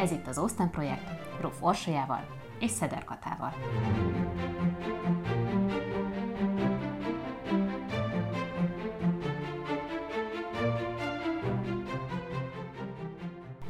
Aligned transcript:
Ez 0.00 0.10
itt 0.10 0.26
az 0.26 0.38
Osztán 0.38 0.70
Projekt, 0.70 1.40
Róf 1.40 1.56
Orsolyával 1.60 2.26
és 2.58 2.70
Szeder 2.70 3.04
Katával. 3.04 3.54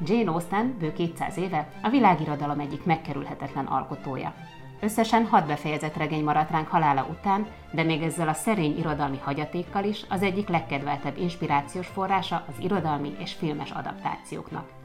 Jane 0.05 0.31
Austen 0.31 0.77
bő 0.79 0.93
200 0.93 1.37
éve 1.37 1.69
a 1.83 1.89
világirodalom 1.89 2.61
egyik 2.61 2.85
megkerülhetetlen 2.85 3.67
alkotója. 3.67 4.35
Összesen 4.81 5.27
hat 5.27 5.47
befejezett 5.47 5.97
regény 5.97 6.25
maradt 6.25 6.51
ránk 6.51 6.69
halála 6.69 7.07
után, 7.11 7.47
de 7.73 7.83
még 7.83 8.03
ezzel 8.03 8.29
a 8.29 8.33
szerény 8.33 8.79
irodalmi 8.79 9.19
hagyatékkal 9.19 9.85
is 9.85 10.05
az 10.09 10.23
egyik 10.23 10.49
legkedveltebb 10.49 11.19
inspirációs 11.19 11.87
forrása 11.87 12.45
az 12.49 12.55
irodalmi 12.59 13.15
és 13.19 13.33
filmes 13.33 13.71
adaptációknak. 13.71 14.80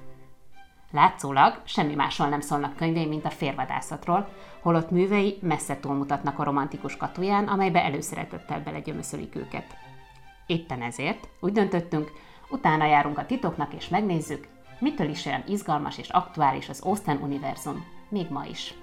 Látszólag 0.96 1.62
semmi 1.64 1.96
másról 1.96 2.28
nem 2.28 2.40
szólnak 2.40 2.76
könyvei, 2.76 3.06
mint 3.06 3.26
a 3.26 3.30
férvadászatról, 3.30 4.28
holott 4.62 4.92
művei 4.92 5.38
messze 5.42 5.80
túlmutatnak 5.80 6.40
a 6.40 6.44
romantikus 6.44 6.98
katuján, 6.98 7.48
amelybe 7.48 7.84
előszeretettel 7.84 8.60
belegyömöszölik 8.60 9.36
őket. 9.36 9.78
Éppen 10.46 10.82
ezért 10.82 11.28
úgy 11.40 11.52
döntöttünk, 11.52 12.12
utána 12.50 12.86
járunk 12.86 13.18
a 13.18 13.26
titoknak 13.26 13.74
és 13.74 13.88
megnézzük, 13.88 14.48
mitől 14.80 15.10
is 15.10 15.26
olyan 15.26 15.44
izgalmas 15.48 15.98
és 15.98 16.10
aktuális 16.10 16.70
az 16.70 16.82
Austen 16.82 17.18
univerzum, 17.22 17.86
még 18.10 18.30
ma 18.30 18.46
is. 18.46 18.74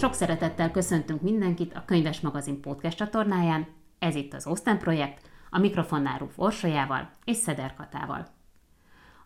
Sok 0.00 0.14
szeretettel 0.14 0.70
köszöntünk 0.70 1.20
mindenkit 1.20 1.74
a 1.74 1.84
Könyves 1.84 2.20
Magazin 2.20 2.60
podcast 2.60 2.96
csatornáján. 2.96 3.66
Ez 3.98 4.14
itt 4.14 4.34
az 4.34 4.46
Osztán 4.46 4.78
Projekt, 4.78 5.30
a 5.50 5.58
mikrofonnál 5.58 6.18
Rúf 6.18 6.32
Orsolyával 6.38 7.10
és 7.24 7.36
Szeder 7.36 7.74
Katával. 7.74 8.26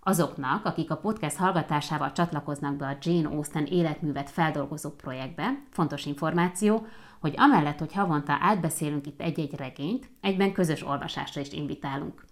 Azoknak, 0.01 0.65
akik 0.65 0.91
a 0.91 0.97
podcast 0.97 1.37
hallgatásával 1.37 2.13
csatlakoznak 2.13 2.77
be 2.77 2.87
a 2.87 2.97
Jane 3.01 3.29
Austen 3.29 3.65
életművet 3.65 4.31
feldolgozó 4.31 4.91
projektbe, 4.91 5.63
fontos 5.71 6.07
információ, 6.07 6.87
hogy 7.21 7.35
amellett, 7.37 7.79
hogy 7.79 7.93
havonta 7.93 8.39
átbeszélünk 8.41 9.07
itt 9.07 9.21
egy-egy 9.21 9.55
regényt, 9.57 10.11
egyben 10.21 10.53
közös 10.53 10.87
olvasásra 10.87 11.41
is 11.41 11.53
invitálunk. 11.53 12.25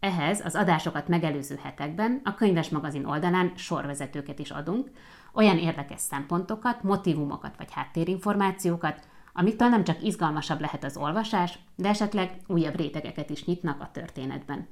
Ehhez 0.00 0.44
az 0.44 0.54
adásokat 0.54 1.08
megelőző 1.08 1.58
hetekben 1.62 2.20
a 2.24 2.34
Könyves 2.34 2.68
Magazin 2.68 3.04
oldalán 3.04 3.52
sorvezetőket 3.56 4.38
is 4.38 4.50
adunk, 4.50 4.90
olyan 5.34 5.58
érdekes 5.58 6.00
szempontokat, 6.00 6.82
motivumokat 6.82 7.56
vagy 7.56 7.72
háttérinformációkat, 7.72 9.08
amitől 9.32 9.68
nem 9.68 9.84
csak 9.84 10.02
izgalmasabb 10.02 10.60
lehet 10.60 10.84
az 10.84 10.96
olvasás, 10.96 11.58
de 11.76 11.88
esetleg 11.88 12.36
újabb 12.46 12.76
rétegeket 12.76 13.30
is 13.30 13.44
nyitnak 13.44 13.80
a 13.80 13.90
történetben. 13.92 14.68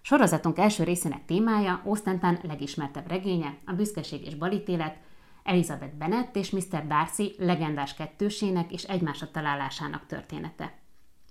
Sorozatunk 0.00 0.58
első 0.58 0.84
részének 0.84 1.24
témája 1.24 1.80
Ostentán 1.84 2.38
legismertebb 2.42 3.08
regénye, 3.08 3.54
a 3.64 3.72
Büszkeség 3.72 4.26
és 4.26 4.34
balítélet, 4.34 4.96
Elizabeth 5.42 5.94
Bennet 5.94 6.36
és 6.36 6.50
Mr. 6.50 6.86
Darcy 6.86 7.34
legendás 7.38 7.94
kettősének 7.94 8.72
és 8.72 8.82
egymásra 8.82 9.30
találásának 9.30 10.06
története. 10.06 10.72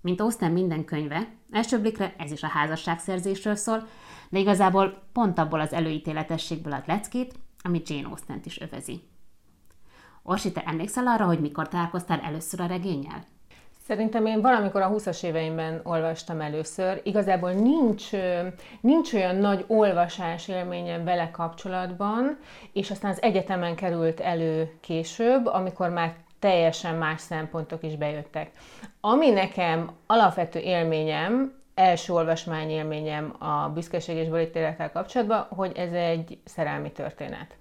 Mint 0.02 0.22
Austen 0.22 0.52
minden 0.52 0.86
könyve, 0.86 1.28
első 1.52 1.80
blikre 1.80 2.14
ez 2.18 2.32
is 2.32 2.44
a 2.44 2.48
házasságszerzésről 2.48 3.56
szól, 3.56 3.88
de 4.30 4.40
igazából 4.40 5.04
pont 5.14 5.40
abból 5.40 5.60
az 5.60 5.74
előítéletességből 5.74 6.74
ad 6.74 6.88
leckét, 6.88 7.34
ami 7.68 7.82
Jane 7.86 8.08
austen 8.08 8.42
is 8.44 8.62
övezi. 8.62 9.02
Orsi, 10.24 10.52
te 10.52 10.64
emlékszel 10.66 11.08
arra, 11.08 11.26
hogy 11.26 11.40
mikor 11.40 11.68
találkoztál 11.68 12.20
először 12.20 12.60
a 12.60 12.66
regényel? 12.66 13.24
Szerintem 13.88 14.26
én 14.26 14.42
valamikor 14.42 14.82
a 14.82 14.90
20-as 14.90 15.24
éveimben 15.24 15.82
olvastam 15.84 16.42
először. 16.42 17.02
Igazából 17.04 17.52
nincs, 17.52 18.10
nincs 18.82 19.14
olyan 19.14 19.36
nagy 19.36 19.64
olvasás 19.68 20.48
élményem 20.48 21.04
vele 21.04 21.32
kapcsolatban, 21.32 22.38
és 22.74 22.92
aztán 22.92 23.12
az 23.12 23.22
egyetemen 23.22 23.76
került 23.76 24.20
elő 24.20 24.78
később, 24.82 25.46
amikor 25.46 25.90
már 25.90 26.16
teljesen 26.40 26.96
más 26.96 27.22
szempontok 27.22 27.84
is 27.84 27.96
bejöttek. 27.96 28.52
Ami 29.02 29.30
nekem 29.30 29.92
alapvető 30.06 30.60
élményem, 30.60 31.54
első 31.78 32.14
olvasmány 32.14 32.70
élményem 32.70 33.36
a 33.40 33.70
büszkeség 33.70 34.16
és 34.16 34.28
bolítélettel 34.28 34.92
kapcsolatban, 34.92 35.48
hogy 35.50 35.72
ez 35.76 35.92
egy 35.92 36.38
szerelmi 36.46 36.92
történet. 36.92 37.56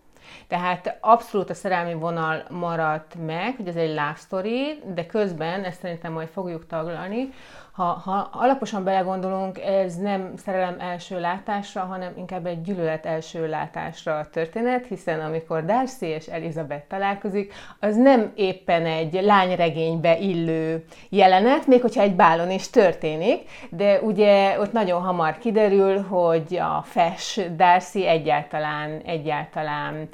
Tehát 0.48 0.98
abszolút 1.00 1.50
a 1.50 1.54
szerelmi 1.54 1.94
vonal 1.94 2.44
maradt 2.50 3.14
meg, 3.26 3.56
hogy 3.56 3.68
ez 3.68 3.76
egy 3.76 3.88
love 3.88 4.14
story, 4.16 4.82
de 4.94 5.06
közben, 5.06 5.64
ezt 5.64 5.80
szerintem 5.80 6.12
majd 6.12 6.28
fogjuk 6.28 6.66
taglalni, 6.66 7.32
ha, 7.76 8.00
ha 8.04 8.28
alaposan 8.32 8.84
belegondolunk, 8.84 9.58
ez 9.60 9.96
nem 9.96 10.32
szerelem 10.36 10.76
első 10.80 11.20
látásra, 11.20 11.80
hanem 11.80 12.12
inkább 12.16 12.46
egy 12.46 12.62
gyűlölet 12.62 13.06
első 13.06 13.48
látásra 13.48 14.18
a 14.18 14.28
történet, 14.30 14.86
hiszen 14.86 15.20
amikor 15.20 15.64
Darcy 15.64 16.06
és 16.06 16.26
Elizabeth 16.26 16.86
találkozik, 16.88 17.52
az 17.80 17.96
nem 17.96 18.32
éppen 18.34 18.86
egy 18.86 19.18
lányregénybe 19.22 20.18
illő 20.18 20.84
jelenet, 21.08 21.66
még 21.66 21.80
hogyha 21.80 22.02
egy 22.02 22.14
bálon 22.14 22.50
is 22.50 22.70
történik, 22.70 23.50
de 23.70 24.00
ugye 24.00 24.60
ott 24.60 24.72
nagyon 24.72 25.02
hamar 25.02 25.38
kiderül, 25.38 26.02
hogy 26.02 26.56
a 26.56 26.82
fes 26.82 27.40
Darcy 27.56 28.06
egyáltalán, 28.06 29.00
egyáltalán 29.04 30.08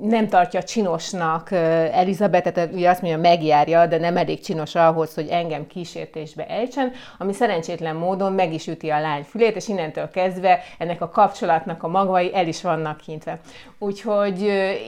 nem 0.00 0.28
tartja 0.28 0.62
csinosnak 0.62 1.50
Elizabetet, 1.92 2.68
ugye 2.72 2.90
azt 2.90 3.02
mondja, 3.02 3.20
megjárja, 3.20 3.86
de 3.86 3.98
nem 3.98 4.16
elég 4.16 4.40
csinos 4.40 4.74
ahhoz, 4.74 5.14
hogy 5.14 5.28
engem 5.28 5.66
kísértésbe 5.66 6.46
ejtsen, 6.46 6.92
ami 7.18 7.32
szerencsétlen 7.32 7.96
módon 7.96 8.32
meg 8.32 8.52
is 8.52 8.66
üti 8.66 8.90
a 8.90 9.00
lány 9.00 9.22
fülét, 9.22 9.56
és 9.56 9.68
innentől 9.68 10.10
kezdve 10.10 10.60
ennek 10.78 11.00
a 11.00 11.08
kapcsolatnak 11.08 11.82
a 11.82 11.88
magvai 11.88 12.34
el 12.34 12.46
is 12.46 12.62
vannak 12.62 13.00
hintve. 13.00 13.40
Úgyhogy 13.78 14.42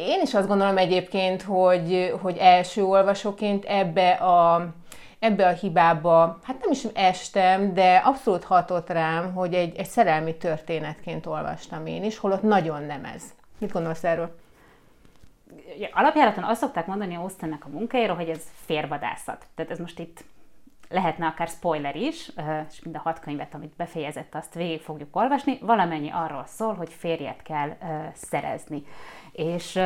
én 0.08 0.20
is 0.22 0.34
azt 0.34 0.48
gondolom 0.48 0.78
egyébként, 0.78 1.42
hogy, 1.42 2.14
hogy 2.22 2.36
első 2.40 2.84
olvasóként 2.84 3.64
ebbe 3.64 4.10
a 4.10 4.68
ebbe 5.18 5.46
a 5.46 5.52
hibába, 5.52 6.38
hát 6.42 6.56
nem 6.60 6.70
is 6.70 6.84
estem, 6.94 7.74
de 7.74 8.02
abszolút 8.04 8.44
hatott 8.44 8.90
rám, 8.90 9.34
hogy 9.34 9.54
egy, 9.54 9.76
egy 9.76 9.86
szerelmi 9.86 10.34
történetként 10.36 11.26
olvastam 11.26 11.86
én 11.86 12.04
is, 12.04 12.18
holott 12.18 12.42
nagyon 12.42 12.82
nem 12.82 13.04
ez. 13.14 13.22
Mit 13.58 13.72
gondolsz 13.72 14.04
erről? 14.04 14.38
Alapjáraton 15.92 16.44
azt 16.44 16.60
szokták 16.60 16.86
mondani 16.86 17.14
a 17.14 17.20
Austennek 17.20 17.64
a 17.64 17.68
munkájáról, 17.68 18.16
hogy 18.16 18.28
ez 18.28 18.42
férvadászat. 18.64 19.46
Tehát 19.54 19.70
ez 19.70 19.78
most 19.78 19.98
itt 19.98 20.24
lehetne 20.88 21.26
akár 21.26 21.48
spoiler 21.48 21.96
is, 21.96 22.32
és 22.70 22.82
mind 22.82 22.96
a 22.96 22.98
hat 22.98 23.18
könyvet, 23.18 23.54
amit 23.54 23.76
befejezett, 23.76 24.34
azt 24.34 24.54
végig 24.54 24.80
fogjuk 24.80 25.16
olvasni. 25.16 25.58
Valamennyi 25.60 26.10
arról 26.10 26.44
szól, 26.46 26.74
hogy 26.74 26.92
férjet 26.92 27.42
kell 27.42 27.76
szerezni. 28.14 28.82
És 29.32 29.80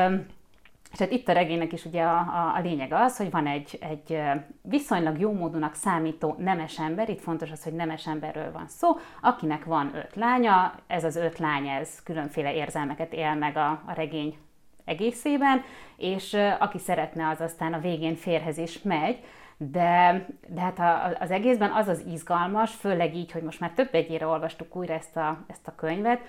és 0.92 0.98
hát 0.98 1.10
itt 1.10 1.28
a 1.28 1.32
regénynek 1.32 1.72
is 1.72 1.84
ugye 1.84 2.02
a, 2.02 2.16
a, 2.18 2.54
a 2.56 2.60
lényeg 2.62 2.92
az, 2.92 3.16
hogy 3.16 3.30
van 3.30 3.46
egy, 3.46 3.78
egy 3.80 4.20
viszonylag 4.62 5.18
jó 5.18 5.32
módúnak 5.32 5.74
számító 5.74 6.34
nemes 6.38 6.78
ember, 6.78 7.08
itt 7.08 7.20
fontos 7.20 7.50
az, 7.50 7.64
hogy 7.64 7.72
nemes 7.72 8.06
emberről 8.06 8.52
van 8.52 8.68
szó, 8.68 8.88
akinek 9.20 9.64
van 9.64 9.90
öt 9.94 10.14
lánya, 10.14 10.74
ez 10.86 11.04
az 11.04 11.16
öt 11.16 11.38
lány, 11.38 11.68
ez 11.68 12.02
különféle 12.02 12.54
érzelmeket 12.54 13.12
él 13.12 13.34
meg 13.34 13.56
a, 13.56 13.70
a 13.70 13.92
regény 13.94 14.36
egészében, 14.84 15.62
és 15.96 16.36
aki 16.58 16.78
szeretne, 16.78 17.28
az 17.28 17.40
aztán 17.40 17.72
a 17.72 17.80
végén 17.80 18.14
férhez 18.14 18.58
is 18.58 18.82
megy, 18.82 19.18
de, 19.56 20.26
de 20.48 20.60
hát 20.60 20.78
a, 20.78 21.16
az 21.20 21.30
egészben 21.30 21.70
az 21.70 21.88
az 21.88 22.04
izgalmas, 22.12 22.74
főleg 22.74 23.14
így, 23.14 23.32
hogy 23.32 23.42
most 23.42 23.60
már 23.60 23.70
több 23.70 23.94
egyére 23.94 24.26
olvastuk 24.26 24.76
újra 24.76 24.94
ezt 24.94 25.16
a, 25.16 25.44
ezt 25.46 25.68
a 25.68 25.74
könyvet, 25.74 26.20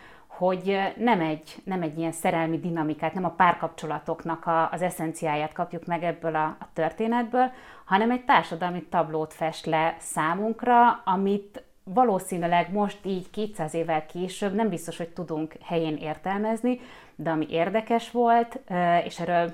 hogy 0.45 0.93
nem 0.97 1.21
egy, 1.21 1.55
nem 1.63 1.81
egy 1.81 1.97
ilyen 1.97 2.11
szerelmi 2.11 2.59
dinamikát, 2.59 3.13
nem 3.13 3.25
a 3.25 3.29
párkapcsolatoknak 3.29 4.45
a, 4.45 4.69
az 4.71 4.81
eszenciáját 4.81 5.53
kapjuk 5.53 5.85
meg 5.85 6.03
ebből 6.03 6.35
a, 6.35 6.43
a 6.59 6.67
történetből, 6.73 7.51
hanem 7.85 8.11
egy 8.11 8.25
társadalmi 8.25 8.83
tablót 8.83 9.33
fest 9.33 9.65
le 9.65 9.95
számunkra, 9.99 11.01
amit 11.03 11.63
valószínűleg 11.83 12.71
most 12.71 12.99
így 13.05 13.29
200 13.29 13.73
évvel 13.73 14.05
később 14.05 14.53
nem 14.53 14.69
biztos, 14.69 14.97
hogy 14.97 15.09
tudunk 15.09 15.55
helyén 15.63 15.97
értelmezni, 15.97 16.79
de 17.15 17.29
ami 17.29 17.45
érdekes 17.49 18.11
volt, 18.11 18.59
és 19.05 19.19
erről 19.19 19.53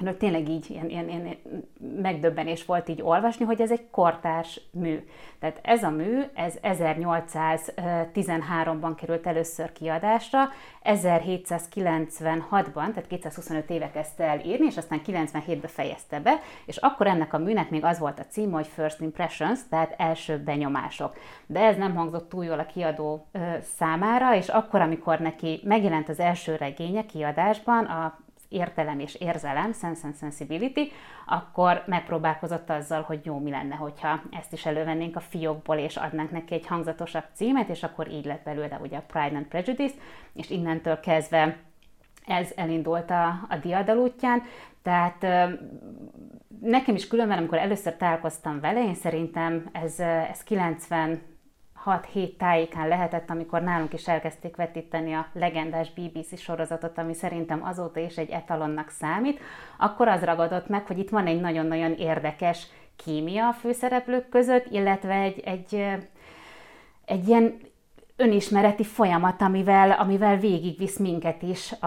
Önök 0.00 0.16
tényleg 0.16 0.48
így 0.48 0.70
ilyen, 0.70 0.88
ilyen, 0.88 1.08
ilyen 1.08 1.36
megdöbbenés 2.02 2.64
volt 2.64 2.88
így 2.88 3.02
olvasni, 3.02 3.44
hogy 3.44 3.60
ez 3.60 3.70
egy 3.70 3.90
kortárs 3.90 4.60
mű. 4.70 5.06
Tehát 5.38 5.58
ez 5.62 5.82
a 5.82 5.90
mű, 5.90 6.22
ez 6.34 6.54
1813-ban 6.62 8.92
került 8.96 9.26
először 9.26 9.72
kiadásra, 9.72 10.48
1796-ban, 10.84 12.72
tehát 12.72 13.06
225 13.06 13.70
éve 13.70 13.90
kezdte 13.90 14.24
el 14.24 14.40
írni, 14.40 14.66
és 14.66 14.76
aztán 14.76 15.00
97-ben 15.06 15.70
fejezte 15.70 16.20
be, 16.20 16.40
és 16.66 16.76
akkor 16.76 17.06
ennek 17.06 17.32
a 17.32 17.38
műnek 17.38 17.70
még 17.70 17.84
az 17.84 17.98
volt 17.98 18.18
a 18.18 18.26
cím, 18.26 18.52
hogy 18.52 18.66
First 18.66 19.00
Impressions, 19.00 19.60
tehát 19.68 19.94
első 19.98 20.38
benyomások. 20.38 21.16
De 21.46 21.60
ez 21.60 21.76
nem 21.76 21.94
hangzott 21.94 22.28
túl 22.28 22.44
jól 22.44 22.58
a 22.58 22.66
kiadó 22.66 23.26
számára, 23.76 24.34
és 24.34 24.48
akkor, 24.48 24.80
amikor 24.80 25.18
neki 25.18 25.60
megjelent 25.64 26.08
az 26.08 26.18
első 26.18 26.56
regénye 26.56 27.06
kiadásban, 27.06 27.84
a 27.84 28.24
értelem 28.48 28.98
és 28.98 29.14
érzelem, 29.14 29.72
sense 29.72 30.06
and 30.06 30.16
sensibility, 30.16 30.92
akkor 31.26 31.82
megpróbálkozott 31.86 32.70
azzal, 32.70 33.02
hogy 33.02 33.20
jó 33.24 33.38
mi 33.38 33.50
lenne, 33.50 33.74
hogyha 33.74 34.20
ezt 34.30 34.52
is 34.52 34.66
elővennénk 34.66 35.16
a 35.16 35.20
fiókból, 35.20 35.76
és 35.76 35.96
adnánk 35.96 36.30
neki 36.30 36.54
egy 36.54 36.66
hangzatosabb 36.66 37.24
címet, 37.34 37.68
és 37.68 37.82
akkor 37.82 38.08
így 38.08 38.24
lett 38.24 38.42
belőle 38.42 38.78
ugye 38.82 38.96
a 38.96 39.04
Pride 39.06 39.36
and 39.36 39.46
Prejudice, 39.46 39.94
és 40.32 40.50
innentől 40.50 41.00
kezdve 41.00 41.56
ez 42.26 42.52
elindult 42.56 43.10
a, 43.10 43.26
a 43.48 43.56
diadal 43.62 43.98
útján, 43.98 44.42
tehát 44.82 45.26
nekem 46.60 46.94
is 46.94 47.08
különben, 47.08 47.38
amikor 47.38 47.58
először 47.58 47.96
találkoztam 47.96 48.60
vele, 48.60 48.84
én 48.84 48.94
szerintem 48.94 49.68
ez, 49.72 50.00
ez 50.30 50.42
90 50.42 51.20
6-7 51.86 52.36
tájékán 52.36 52.88
lehetett, 52.88 53.30
amikor 53.30 53.62
nálunk 53.62 53.92
is 53.92 54.08
elkezdték 54.08 54.56
vetíteni 54.56 55.12
a 55.12 55.26
legendás 55.32 55.92
BBC 55.92 56.38
sorozatot, 56.40 56.98
ami 56.98 57.14
szerintem 57.14 57.64
azóta 57.64 58.00
is 58.00 58.16
egy 58.16 58.30
etalonnak 58.30 58.90
számít, 58.90 59.40
akkor 59.78 60.08
az 60.08 60.22
ragadott 60.22 60.68
meg, 60.68 60.86
hogy 60.86 60.98
itt 60.98 61.10
van 61.10 61.26
egy 61.26 61.40
nagyon-nagyon 61.40 61.92
érdekes 61.92 62.66
kémia 62.96 63.48
a 63.48 63.52
főszereplők 63.52 64.28
között, 64.28 64.66
illetve 64.70 65.14
egy, 65.14 65.40
egy, 65.40 65.86
egy 67.04 67.28
ilyen 67.28 67.56
önismereti 68.16 68.84
folyamat, 68.84 69.42
amivel, 69.42 69.90
amivel 69.90 70.36
végigvisz 70.36 70.98
minket 70.98 71.42
is 71.42 71.72
a, 71.72 71.86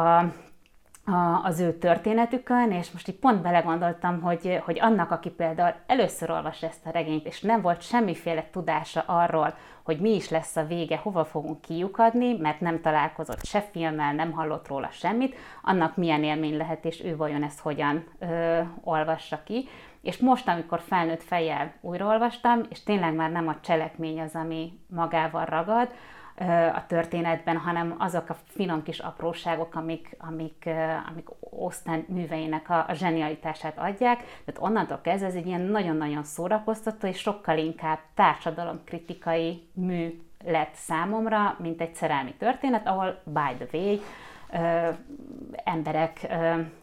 a, 1.11 1.41
az 1.43 1.59
ő 1.59 1.73
történetükön, 1.73 2.71
és 2.71 2.91
most 2.91 3.07
így 3.07 3.19
pont 3.19 3.41
belegondoltam, 3.41 4.21
hogy, 4.21 4.61
hogy 4.65 4.79
annak, 4.79 5.11
aki 5.11 5.29
például 5.29 5.73
először 5.87 6.29
olvas 6.29 6.63
ezt 6.63 6.85
a 6.85 6.91
regényt, 6.91 7.25
és 7.25 7.41
nem 7.41 7.61
volt 7.61 7.81
semmiféle 7.81 8.47
tudása 8.51 9.03
arról, 9.05 9.53
hogy 9.89 9.99
mi 9.99 10.15
is 10.15 10.29
lesz 10.29 10.55
a 10.55 10.65
vége, 10.65 10.97
hova 10.97 11.25
fogunk 11.25 11.61
kiukadni, 11.61 12.37
mert 12.37 12.59
nem 12.59 12.81
találkozott 12.81 13.43
se 13.43 13.61
filmmel, 13.61 14.13
nem 14.13 14.31
hallott 14.31 14.67
róla 14.67 14.89
semmit, 14.91 15.35
annak 15.61 15.95
milyen 15.95 16.23
élmény 16.23 16.57
lehet, 16.57 16.85
és 16.85 17.03
ő 17.03 17.15
vajon 17.15 17.43
ezt 17.43 17.59
hogyan 17.59 18.03
ö, 18.19 18.59
olvassa 18.83 19.43
ki. 19.43 19.67
És 20.01 20.17
most, 20.17 20.47
amikor 20.47 20.79
felnőtt 20.79 21.23
fejjel 21.23 21.73
újraolvastam, 21.81 22.61
és 22.69 22.83
tényleg 22.83 23.13
már 23.13 23.31
nem 23.31 23.47
a 23.47 23.59
cselekmény 23.61 24.21
az, 24.21 24.35
ami 24.35 24.79
magával 24.87 25.45
ragad, 25.45 25.89
a 26.73 26.85
történetben, 26.87 27.57
hanem 27.57 27.95
azok 27.97 28.29
a 28.29 28.35
finom 28.45 28.83
kis 28.83 28.99
apróságok, 28.99 29.75
amik, 29.75 30.15
amik, 30.19 30.69
amik 31.09 31.27
Osztán 31.39 32.05
műveinek 32.07 32.69
a, 32.69 32.85
a 32.87 32.93
zsenialitását 32.93 33.77
adják. 33.77 34.17
Tehát 34.17 34.61
onnantól 34.61 34.99
kezdve 35.01 35.27
ez 35.27 35.35
egy 35.35 35.45
ilyen 35.45 35.61
nagyon-nagyon 35.61 36.23
szórakoztató 36.23 37.07
és 37.07 37.17
sokkal 37.17 37.57
inkább 37.57 37.99
társadalomkritikai 38.13 39.67
mű 39.73 40.21
lett 40.45 40.73
számomra, 40.73 41.55
mint 41.59 41.81
egy 41.81 41.95
szerelmi 41.95 42.33
történet, 42.33 42.87
ahol 42.87 43.21
by 43.25 43.65
the 43.65 43.77
way, 43.77 43.97
ö, 44.51 44.89
emberek 45.63 46.19
ö, 46.29 46.35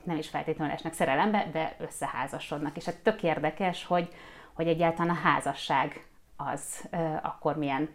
nem 0.03 0.17
is 0.17 0.29
feltétlenül 0.29 0.75
esnek 0.75 0.93
szerelembe, 0.93 1.47
de 1.53 1.77
összeházasodnak. 1.79 2.77
És 2.77 2.85
hát 2.85 3.03
tök 3.03 3.23
érdekes, 3.23 3.85
hogy, 3.85 4.09
hogy 4.53 4.67
egyáltalán 4.67 5.17
a 5.17 5.29
házasság 5.29 6.07
az 6.37 6.89
ö, 6.91 6.97
akkor 7.23 7.57
milyen 7.57 7.89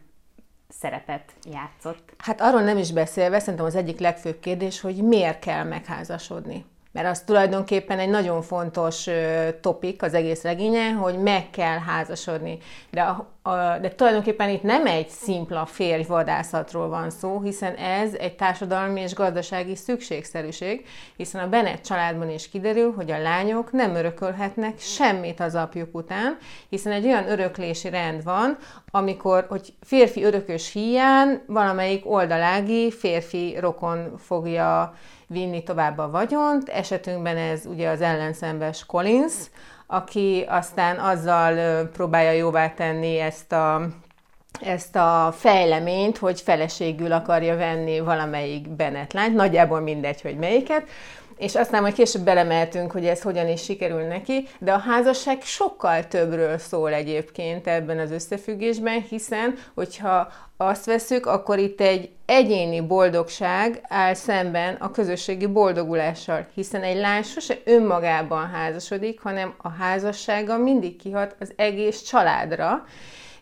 szerepet 0.71 1.33
játszott. 1.51 2.13
Hát 2.17 2.41
arról 2.41 2.61
nem 2.61 2.77
is 2.77 2.91
beszélve, 2.91 3.39
szerintem 3.39 3.65
az 3.65 3.75
egyik 3.75 3.99
legfőbb 3.99 4.39
kérdés, 4.39 4.81
hogy 4.81 4.95
miért 4.95 5.39
kell 5.39 5.63
megházasodni 5.63 6.65
mert 6.91 7.07
az 7.07 7.21
tulajdonképpen 7.21 7.99
egy 7.99 8.09
nagyon 8.09 8.41
fontos 8.41 9.07
topik 9.61 10.03
az 10.03 10.13
egész 10.13 10.43
regénye, 10.43 10.91
hogy 10.91 11.17
meg 11.17 11.49
kell 11.49 11.77
házasodni. 11.77 12.57
De, 12.89 13.01
a, 13.01 13.27
a, 13.49 13.77
de 13.77 13.89
tulajdonképpen 13.89 14.49
itt 14.49 14.63
nem 14.63 14.85
egy 14.85 15.09
szimpla 15.09 15.65
férjvadászatról 15.65 16.87
van 16.87 17.09
szó, 17.09 17.41
hiszen 17.41 17.75
ez 17.75 18.13
egy 18.13 18.35
társadalmi 18.35 19.01
és 19.01 19.13
gazdasági 19.13 19.75
szükségszerűség, 19.75 20.85
hiszen 21.15 21.41
a 21.41 21.49
Bennett 21.49 21.83
családban 21.83 22.29
is 22.29 22.49
kiderül, 22.49 22.93
hogy 22.93 23.11
a 23.11 23.21
lányok 23.21 23.71
nem 23.71 23.95
örökölhetnek 23.95 24.79
semmit 24.79 25.39
az 25.39 25.55
apjuk 25.55 25.95
után, 25.95 26.37
hiszen 26.69 26.91
egy 26.91 27.05
olyan 27.05 27.29
öröklési 27.29 27.89
rend 27.89 28.23
van, 28.23 28.57
amikor, 28.91 29.45
hogy 29.49 29.73
férfi 29.81 30.23
örökös 30.23 30.71
hiány 30.71 31.41
valamelyik 31.47 32.11
oldalági 32.11 32.91
férfi 32.91 33.57
rokon 33.59 34.17
fogja 34.17 34.93
vinni 35.31 35.63
tovább 35.63 35.97
a 35.97 36.09
vagyont. 36.09 36.69
Esetünkben 36.69 37.37
ez 37.37 37.65
ugye 37.65 37.89
az 37.89 38.01
ellenszembes 38.01 38.85
Collins, 38.85 39.33
aki 39.87 40.45
aztán 40.47 40.99
azzal 40.99 41.85
próbálja 41.85 42.31
jóvá 42.31 42.69
tenni 42.69 43.19
ezt 43.19 43.51
a 43.51 43.87
ezt 44.61 44.95
a 44.95 45.33
fejleményt, 45.37 46.17
hogy 46.17 46.41
feleségül 46.41 47.11
akarja 47.11 47.55
venni 47.55 47.99
valamelyik 47.99 48.69
Bennett 48.69 49.13
lányt, 49.13 49.35
nagyjából 49.35 49.79
mindegy, 49.79 50.21
hogy 50.21 50.37
melyiket, 50.37 50.89
és 51.41 51.55
aztán 51.55 51.81
majd 51.81 51.93
később 51.93 52.21
belemeltünk, 52.21 52.91
hogy 52.91 53.05
ez 53.05 53.21
hogyan 53.21 53.47
is 53.47 53.63
sikerül 53.63 54.01
neki, 54.01 54.47
de 54.59 54.73
a 54.73 54.77
házasság 54.77 55.41
sokkal 55.41 56.07
többről 56.07 56.57
szól 56.57 56.93
egyébként 56.93 57.67
ebben 57.67 57.99
az 57.99 58.11
összefüggésben, 58.11 59.01
hiszen 59.09 59.55
hogyha 59.75 60.31
azt 60.57 60.85
veszük, 60.85 61.25
akkor 61.25 61.59
itt 61.59 61.81
egy 61.81 62.09
egyéni 62.25 62.81
boldogság 62.81 63.81
áll 63.87 64.13
szemben 64.13 64.75
a 64.79 64.91
közösségi 64.91 65.47
boldogulással, 65.47 66.47
hiszen 66.53 66.81
egy 66.81 66.97
lány 66.97 67.23
sose 67.23 67.57
önmagában 67.63 68.49
házasodik, 68.49 69.21
hanem 69.21 69.53
a 69.57 69.69
házassága 69.69 70.57
mindig 70.57 70.95
kihat 70.95 71.35
az 71.39 71.53
egész 71.55 72.01
családra, 72.01 72.85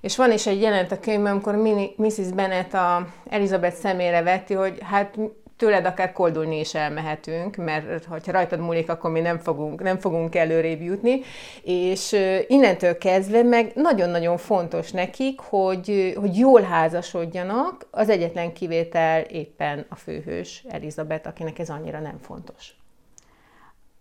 és 0.02 0.18
van 0.18 0.32
is 0.32 0.48
egy 0.48 0.62
jelent 0.62 0.92
a 0.92 1.00
könyvben, 1.00 1.32
amikor 1.32 1.56
Mrs. 1.96 2.32
Bennet 2.36 2.74
a 2.74 3.08
Elizabeth 3.30 3.76
szemére 3.76 4.22
vetti, 4.22 4.54
hogy 4.54 4.78
hát 4.82 5.18
tőled 5.60 5.86
akár 5.86 6.12
koldulni 6.12 6.60
is 6.60 6.74
elmehetünk, 6.74 7.56
mert 7.56 8.06
ha 8.06 8.18
rajtad 8.26 8.60
múlik, 8.60 8.90
akkor 8.90 9.12
mi 9.12 9.20
nem 9.20 9.38
fogunk, 9.38 9.82
nem 9.82 9.98
fogunk 9.98 10.36
előrébb 10.36 10.82
jutni, 10.82 11.22
és 11.64 12.16
innentől 12.48 12.98
kezdve 12.98 13.44
meg 13.44 13.72
nagyon-nagyon 13.76 14.38
fontos 14.38 14.92
nekik, 14.92 15.40
hogy, 15.40 16.14
hogy 16.20 16.38
jól 16.38 16.62
házasodjanak, 16.62 17.88
az 17.92 18.10
egyetlen 18.10 18.54
kivétel 18.54 19.22
éppen 19.22 19.86
a 19.90 19.96
főhős 19.96 20.64
Elizabeth, 20.70 21.28
akinek 21.28 21.60
ez 21.60 21.70
annyira 21.70 22.00
nem 22.00 22.18
fontos. 22.22 22.74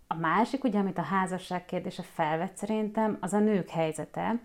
A 0.07 0.15
másik, 0.15 0.63
ugye, 0.63 0.79
amit 0.79 0.97
a 0.97 1.01
házasság 1.01 1.65
kérdése 1.65 2.03
felvet 2.13 2.57
szerintem, 2.57 3.17
az 3.21 3.33
a 3.33 3.39
nők 3.39 3.69
helyzete, 3.69 4.39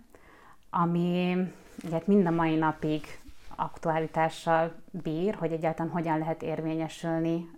ami 0.70 1.37
ugye 1.84 1.99
mind 2.05 2.26
a 2.26 2.31
mai 2.31 2.55
napig 2.55 3.19
aktualitással 3.56 4.72
bír, 4.90 5.34
hogy 5.34 5.52
egyáltalán 5.52 5.92
hogyan 5.92 6.18
lehet 6.18 6.42
érvényesülni 6.42 7.50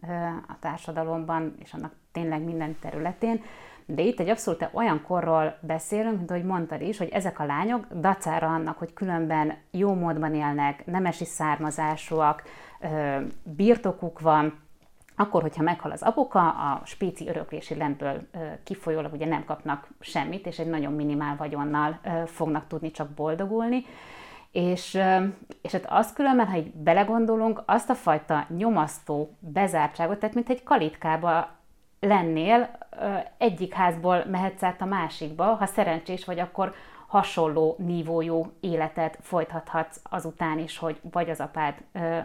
a 0.48 0.58
társadalomban, 0.60 1.54
és 1.58 1.72
annak 1.72 1.93
tényleg 2.12 2.43
minden 2.43 2.76
területén. 2.81 3.43
De 3.87 4.02
itt 4.02 4.20
egy 4.20 4.28
abszolút 4.28 4.69
olyan 4.72 5.02
korról 5.02 5.58
beszélünk, 5.60 6.16
mint 6.16 6.31
ahogy 6.31 6.44
mondtad 6.44 6.81
is, 6.81 6.98
hogy 6.98 7.08
ezek 7.08 7.38
a 7.38 7.44
lányok 7.44 7.87
dacára 7.94 8.46
annak, 8.46 8.79
hogy 8.79 8.93
különben 8.93 9.56
jó 9.70 9.94
módban 9.94 10.34
élnek, 10.34 10.86
nemesi 10.86 11.24
származásúak, 11.24 12.43
birtokuk 13.43 14.20
van, 14.20 14.58
akkor, 15.17 15.43
hogyha 15.43 15.62
meghal 15.62 15.91
az 15.91 16.03
apuka, 16.03 16.48
a 16.48 16.82
spéci 16.84 17.29
öröklési 17.29 17.74
lentből 17.74 18.29
kifolyólag 18.65 19.12
ugye 19.12 19.26
nem 19.26 19.44
kapnak 19.44 19.88
semmit, 20.00 20.46
és 20.46 20.58
egy 20.58 20.69
nagyon 20.69 20.93
minimál 20.93 21.36
vagyonnal 21.36 22.00
fognak 22.26 22.67
tudni 22.67 22.91
csak 22.91 23.08
boldogulni. 23.08 23.84
És, 24.56 24.98
és 25.63 25.72
hát 25.72 25.86
azt 25.89 26.15
különben, 26.15 26.46
ha 26.46 26.56
így 26.56 26.72
belegondolunk, 26.75 27.63
azt 27.67 27.91
a 27.91 27.94
fajta 27.94 28.46
nyomasztó 28.56 29.36
bezártságot, 29.39 30.19
tehát 30.19 30.34
mint 30.34 30.48
egy 30.48 30.63
kalitkába 30.63 31.48
lennél, 32.01 32.79
egyik 33.39 33.75
házból 33.75 34.25
mehetsz 34.31 34.63
át 34.63 34.81
a 34.81 34.84
másikba, 34.84 35.44
ha 35.44 35.67
szerencsés 35.67 36.25
vagy, 36.25 36.39
akkor 36.39 36.75
hasonló 37.06 37.77
nívójú 37.79 38.53
életet 38.60 39.19
folytathatsz 39.20 40.01
azután 40.03 40.58
is, 40.58 40.79
hogy 40.79 41.01
vagy 41.10 41.31
az 41.31 41.41
apád 41.41 41.75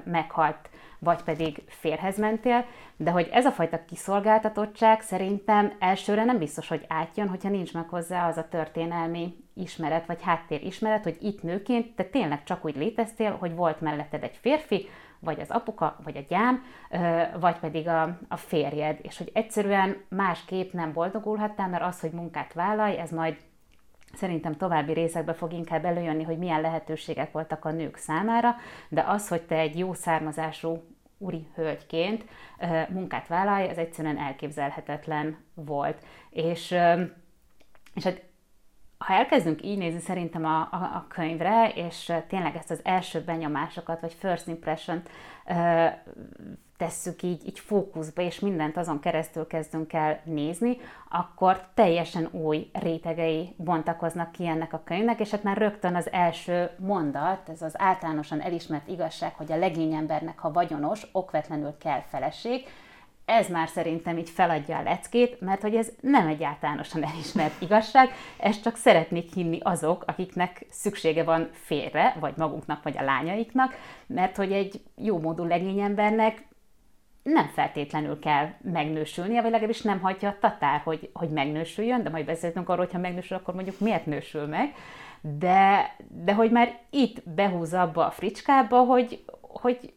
meghalt, 0.04 0.70
vagy 1.04 1.24
pedig 1.24 1.64
férhez 1.68 2.18
mentél, 2.18 2.66
de 2.98 3.12
hogy 3.12 3.30
ez 3.32 3.46
a 3.46 3.52
fajta 3.52 3.86
kiszolgáltatottság 3.86 5.02
szerintem 5.02 5.74
elsőre 5.80 6.24
nem 6.24 6.38
biztos, 6.38 6.68
hogy 6.68 6.86
átjön, 6.88 7.28
hogyha 7.28 7.50
nincs 7.50 7.74
meg 7.74 7.90
hozzá 7.90 8.28
az 8.28 8.38
a 8.38 8.48
történelmi 8.48 9.36
ismeret, 9.54 10.06
vagy 10.06 10.22
háttér 10.22 10.64
ismeret, 10.64 11.04
hogy 11.04 11.18
itt 11.22 11.44
nőként 11.44 11.96
te 11.96 12.04
tényleg 12.04 12.44
csak 12.44 12.66
úgy 12.66 12.76
léteztél, 12.76 13.36
hogy 13.36 13.56
volt 13.56 13.82
melletted 13.82 14.24
egy 14.24 14.38
férfi, 14.42 14.88
vagy 15.20 15.40
az 15.40 15.50
apuka, 15.50 15.98
vagy 16.04 16.18
a 16.18 16.26
gyám, 16.30 16.64
vagy 17.40 17.60
pedig 17.60 17.88
a, 17.88 18.18
a 18.28 18.36
férjed, 18.36 19.00
és 19.02 19.18
hogy 19.18 19.32
egyszerűen 19.34 20.04
másképp 20.10 20.72
nem 20.72 20.94
boldogulhattál, 20.94 21.70
mert 21.70 21.84
az, 21.84 22.00
hogy 22.00 22.12
munkát 22.12 22.54
vállalj, 22.54 22.98
ez 22.98 23.12
majd 23.12 23.38
Szerintem 24.14 24.58
további 24.58 24.94
részekbe 24.94 25.34
fog 25.34 25.54
inkább 25.54 25.86
előjönni, 25.86 26.24
hogy 26.24 26.38
milyen 26.38 26.62
lehetőségek 26.62 27.32
voltak 27.32 27.66
a 27.66 27.72
nők 27.72 27.96
számára, 27.96 28.56
de 28.90 29.04
az, 29.08 29.28
hogy 29.28 29.42
te 29.42 29.56
egy 29.56 29.78
jó 29.78 29.94
származású 29.94 30.84
úri 31.22 31.48
hölgyként 31.56 32.26
munkát 32.90 33.28
vállalj, 33.28 33.68
ez 33.68 33.78
egyszerűen 33.78 34.18
elképzelhetetlen 34.18 35.38
volt. 35.54 36.06
És, 36.30 36.76
és 37.94 38.04
hát 38.04 38.22
ha 38.98 39.14
elkezdünk 39.14 39.64
így 39.64 39.78
nézni 39.78 40.00
szerintem 40.00 40.46
a, 40.46 40.60
a, 40.62 40.92
a 40.96 41.06
könyvre, 41.10 41.70
és 41.70 42.14
tényleg 42.28 42.56
ezt 42.56 42.72
az 42.72 42.82
első 42.84 43.22
benyomásokat, 43.24 44.02
vagy 44.02 44.14
first 44.14 44.48
impression 44.48 45.02
tesszük 46.82 47.24
így, 47.24 47.48
így 47.48 47.60
fókuszba, 47.60 48.22
és 48.22 48.40
mindent 48.40 48.78
azon 48.78 49.00
keresztül 49.00 49.48
kezdünk 49.48 49.94
el 49.94 50.22
nézni, 50.24 50.78
akkor 51.10 51.64
teljesen 51.74 52.30
új 52.32 52.70
rétegei 52.74 53.54
bontakoznak 53.58 54.32
ki 54.32 54.48
ennek 54.48 54.74
a 54.74 54.82
könyvnek, 54.86 55.20
és 55.20 55.30
hát 55.30 55.44
már 55.44 55.58
rögtön 55.58 55.96
az 55.96 56.12
első 56.12 56.70
mondat, 56.78 57.50
ez 57.50 57.62
az 57.62 57.74
általánosan 57.78 58.42
elismert 58.42 58.88
igazság, 58.88 59.34
hogy 59.36 59.52
a 59.52 59.58
legény 59.58 59.94
embernek, 59.94 60.40
ha 60.40 60.52
vagyonos, 60.52 61.08
okvetlenül 61.12 61.78
kell 61.78 62.02
feleség, 62.10 62.68
ez 63.26 63.48
már 63.48 63.68
szerintem 63.68 64.18
így 64.18 64.30
feladja 64.30 64.78
a 64.78 64.84
leckét, 64.84 65.42
mert 65.42 65.62
hogy 65.62 65.76
ez 65.76 65.90
nem 66.00 66.28
egy 66.28 66.44
általánosan 66.44 67.04
elismert 67.04 67.62
igazság, 67.62 68.10
ezt 68.38 68.64
csak 68.64 68.76
szeretnék 68.76 69.34
hinni 69.34 69.60
azok, 69.64 70.04
akiknek 70.08 70.66
szüksége 70.70 71.24
van 71.24 71.50
félre, 71.54 72.16
vagy 72.20 72.34
magunknak, 72.38 72.84
vagy 72.84 72.98
a 72.98 73.04
lányaiknak, 73.04 73.76
mert 74.08 74.36
hogy 74.36 74.52
egy 74.52 74.82
jó 74.96 75.20
módú 75.20 75.44
legényembernek 75.44 76.50
nem 77.24 77.48
feltétlenül 77.48 78.20
kell 78.20 78.50
megnősülnie, 78.62 79.42
vagy 79.42 79.52
legalábbis 79.52 79.82
nem 79.82 80.00
hagyja 80.00 80.30
a 80.30 80.38
tatár, 80.40 80.82
hogy, 80.84 81.10
hogy 81.14 81.30
megnősüljön, 81.30 82.04
de 82.04 82.10
majd 82.10 82.26
beszéltünk 82.26 82.70
arról, 82.70 82.86
hogy 82.86 82.94
ha 82.94 83.00
megnősül, 83.00 83.38
akkor 83.38 83.54
mondjuk 83.54 83.80
miért 83.80 84.06
nősül 84.06 84.46
meg, 84.46 84.74
de, 85.22 85.96
de 86.08 86.34
hogy 86.34 86.52
már 86.52 86.80
itt 86.90 87.30
behúzza 87.30 87.82
abba 87.82 88.06
a 88.06 88.12
fricskába, 88.12 88.80
hogy, 88.84 89.24
hogy 89.42 89.94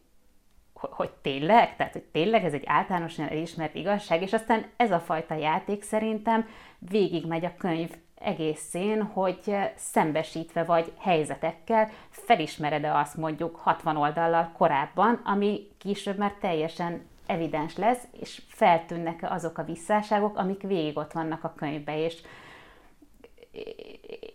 hogy 0.89 1.09
tényleg, 1.21 1.75
tehát 1.75 1.93
hogy 1.93 2.03
tényleg 2.03 2.43
ez 2.43 2.53
egy 2.53 2.63
általánosan 2.65 3.27
elismert 3.27 3.75
igazság, 3.75 4.21
és 4.21 4.33
aztán 4.33 4.65
ez 4.75 4.91
a 4.91 4.99
fajta 4.99 5.35
játék 5.35 5.83
szerintem 5.83 6.47
végigmegy 6.77 7.45
a 7.45 7.55
könyv 7.57 7.89
egészén, 8.15 9.03
hogy 9.03 9.55
szembesítve 9.75 10.63
vagy 10.63 10.91
helyzetekkel 10.99 11.89
felismered-e 12.09 12.97
azt 12.97 13.17
mondjuk 13.17 13.55
60 13.55 13.97
oldallal 13.97 14.51
korábban, 14.57 15.21
ami 15.23 15.67
később 15.77 16.17
már 16.17 16.33
teljesen 16.39 17.01
evidens 17.25 17.77
lesz, 17.77 18.03
és 18.19 18.41
feltűnnek 18.47 19.25
azok 19.29 19.57
a 19.57 19.63
visszáságok, 19.63 20.37
amik 20.37 20.61
végig 20.61 20.97
ott 20.97 21.11
vannak 21.11 21.43
a 21.43 21.53
könyvben, 21.55 21.95
és 21.95 22.21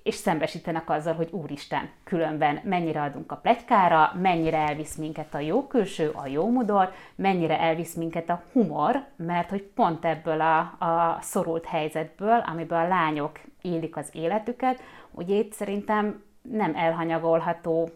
és 0.03 0.15
szembesítenek 0.15 0.91
azzal, 0.91 1.15
hogy 1.15 1.29
úristen, 1.31 1.91
különben 2.05 2.61
mennyire 2.65 3.03
adunk 3.03 3.33
a 3.33 3.37
plegykára, 3.37 4.13
mennyire 4.21 4.57
elvisz 4.57 4.97
minket 4.97 5.35
a 5.35 5.39
jó 5.39 5.67
külső, 5.67 6.11
a 6.15 6.27
jó 6.27 6.51
mudor, 6.51 6.93
mennyire 7.15 7.61
elvisz 7.61 7.95
minket 7.95 8.31
a 8.31 8.43
humor, 8.53 9.05
mert 9.17 9.51
hogy 9.51 9.63
pont 9.63 10.05
ebből 10.05 10.41
a, 10.41 10.59
a 10.59 11.19
szorult 11.21 11.65
helyzetből, 11.65 12.45
amiből 12.47 12.79
a 12.79 12.89
lányok 12.89 13.41
élik 13.63 13.97
az 13.97 14.09
életüket, 14.13 14.83
ugye 15.11 15.35
itt 15.35 15.53
szerintem 15.53 16.23
nem 16.43 16.75
elhanyagolható 16.75 17.89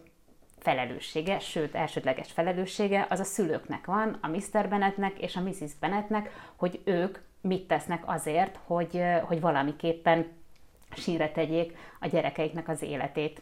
felelőssége, 0.65 1.39
sőt, 1.39 1.75
elsődleges 1.75 2.31
felelőssége 2.31 3.07
az 3.09 3.19
a 3.19 3.23
szülőknek 3.23 3.85
van, 3.85 4.17
a 4.21 4.27
Mr. 4.27 4.69
Bennetnek 4.69 5.19
és 5.19 5.35
a 5.35 5.41
Mrs. 5.41 5.75
Bennetnek, 5.79 6.51
hogy 6.55 6.81
ők 6.83 7.17
mit 7.41 7.67
tesznek 7.67 8.03
azért, 8.05 8.59
hogy, 8.63 9.01
hogy 9.23 9.41
valamiképpen 9.41 10.27
sínre 10.95 11.31
tegyék 11.31 11.77
a 11.99 12.07
gyerekeiknek 12.07 12.67
az 12.67 12.81
életét. 12.81 13.41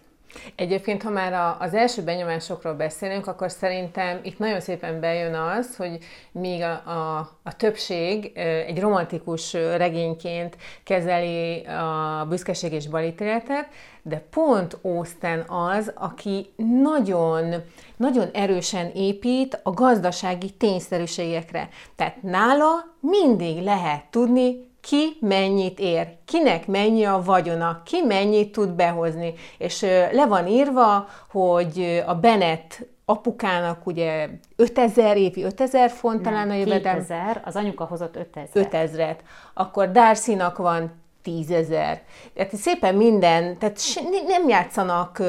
Egyébként, 0.55 1.03
ha 1.03 1.09
már 1.09 1.55
az 1.59 1.73
első 1.73 2.01
benyomásokról 2.01 2.73
beszélünk, 2.73 3.27
akkor 3.27 3.51
szerintem 3.51 4.19
itt 4.23 4.39
nagyon 4.39 4.59
szépen 4.59 4.99
bejön 4.99 5.33
az, 5.33 5.75
hogy 5.75 5.97
míg 6.31 6.61
a, 6.61 6.71
a, 6.71 7.17
a 7.43 7.55
többség 7.55 8.31
egy 8.67 8.79
romantikus 8.79 9.53
regényként 9.53 10.57
kezeli 10.83 11.65
a 11.65 12.25
büszkeség 12.29 12.71
és 12.73 12.87
balítéletet, 12.87 13.67
de 14.01 14.25
pont 14.29 14.77
Austen 14.81 15.39
az, 15.47 15.91
aki 15.95 16.53
nagyon, 16.83 17.53
nagyon 17.97 18.29
erősen 18.33 18.91
épít 18.95 19.59
a 19.63 19.71
gazdasági 19.71 20.49
tényszerűségekre. 20.49 21.69
Tehát 21.95 22.21
nála 22.21 22.69
mindig 22.99 23.63
lehet 23.63 24.05
tudni, 24.09 24.71
ki 24.83 25.17
mennyit 25.19 25.79
ér, 25.79 26.07
kinek 26.25 26.67
mennyi 26.67 27.05
a 27.05 27.21
vagyona, 27.25 27.81
ki 27.85 28.01
mennyit 28.01 28.51
tud 28.51 28.69
behozni. 28.69 29.33
És 29.57 29.81
le 30.11 30.25
van 30.27 30.47
írva, 30.47 31.07
hogy 31.31 32.03
a 32.05 32.15
Bennett 32.15 32.87
apukának 33.05 33.85
ugye 33.85 34.29
5000 34.55 35.17
évi, 35.17 35.43
5000 35.43 35.89
font 35.89 36.21
talán 36.21 36.49
a 36.49 36.53
jövedelem. 36.53 36.97
2000, 36.97 37.41
az 37.45 37.55
anyuka 37.55 37.85
hozott 37.85 38.15
5000. 38.15 38.67
5000-et. 38.71 39.17
Akkor 39.53 39.91
Darcy-nak 39.91 40.57
van 40.57 41.01
tízezer. 41.21 42.01
Tehát 42.33 42.55
szépen 42.55 42.95
minden, 42.95 43.57
tehát 43.57 43.79
nem 44.27 44.47
játszanak, 44.47 45.21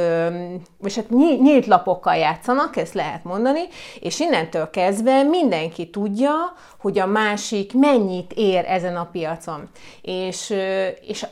vagy 0.85 0.97
hát 0.97 1.11
nyílt 1.41 1.67
lapokkal 1.67 2.17
játszanak, 2.17 2.77
ezt 2.77 2.95
lehet 2.95 3.25
mondani, 3.25 3.61
és 4.01 4.21
innentől 4.21 4.71
kezdve 4.71 5.23
mindenki 5.23 5.91
tudja, 5.91 6.33
hogy 6.81 6.99
a 6.99 7.07
másik 7.07 7.73
mennyit 7.73 8.33
ér 8.33 8.65
ezen 8.69 8.97
a 8.97 9.09
piacon. 9.13 9.69
És, 10.03 10.55
és 11.01 11.27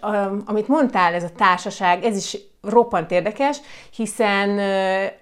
amit 0.47 0.69
mondtál, 0.69 1.15
ez 1.15 1.23
a 1.23 1.33
társaság, 1.37 2.05
ez 2.05 2.17
is 2.17 2.39
roppant 2.63 3.11
érdekes, 3.11 3.61
hiszen, 3.97 4.59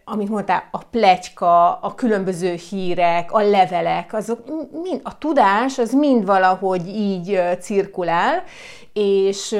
amit 0.04 0.28
mondtál, 0.28 0.68
a 0.70 0.78
plegyka, 0.78 1.74
a 1.74 1.94
különböző 1.94 2.54
hírek, 2.70 3.32
a 3.32 3.40
levelek, 3.40 4.12
azok 4.12 4.44
mind, 4.82 5.00
a 5.02 5.18
tudás, 5.18 5.78
az 5.78 5.92
mind 5.92 6.24
valahogy 6.24 6.86
így 6.86 7.40
cirkulál, 7.60 8.42
és, 8.92 9.56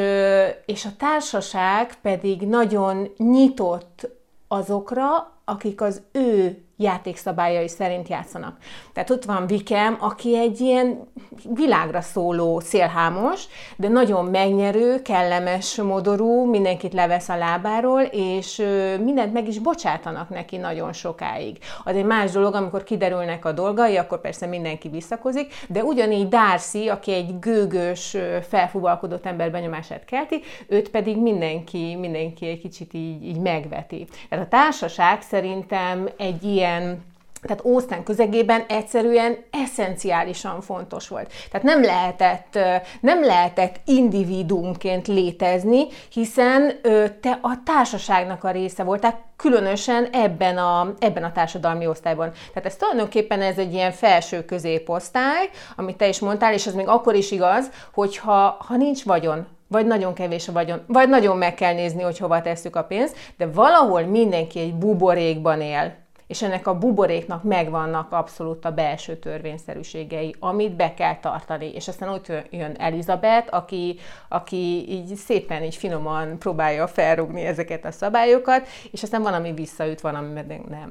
és 0.66 0.84
a 0.84 0.96
társaság 0.98 1.94
pedig 2.02 2.40
nagyon 2.40 3.10
nyitott 3.16 4.19
azokra, 4.52 5.32
akik 5.44 5.80
az 5.80 6.02
ő 6.12 6.64
játékszabályai 6.80 7.68
szerint 7.68 8.08
játszanak. 8.08 8.56
Tehát 8.92 9.10
ott 9.10 9.24
van 9.24 9.46
Vikem, 9.46 9.96
aki 10.00 10.36
egy 10.36 10.60
ilyen 10.60 11.08
világra 11.54 12.00
szóló 12.00 12.60
szélhámos, 12.60 13.44
de 13.76 13.88
nagyon 13.88 14.24
megnyerő, 14.24 15.02
kellemes 15.02 15.76
modorú, 15.76 16.50
mindenkit 16.50 16.92
levesz 16.92 17.28
a 17.28 17.36
lábáról, 17.36 18.00
és 18.02 18.62
mindent 19.04 19.32
meg 19.32 19.48
is 19.48 19.58
bocsátanak 19.58 20.28
neki 20.28 20.56
nagyon 20.56 20.92
sokáig. 20.92 21.58
Az 21.84 21.96
egy 21.96 22.04
más 22.04 22.30
dolog, 22.30 22.54
amikor 22.54 22.82
kiderülnek 22.82 23.44
a 23.44 23.52
dolgai, 23.52 23.96
akkor 23.96 24.20
persze 24.20 24.46
mindenki 24.46 24.88
visszakozik, 24.88 25.52
de 25.68 25.82
ugyanígy 25.82 26.28
Darcy, 26.28 26.88
aki 26.88 27.12
egy 27.12 27.38
gőgös, 27.38 28.16
felfúvalkodott 28.48 29.26
ember 29.26 29.50
benyomását 29.50 30.04
kelti, 30.04 30.40
őt 30.68 30.90
pedig 30.90 31.16
mindenki, 31.16 31.96
mindenki 32.00 32.46
egy 32.46 32.60
kicsit 32.60 32.94
így, 32.94 33.24
így 33.24 33.38
megveti. 33.38 34.06
Tehát 34.28 34.44
a 34.44 34.48
társaság 34.48 35.22
szerintem 35.22 36.08
egy 36.16 36.44
ilyen 36.44 36.68
ilyen 36.70 37.08
tehát 37.42 37.64
Ósztán 37.64 38.02
közegében 38.02 38.64
egyszerűen 38.68 39.36
eszenciálisan 39.50 40.60
fontos 40.60 41.08
volt. 41.08 41.32
Tehát 41.50 41.66
nem 41.66 41.82
lehetett, 41.82 42.58
nem 43.00 43.24
lehetett 43.24 43.80
individuumként 43.84 45.08
létezni, 45.08 45.86
hiszen 46.12 46.80
te 47.20 47.38
a 47.42 47.62
társaságnak 47.64 48.44
a 48.44 48.50
része 48.50 48.82
volt, 48.82 49.00
tehát 49.00 49.20
különösen 49.36 50.08
ebben 50.12 50.58
a, 50.58 50.94
ebben 50.98 51.24
a 51.24 51.32
társadalmi 51.32 51.86
osztályban. 51.86 52.32
Tehát 52.32 52.68
ez 52.68 52.76
tulajdonképpen 52.76 53.42
ez 53.42 53.58
egy 53.58 53.72
ilyen 53.72 53.92
felső 53.92 54.44
középosztály, 54.44 55.50
amit 55.76 55.96
te 55.96 56.08
is 56.08 56.18
mondtál, 56.18 56.52
és 56.52 56.66
az 56.66 56.74
még 56.74 56.88
akkor 56.88 57.14
is 57.14 57.30
igaz, 57.30 57.70
hogyha 57.92 58.56
ha 58.68 58.76
nincs 58.76 59.04
vagyon, 59.04 59.46
vagy 59.68 59.86
nagyon 59.86 60.14
kevés 60.14 60.48
a 60.48 60.52
vagyon, 60.52 60.80
vagy 60.86 61.08
nagyon 61.08 61.36
meg 61.36 61.54
kell 61.54 61.74
nézni, 61.74 62.02
hogy 62.02 62.18
hova 62.18 62.40
tesszük 62.40 62.76
a 62.76 62.84
pénzt, 62.84 63.16
de 63.36 63.46
valahol 63.46 64.02
mindenki 64.02 64.60
egy 64.60 64.74
buborékban 64.74 65.60
él 65.60 65.94
és 66.30 66.42
ennek 66.42 66.66
a 66.66 66.78
buboréknak 66.78 67.42
megvannak 67.42 68.12
abszolút 68.12 68.64
a 68.64 68.72
belső 68.72 69.16
törvényszerűségei, 69.16 70.34
amit 70.38 70.76
be 70.76 70.94
kell 70.94 71.16
tartani. 71.16 71.72
És 71.74 71.88
aztán 71.88 72.08
ott 72.08 72.32
jön 72.50 72.74
Elizabeth, 72.78 73.54
aki, 73.54 73.98
aki 74.28 74.90
így 74.90 75.14
szépen, 75.14 75.62
így 75.62 75.76
finoman 75.76 76.38
próbálja 76.38 76.86
felrúgni 76.86 77.44
ezeket 77.44 77.84
a 77.84 77.90
szabályokat, 77.90 78.68
és 78.90 79.02
aztán 79.02 79.22
van, 79.22 79.34
ami 79.34 79.52
visszaüt, 79.52 80.00
van, 80.00 80.14
ami 80.14 80.40
nem. 80.68 80.90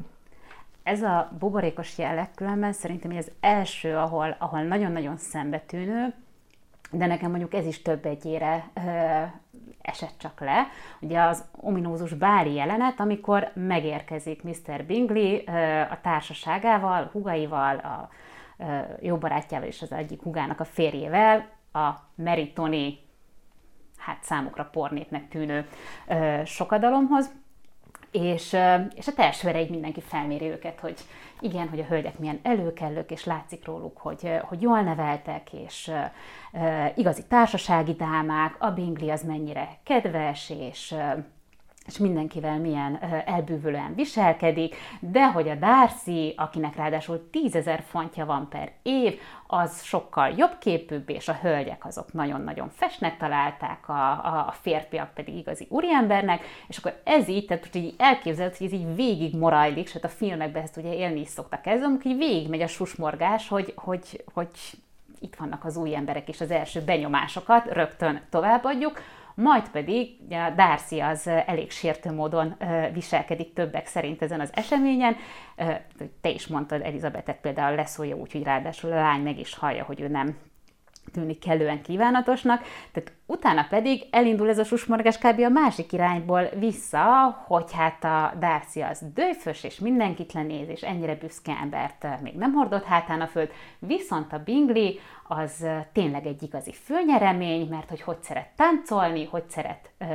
Ez 0.84 1.01
a 1.01 1.31
buborékos 1.39 1.98
jelleg 1.98 2.29
különben 2.36 2.74
szerintem 2.74 3.17
az 3.17 3.31
első, 3.39 3.96
ahol, 3.96 4.36
ahol 4.39 4.62
nagyon-nagyon 4.62 5.17
szembetűnő, 5.17 6.13
de 6.91 7.05
nekem 7.05 7.29
mondjuk 7.29 7.53
ez 7.53 7.65
is 7.65 7.81
több 7.81 8.05
egyére 8.05 8.69
esett 9.81 10.13
csak 10.17 10.39
le. 10.39 10.67
Ugye 10.99 11.21
az 11.21 11.45
ominózus 11.61 12.13
báli 12.13 12.53
jelenet, 12.53 12.99
amikor 12.99 13.51
megérkezik 13.53 14.43
Mr. 14.43 14.85
Bingley 14.85 15.38
a 15.89 16.01
társaságával, 16.01 17.09
hugaival, 17.11 17.77
a 17.77 18.09
jó 19.01 19.17
barátjával 19.17 19.67
és 19.67 19.81
az 19.81 19.91
egyik 19.91 20.21
hugának 20.21 20.59
a 20.59 20.65
férjével, 20.65 21.47
a 21.73 21.89
Meritoni, 22.15 22.99
hát 23.97 24.23
számukra 24.23 24.63
pornétnek 24.63 25.27
tűnő 25.27 25.67
sokadalomhoz, 26.45 27.31
és, 28.11 28.57
és 28.95 29.07
a 29.07 29.55
így 29.59 29.69
mindenki 29.69 30.01
felméri 30.01 30.45
őket, 30.45 30.79
hogy 30.79 30.95
igen, 31.41 31.69
hogy 31.69 31.79
a 31.79 31.86
hölgyek 31.86 32.19
milyen 32.19 32.39
előkellők, 32.43 33.12
és 33.12 33.25
látszik 33.25 33.65
róluk, 33.65 33.98
hogy, 33.98 34.39
hogy 34.41 34.62
jól 34.62 34.81
neveltek, 34.81 35.53
és 35.53 35.91
igazi 36.96 37.24
társasági 37.27 37.93
dámák, 37.93 38.55
a 38.60 38.72
Bingley 38.72 39.10
az 39.10 39.24
mennyire 39.24 39.77
kedves, 39.84 40.50
és, 40.50 40.96
és 41.89 41.98
mindenkivel 41.98 42.60
milyen 42.60 43.00
elbűvölően 43.25 43.96
viselkedik, 43.96 44.75
de 45.00 45.31
hogy 45.31 45.50
a 45.50 45.55
Darcy, 45.55 46.34
akinek 46.38 46.75
ráadásul 46.75 47.29
tízezer 47.29 47.84
fontja 47.88 48.25
van 48.25 48.48
per 48.50 48.72
év, 48.81 49.19
az 49.48 49.84
sokkal 49.84 50.34
jobb 50.38 50.58
képűbb, 50.60 51.10
és 51.10 51.27
a 51.27 51.38
hölgyek 51.41 51.86
azok 51.86 52.13
nagyon-nagyon 52.13 52.69
festnek 52.69 53.17
találták, 53.17 53.89
a, 53.89 53.93
a, 53.93 54.46
a 54.48 54.51
férfiak 54.62 55.13
pedig 55.13 55.36
igazi 55.36 55.67
úriembernek, 55.69 56.41
és 56.67 56.77
akkor 56.77 57.01
ez 57.03 57.27
így, 57.27 57.46
tehát 57.46 57.67
hogy 57.72 57.81
így 57.81 57.96
elképzelhet, 57.98 58.58
hogy 58.58 58.67
ez 58.67 58.74
így 58.74 58.96
végig 58.96 59.36
morajlik, 59.36 59.88
sőt 59.88 60.03
a 60.03 60.10
filmekben 60.10 60.63
ezt 60.63 60.77
ugye 60.77 60.93
élni 60.93 61.19
is 61.19 61.27
szoktak. 61.27 61.65
Ezzel, 61.65 61.86
amikor 61.86 62.12
így 62.12 62.17
végig 62.17 62.50
megy 62.50 62.62
a 62.62 62.67
susmorgás, 62.67 63.48
hogy, 63.48 63.74
hogy, 63.75 64.24
hogy 64.34 64.50
itt 65.19 65.36
vannak 65.36 65.65
az 65.65 65.77
új 65.77 65.96
emberek 65.96 66.27
és 66.27 66.41
az 66.41 66.51
első 66.51 66.81
benyomásokat 66.81 67.65
rögtön 67.65 68.22
továbbadjuk, 68.29 69.01
majd 69.39 69.69
pedig 69.69 70.15
a 70.29 70.53
Darcy 70.55 71.00
az 71.00 71.27
elég 71.27 71.72
sértő 71.72 72.12
módon 72.12 72.55
viselkedik 72.93 73.53
többek 73.53 73.86
szerint 73.86 74.22
ezen 74.22 74.39
az 74.39 74.50
eseményen. 74.53 75.15
Te 76.22 76.29
is 76.29 76.48
mondtad, 76.48 76.81
Elizabetet 76.81 77.39
például 77.41 77.75
leszólja 77.75 78.15
úgy, 78.15 78.31
hogy 78.31 78.43
ráadásul 78.43 78.91
a 78.91 78.96
lány 78.96 79.22
meg 79.22 79.39
is 79.39 79.55
hallja, 79.55 79.84
hogy 79.84 80.01
ő 80.01 80.08
nem 80.08 80.38
tűnik 81.11 81.39
kellően 81.39 81.81
kívánatosnak, 81.81 82.61
tehát 82.91 83.11
utána 83.25 83.65
pedig 83.69 84.07
elindul 84.11 84.49
ez 84.49 84.59
a 84.59 84.63
susmorgás 84.63 85.17
kb. 85.17 85.39
a 85.39 85.49
másik 85.49 85.93
irányból 85.93 86.49
vissza, 86.59 87.29
hogy 87.47 87.71
hát 87.71 88.03
a 88.03 88.33
Darcy 88.39 88.81
az 88.81 89.03
dőfös, 89.13 89.63
és 89.63 89.79
mindenkit 89.79 90.33
lenéz, 90.33 90.69
és 90.69 90.81
ennyire 90.81 91.15
büszke 91.15 91.57
embert 91.61 92.21
még 92.21 92.33
nem 92.33 92.53
hordott 92.53 92.85
hátán 92.85 93.21
a 93.21 93.27
föld, 93.27 93.51
viszont 93.79 94.33
a 94.33 94.43
Bingley 94.43 94.91
az 95.27 95.67
tényleg 95.93 96.25
egy 96.25 96.43
igazi 96.43 96.73
főnyeremény, 96.73 97.67
mert 97.69 97.89
hogy 97.89 98.01
hogy 98.01 98.21
szeret 98.21 98.49
táncolni, 98.55 99.25
hogy 99.25 99.43
szeret 99.47 99.89
ö, 99.97 100.05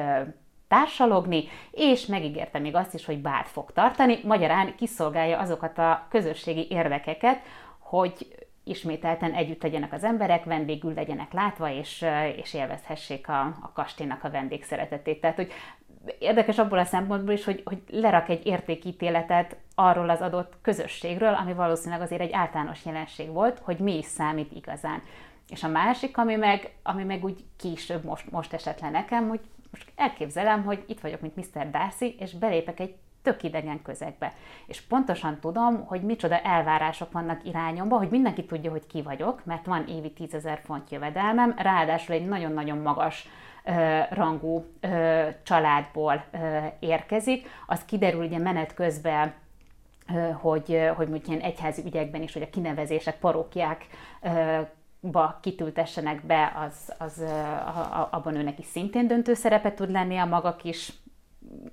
társalogni, 0.69 1.45
és 1.71 2.07
megígérte 2.07 2.59
még 2.59 2.75
azt 2.75 2.95
is, 2.95 3.05
hogy 3.05 3.19
bát 3.19 3.49
fog 3.49 3.73
tartani, 3.73 4.19
magyarán 4.25 4.75
kiszolgálja 4.77 5.39
azokat 5.39 5.79
a 5.79 6.07
közösségi 6.11 6.67
érdekeket, 6.71 7.41
hogy 7.79 8.44
ismételten 8.65 9.33
együtt 9.33 9.63
legyenek 9.63 9.93
az 9.93 10.05
emberek, 10.05 10.45
vendégül 10.45 10.95
legyenek 10.95 11.33
látva, 11.33 11.71
és, 11.71 12.05
és 12.37 12.55
élvezhessék 12.55 13.29
a, 13.29 13.41
a 13.41 13.71
kastélynak 13.73 14.25
a 14.25 14.31
vendégszeretetét. 14.31 15.21
Tehát, 15.21 15.37
hogy 15.37 15.53
érdekes 16.19 16.59
abból 16.59 16.79
a 16.79 16.85
szempontból 16.85 17.35
is, 17.35 17.45
hogy, 17.45 17.63
hogy 17.65 17.83
lerak 17.91 18.29
egy 18.29 18.47
értékítéletet 18.47 19.57
arról 19.75 20.11
az 20.11 20.21
adott 20.21 20.53
közösségről, 20.63 21.35
ami 21.35 21.53
valószínűleg 21.53 22.01
azért 22.01 22.21
egy 22.21 22.33
általános 22.33 22.85
jelenség 22.85 23.33
volt, 23.33 23.59
hogy 23.59 23.79
mi 23.79 23.97
is 23.97 24.07
számít 24.07 24.53
igazán. 24.53 25.03
És 25.49 25.63
a 25.63 25.69
másik, 25.69 26.19
ami 26.19 26.35
meg, 26.35 26.75
ami 26.83 27.05
meg 27.05 27.25
úgy 27.25 27.45
később 27.57 28.05
most, 28.05 28.31
most 28.31 28.53
esett 28.53 28.81
le 28.81 28.91
nekem, 28.91 29.29
hogy 29.29 29.41
most 29.71 29.93
elképzelem, 29.97 30.65
hogy 30.65 30.85
itt 30.87 31.01
vagyok, 31.01 31.21
mint 31.21 31.37
Mr. 31.37 31.71
Darcy, 31.71 32.17
és 32.19 32.33
belépek 32.33 32.81
egy 32.81 32.95
tök 33.25 33.43
idegen 33.43 33.83
közegbe. 33.83 34.33
És 34.67 34.81
pontosan 34.81 35.39
tudom, 35.41 35.85
hogy 35.87 36.03
micsoda 36.03 36.39
elvárások 36.41 37.13
vannak 37.13 37.45
irányomba, 37.45 37.99
hogy 37.99 38.09
mindenki 38.09 38.45
tudja, 38.45 38.71
hogy 38.71 38.87
ki 38.87 39.03
vagyok, 39.03 39.45
mert 39.45 39.67
van 39.67 39.87
évi 39.87 40.13
10 40.13 40.35
ezer 40.35 40.61
font 40.65 40.91
jövedelmem, 40.91 41.55
ráadásul 41.59 42.15
egy 42.15 42.27
nagyon-nagyon 42.27 42.79
magas 42.79 43.29
rangú 44.11 44.65
családból 45.43 46.25
érkezik. 46.79 47.49
Az 47.67 47.85
kiderül 47.85 48.25
ugye 48.25 48.39
menet 48.39 48.75
közben, 48.75 49.33
hogy, 50.41 50.81
hogy 50.97 51.09
mondjuk 51.09 51.29
ilyen 51.29 51.41
egyházi 51.41 51.83
ügyekben 51.85 52.23
is, 52.23 52.33
hogy 52.33 52.43
a 52.43 52.51
kinevezések, 52.51 53.19
parókiák 53.19 53.87
ba 55.01 55.39
kitültessenek 55.43 56.27
be, 56.27 56.53
az, 56.67 56.93
az 56.99 57.25
abban 58.11 58.37
őnek 58.37 58.59
is 58.59 58.67
szintén 58.67 59.07
döntő 59.07 59.35
szerepet 59.35 59.75
tud 59.75 59.91
lenni 59.91 60.17
a 60.17 60.25
maga 60.25 60.57
kis 60.57 60.93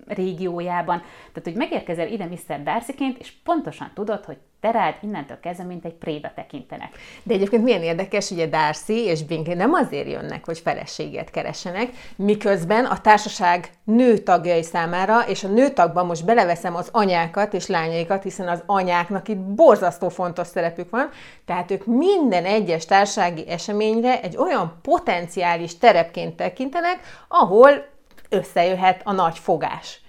régiójában. 0.07 0.97
Tehát, 1.00 1.43
hogy 1.43 1.53
megérkezel 1.53 2.07
ide 2.07 2.25
Mr. 2.25 2.63
Darcyként, 2.63 3.17
és 3.17 3.31
pontosan 3.43 3.91
tudod, 3.93 4.25
hogy 4.25 4.38
te 4.61 4.71
rád 4.71 4.95
innentől 5.01 5.39
kezdve, 5.39 5.63
mint 5.63 5.85
egy 5.85 5.93
préda 5.93 6.31
tekintenek. 6.35 6.89
De 7.23 7.33
egyébként 7.33 7.63
milyen 7.63 7.81
érdekes, 7.81 8.31
ugye 8.31 8.47
Darcy 8.47 8.93
és 8.93 9.23
Bingley 9.23 9.55
nem 9.55 9.73
azért 9.73 10.07
jönnek, 10.07 10.45
hogy 10.45 10.59
feleséget 10.59 11.31
keresenek, 11.31 11.89
miközben 12.15 12.85
a 12.85 13.01
társaság 13.01 13.69
nő 13.83 14.17
tagjai 14.17 14.63
számára, 14.63 15.27
és 15.27 15.43
a 15.43 15.47
nőtagban 15.47 16.05
most 16.05 16.25
beleveszem 16.25 16.75
az 16.75 16.89
anyákat 16.91 17.53
és 17.53 17.67
lányaikat, 17.67 18.23
hiszen 18.23 18.47
az 18.47 18.63
anyáknak 18.65 19.27
itt 19.27 19.38
borzasztó 19.38 20.10
fontos 20.10 20.47
szerepük 20.47 20.89
van, 20.89 21.10
tehát 21.45 21.71
ők 21.71 21.86
minden 21.86 22.45
egyes 22.45 22.86
társasági 22.86 23.47
eseményre 23.47 24.21
egy 24.21 24.38
olyan 24.38 24.79
potenciális 24.82 25.77
terepként 25.77 26.36
tekintenek, 26.36 26.99
ahol 27.27 27.89
összejöhet 28.32 29.02
a 29.04 29.12
nagy 29.12 29.39
fogás. 29.39 30.00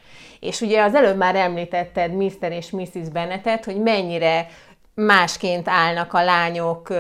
És 0.41 0.61
ugye 0.61 0.83
az 0.83 0.95
előbb 0.95 1.17
már 1.17 1.37
említetted 1.37 2.13
Mr. 2.15 2.51
és 2.51 2.71
Mrs. 2.71 3.09
Bennettet, 3.13 3.65
hogy 3.65 3.81
mennyire 3.81 4.47
másként 4.95 5.69
állnak 5.69 6.13
a 6.13 6.25
lányok 6.25 6.93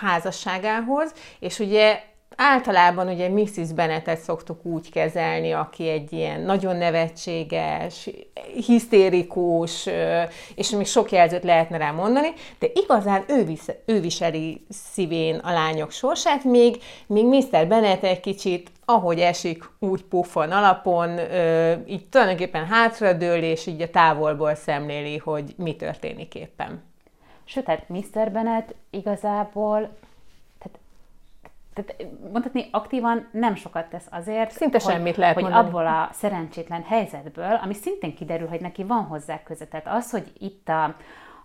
házasságához, 0.00 1.12
és 1.38 1.58
ugye 1.58 2.00
általában 2.36 3.08
ugye 3.08 3.28
Mrs. 3.28 3.72
Bennettet 3.74 4.20
szoktuk 4.20 4.64
úgy 4.64 4.90
kezelni, 4.90 5.52
aki 5.52 5.88
egy 5.88 6.12
ilyen 6.12 6.40
nagyon 6.40 6.76
nevetséges, 6.76 8.10
hisztérikus, 8.66 9.88
és 10.54 10.70
még 10.70 10.86
sok 10.86 11.12
jelzőt 11.12 11.44
lehetne 11.44 11.76
rá 11.76 11.90
mondani, 11.90 12.28
de 12.58 12.66
igazán 12.74 13.24
ő, 13.28 13.44
visz, 13.44 13.68
ő 13.86 14.00
viseli 14.00 14.66
szívén 14.68 15.36
a 15.36 15.52
lányok 15.52 15.90
sorsát, 15.90 16.44
még, 16.44 16.82
még 17.06 17.24
Mr. 17.24 17.66
Bennett 17.66 18.02
egy 18.02 18.20
kicsit 18.20 18.70
ahogy 18.84 19.20
esik, 19.20 19.64
úgy 19.78 20.02
puffan 20.04 20.50
alapon, 20.50 21.18
így 21.86 22.08
tulajdonképpen 22.08 22.66
hátradől, 22.66 23.42
és 23.42 23.66
így 23.66 23.82
a 23.82 23.90
távolból 23.90 24.54
szemléli, 24.54 25.16
hogy 25.16 25.54
mi 25.56 25.76
történik 25.76 26.34
éppen. 26.34 26.82
Sőt, 27.44 27.64
tehát 27.64 27.88
Mr. 27.88 28.30
Bennett 28.30 28.74
igazából 28.90 29.96
tehát 31.74 32.06
mondhatni 32.32 32.68
aktívan 32.70 33.28
nem 33.32 33.54
sokat 33.54 33.88
tesz 33.88 34.06
azért, 34.10 34.50
Szinte 34.50 34.78
hogy, 34.82 34.92
semmit 34.92 35.16
lehet 35.16 35.34
hogy 35.34 35.42
mondani. 35.42 35.66
abból 35.66 35.86
a 35.86 36.08
szerencsétlen 36.12 36.82
helyzetből, 36.82 37.58
ami 37.62 37.74
szintén 37.74 38.14
kiderül, 38.14 38.48
hogy 38.48 38.60
neki 38.60 38.84
van 38.84 39.04
hozzá 39.04 39.42
köze. 39.42 39.66
Tehát 39.66 39.86
az, 39.88 40.10
hogy 40.10 40.32
itt 40.38 40.68
a, 40.68 40.84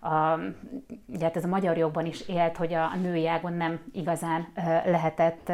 a, 0.07 0.39
ugye 1.05 1.25
hát 1.25 1.35
ez 1.35 1.43
a 1.43 1.47
magyar 1.47 1.77
jogban 1.77 2.05
is 2.05 2.27
élt, 2.27 2.57
hogy 2.57 2.73
a 2.73 2.95
női 3.01 3.27
ágon 3.27 3.53
nem 3.53 3.79
igazán 3.91 4.47
lehetett 4.85 5.51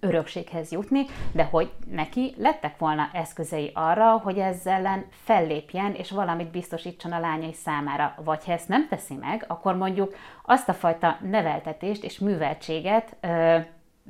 örökséghez 0.00 0.72
jutni, 0.72 1.06
de 1.32 1.44
hogy 1.44 1.70
neki 1.90 2.34
lettek 2.36 2.78
volna 2.78 3.08
eszközei 3.12 3.70
arra, 3.74 4.10
hogy 4.18 4.38
ezzel 4.38 4.78
ellen 4.78 5.06
fellépjen, 5.10 5.94
és 5.94 6.10
valamit 6.10 6.50
biztosítson 6.50 7.12
a 7.12 7.20
lányai 7.20 7.52
számára. 7.52 8.14
Vagy 8.24 8.44
ha 8.44 8.52
ezt 8.52 8.68
nem 8.68 8.88
teszi 8.88 9.14
meg, 9.14 9.44
akkor 9.48 9.76
mondjuk 9.76 10.14
azt 10.44 10.68
a 10.68 10.74
fajta 10.74 11.18
neveltetést 11.22 12.04
és 12.04 12.18
műveltséget 12.18 13.16
ö, 13.20 13.58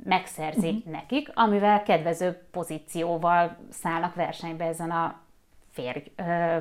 megszerzi 0.03 0.67
uh-huh. 0.67 0.91
nekik, 0.91 1.31
amivel 1.33 1.83
kedvező 1.83 2.41
pozícióval 2.51 3.57
szállnak 3.69 4.15
versenybe 4.15 4.65
ezen 4.65 4.91
a 4.91 5.19
férj 5.79 6.11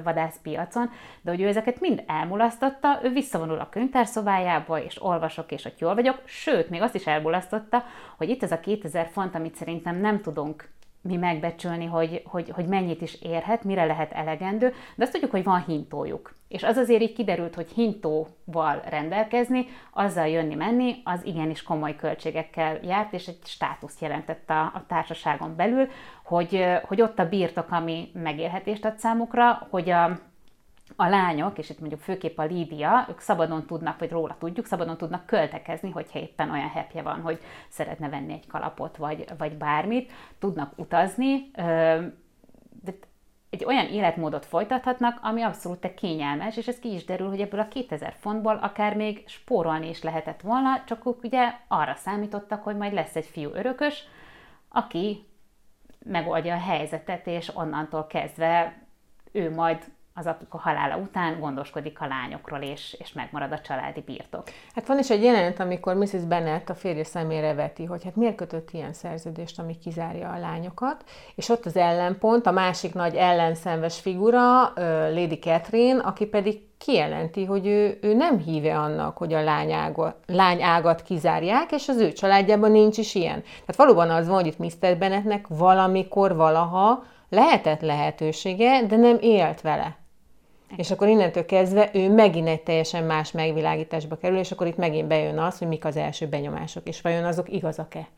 vadászpiacon, 0.02 0.90
de 1.22 1.30
hogy 1.30 1.40
ő 1.40 1.46
ezeket 1.46 1.80
mind 1.80 2.02
elmulasztotta, 2.06 3.00
ő 3.02 3.08
visszavonul 3.08 3.58
a 3.58 3.68
könyvtárszobájába, 3.68 4.82
és 4.82 5.02
olvasok, 5.02 5.52
és 5.52 5.64
ott 5.64 5.78
jól 5.78 5.94
vagyok, 5.94 6.22
sőt, 6.24 6.70
még 6.70 6.82
azt 6.82 6.94
is 6.94 7.06
elmulasztotta, 7.06 7.84
hogy 8.16 8.28
itt 8.28 8.42
ez 8.42 8.52
a 8.52 8.60
2000 8.60 9.08
font, 9.12 9.34
amit 9.34 9.54
szerintem 9.54 9.96
nem 9.96 10.20
tudunk 10.20 10.68
mi 11.00 11.16
megbecsülni, 11.16 11.84
hogy, 11.84 12.22
hogy, 12.24 12.50
hogy 12.50 12.66
mennyit 12.66 13.02
is 13.02 13.22
érhet, 13.22 13.64
mire 13.64 13.84
lehet 13.84 14.12
elegendő, 14.12 14.74
de 14.94 15.02
azt 15.02 15.12
tudjuk, 15.12 15.30
hogy 15.30 15.44
van 15.44 15.64
hintójuk. 15.64 16.34
És 16.48 16.62
az 16.62 16.76
azért 16.76 17.02
így 17.02 17.12
kiderült, 17.12 17.54
hogy 17.54 17.70
hintóval 17.74 18.82
rendelkezni, 18.88 19.66
azzal 19.92 20.26
jönni-menni, 20.26 20.94
az 21.04 21.24
igenis 21.24 21.62
komoly 21.62 21.96
költségekkel 21.96 22.78
járt, 22.82 23.12
és 23.12 23.26
egy 23.26 23.38
státuszt 23.44 24.00
jelentett 24.00 24.50
a, 24.50 24.60
a 24.60 24.84
társaságon 24.88 25.56
belül, 25.56 25.88
hogy, 26.28 26.64
hogy 26.82 27.02
ott 27.02 27.18
a 27.18 27.28
birtok, 27.28 27.70
ami 27.70 28.10
megélhetést 28.14 28.84
ad 28.84 28.98
számukra, 28.98 29.66
hogy 29.70 29.90
a, 29.90 30.04
a 30.96 31.08
lányok, 31.08 31.58
és 31.58 31.70
itt 31.70 31.80
mondjuk 31.80 32.00
főképp 32.00 32.38
a 32.38 32.44
Lídia, 32.44 33.06
ők 33.10 33.20
szabadon 33.20 33.66
tudnak, 33.66 33.98
vagy 33.98 34.10
róla 34.10 34.36
tudjuk, 34.38 34.66
szabadon 34.66 34.96
tudnak 34.96 35.26
költekezni, 35.26 35.90
hogyha 35.90 36.18
éppen 36.18 36.50
olyan 36.50 36.68
hepje 36.68 37.02
van, 37.02 37.20
hogy 37.20 37.40
szeretne 37.68 38.08
venni 38.08 38.32
egy 38.32 38.46
kalapot, 38.46 38.96
vagy, 38.96 39.24
vagy 39.38 39.52
bármit, 39.52 40.12
tudnak 40.38 40.72
utazni, 40.76 41.50
de 42.84 42.94
egy 43.50 43.64
olyan 43.64 43.86
életmódot 43.86 44.46
folytathatnak, 44.46 45.18
ami 45.22 45.42
abszolút 45.42 45.94
kényelmes, 45.94 46.56
és 46.56 46.68
ez 46.68 46.78
ki 46.78 46.94
is 46.94 47.04
derül, 47.04 47.28
hogy 47.28 47.40
ebből 47.40 47.60
a 47.60 47.68
2000 47.68 48.14
fontból 48.20 48.58
akár 48.62 48.96
még 48.96 49.24
spórolni 49.26 49.88
is 49.88 50.02
lehetett 50.02 50.40
volna, 50.40 50.82
csak 50.86 51.06
ők 51.06 51.22
ugye 51.22 51.54
arra 51.68 51.94
számítottak, 51.94 52.62
hogy 52.62 52.76
majd 52.76 52.92
lesz 52.92 53.16
egy 53.16 53.26
fiú 53.26 53.50
örökös, 53.52 54.04
aki 54.68 55.26
megoldja 56.04 56.54
a 56.54 56.60
helyzetet, 56.60 57.26
és 57.26 57.50
onnantól 57.54 58.06
kezdve 58.06 58.82
ő 59.32 59.54
majd 59.54 59.84
az 60.18 60.26
apuka 60.26 60.58
halála 60.58 60.96
után 60.96 61.40
gondoskodik 61.40 62.00
a 62.00 62.06
lányokról, 62.06 62.60
és, 62.60 62.96
és 62.98 63.12
megmarad 63.12 63.52
a 63.52 63.60
családi 63.60 64.00
birtok. 64.00 64.42
Hát 64.74 64.86
van 64.86 64.98
is 64.98 65.10
egy 65.10 65.22
jelenet, 65.22 65.60
amikor 65.60 65.94
Mrs. 65.94 66.24
Bennet 66.28 66.70
a 66.70 66.74
férje 66.74 67.04
szemére 67.04 67.54
veti, 67.54 67.84
hogy 67.84 68.04
hát 68.04 68.16
miért 68.16 68.34
kötött 68.34 68.70
ilyen 68.70 68.92
szerződést, 68.92 69.58
ami 69.58 69.78
kizárja 69.78 70.30
a 70.30 70.38
lányokat, 70.38 71.04
és 71.34 71.48
ott 71.48 71.66
az 71.66 71.76
ellenpont, 71.76 72.46
a 72.46 72.50
másik 72.50 72.94
nagy 72.94 73.14
ellenszenves 73.14 74.00
figura, 74.00 74.72
Lady 75.10 75.38
Catherine, 75.38 76.02
aki 76.02 76.26
pedig 76.26 76.66
kijelenti, 76.78 77.44
hogy 77.44 77.66
ő, 77.66 77.98
ő 78.02 78.14
nem 78.14 78.38
híve 78.38 78.78
annak, 78.78 79.16
hogy 79.16 79.32
a 79.32 79.42
lányágat, 79.42 80.16
lányágat 80.26 81.02
kizárják, 81.02 81.72
és 81.72 81.88
az 81.88 81.96
ő 81.96 82.12
családjában 82.12 82.70
nincs 82.70 82.98
is 82.98 83.14
ilyen. 83.14 83.40
Tehát 83.42 83.76
valóban 83.76 84.10
az 84.10 84.26
van, 84.26 84.36
hogy 84.36 84.46
itt 84.46 84.58
Mr. 84.58 84.98
Bennetnek 84.98 85.46
valamikor, 85.48 86.36
valaha 86.36 87.04
lehetett 87.28 87.80
lehetősége, 87.80 88.86
de 88.86 88.96
nem 88.96 89.18
élt 89.20 89.60
vele. 89.60 89.97
És 90.76 90.90
akkor 90.90 91.08
innentől 91.08 91.46
kezdve 91.46 91.90
ő 91.92 92.14
megint 92.14 92.48
egy 92.48 92.62
teljesen 92.62 93.04
más 93.04 93.30
megvilágításba 93.30 94.16
kerül, 94.16 94.38
és 94.38 94.52
akkor 94.52 94.66
itt 94.66 94.76
megint 94.76 95.08
bejön 95.08 95.38
az, 95.38 95.58
hogy 95.58 95.68
mik 95.68 95.84
az 95.84 95.96
első 95.96 96.26
benyomások, 96.26 96.88
és 96.88 97.00
vajon 97.00 97.24
azok 97.24 97.52
igazak-e. 97.52 98.08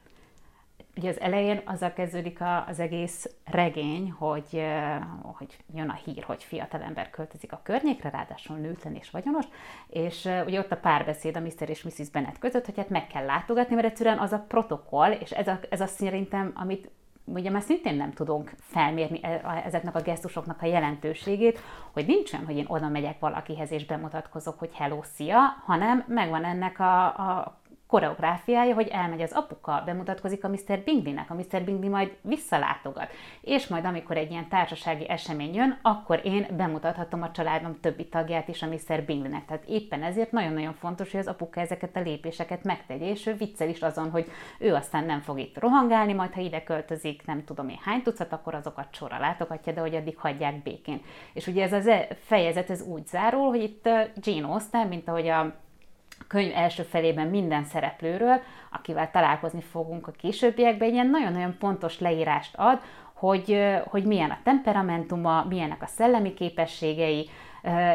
Ugye 0.97 1.09
az 1.09 1.21
elején 1.21 1.61
azzal 1.65 1.93
kezdődik 1.93 2.39
az 2.67 2.81
egész 2.81 3.31
regény, 3.45 4.11
hogy, 4.11 4.63
hogy 5.23 5.57
jön 5.75 5.89
a 5.89 5.99
hír, 6.05 6.23
hogy 6.23 6.43
fiatalember 6.43 7.11
költözik 7.11 7.53
a 7.53 7.61
környékre, 7.63 8.11
ráadásul 8.11 8.57
nőtlen 8.57 8.95
és 8.95 9.11
vagyonos, 9.11 9.45
és 9.89 10.29
ugye 10.47 10.59
ott 10.59 10.73
a 10.73 10.77
párbeszéd 10.77 11.37
a 11.37 11.41
Mr. 11.41 11.69
és 11.69 11.83
Mrs. 11.83 12.11
Bennet 12.11 12.39
között, 12.39 12.65
hogy 12.65 12.77
hát 12.77 12.89
meg 12.89 13.07
kell 13.07 13.25
látogatni, 13.25 13.75
mert 13.75 13.87
egyszerűen 13.87 14.19
az 14.19 14.33
a 14.33 14.45
protokoll, 14.49 15.11
és 15.11 15.31
ez, 15.31 15.49
a, 15.49 15.59
ez 15.69 15.81
azt 15.81 15.95
szerintem, 15.95 16.53
amit 16.55 16.91
ugye 17.35 17.51
már 17.51 17.63
szintén 17.63 17.95
nem 17.95 18.13
tudunk 18.13 18.53
felmérni 18.61 19.19
e, 19.23 19.63
ezeknek 19.65 19.95
a 19.95 20.01
gesztusoknak 20.01 20.63
a 20.63 20.67
jelentőségét, 20.67 21.61
hogy 21.93 22.07
nincs 22.07 22.33
olyan, 22.33 22.47
hogy 22.47 22.57
én 22.57 22.67
oda 22.69 22.89
megyek 22.89 23.19
valakihez 23.19 23.71
és 23.71 23.87
bemutatkozok, 23.87 24.59
hogy 24.59 24.71
hello, 24.75 25.01
szia, 25.03 25.39
hanem 25.65 26.05
megvan 26.07 26.45
ennek 26.45 26.79
a, 26.79 27.05
a 27.05 27.60
koreográfiája, 27.91 28.75
hogy 28.75 28.89
elmegy 28.89 29.21
az 29.21 29.33
apuka, 29.33 29.83
bemutatkozik 29.85 30.45
a 30.45 30.49
Mr. 30.49 30.79
Bingley-nek, 30.85 31.31
a 31.31 31.35
Mr. 31.35 31.65
Bingley 31.65 31.91
majd 31.91 32.17
visszalátogat. 32.23 33.09
És 33.41 33.67
majd 33.67 33.85
amikor 33.85 34.17
egy 34.17 34.31
ilyen 34.31 34.49
társasági 34.49 35.09
esemény 35.09 35.55
jön, 35.55 35.79
akkor 35.83 36.21
én 36.25 36.47
bemutathatom 36.57 37.23
a 37.23 37.31
családom 37.31 37.81
többi 37.81 38.09
tagját 38.09 38.49
is 38.49 38.63
a 38.63 38.67
Mr. 38.67 39.05
Bingley-nek. 39.05 39.45
Tehát 39.45 39.65
éppen 39.67 40.03
ezért 40.03 40.33
nagyon-nagyon 40.33 40.75
fontos, 40.75 41.11
hogy 41.11 41.21
az 41.21 41.27
apuka 41.27 41.61
ezeket 41.61 41.97
a 41.97 42.01
lépéseket 42.01 42.65
megtegye, 42.65 43.07
és 43.07 43.27
ő 43.27 43.35
viccel 43.35 43.69
is 43.69 43.81
azon, 43.81 44.11
hogy 44.11 44.31
ő 44.59 44.75
aztán 44.75 45.05
nem 45.05 45.21
fog 45.21 45.39
itt 45.39 45.59
rohangálni, 45.59 46.13
majd 46.13 46.33
ha 46.33 46.41
ide 46.41 46.63
költözik, 46.63 47.27
nem 47.27 47.45
tudom 47.45 47.69
én 47.69 47.79
hány 47.83 48.03
tucat, 48.03 48.33
akkor 48.33 48.55
azokat 48.55 48.95
sorra 48.95 49.19
látogatja, 49.19 49.73
de 49.73 49.81
hogy 49.81 49.95
addig 49.95 50.17
hagyják 50.17 50.63
békén. 50.63 51.03
És 51.33 51.47
ugye 51.47 51.71
ez 51.71 51.87
a 51.87 52.15
fejezet 52.15 52.71
ez 52.71 52.83
úgy 52.83 53.07
zárul, 53.07 53.49
hogy 53.49 53.63
itt 53.63 53.89
Jane 54.15 54.47
Austen, 54.47 54.87
mint 54.89 55.09
ahogy 55.09 55.29
a 55.29 55.69
könyv 56.29 56.53
első 56.55 56.83
felében 56.83 57.27
minden 57.27 57.65
szereplőről, 57.65 58.41
akivel 58.71 59.11
találkozni 59.11 59.61
fogunk 59.61 60.07
a 60.07 60.13
későbbiekben, 60.13 60.89
ilyen 60.89 61.11
nagyon-nagyon 61.11 61.57
pontos 61.59 62.01
leírást 62.01 62.55
ad, 62.57 62.81
hogy, 63.13 63.59
hogy 63.85 64.05
milyen 64.05 64.31
a 64.31 64.39
temperamentuma, 64.43 65.45
milyenek 65.49 65.83
a 65.83 65.87
szellemi 65.87 66.35
képességei, 66.35 67.29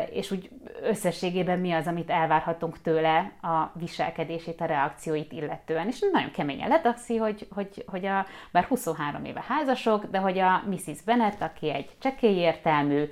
és 0.10 0.32
úgy 0.32 0.50
összességében 0.84 1.60
mi 1.60 1.72
az, 1.72 1.88
amit 1.88 2.10
elvárhatunk 2.10 2.82
tőle 2.82 3.32
a 3.42 3.72
viselkedését, 3.74 4.62
a 4.62 4.66
reakcióit 4.66 5.32
illetően. 5.32 5.88
És 5.88 6.00
nagyon 6.12 6.32
keményen 6.32 6.70
letaxi, 6.70 7.18
hogy, 7.18 7.48
hogy, 7.52 7.84
hogy 7.88 8.06
a, 8.06 8.26
bár 8.52 8.64
23 8.64 9.26
éve 9.26 9.44
házasok, 9.48 10.06
de 10.06 10.18
hogy 10.18 10.40
a 10.40 10.64
Mrs. 10.70 11.02
Bennet, 11.06 11.42
aki 11.42 11.70
egy 11.70 11.90
csekély 12.00 12.38
értelmű, 12.38 13.04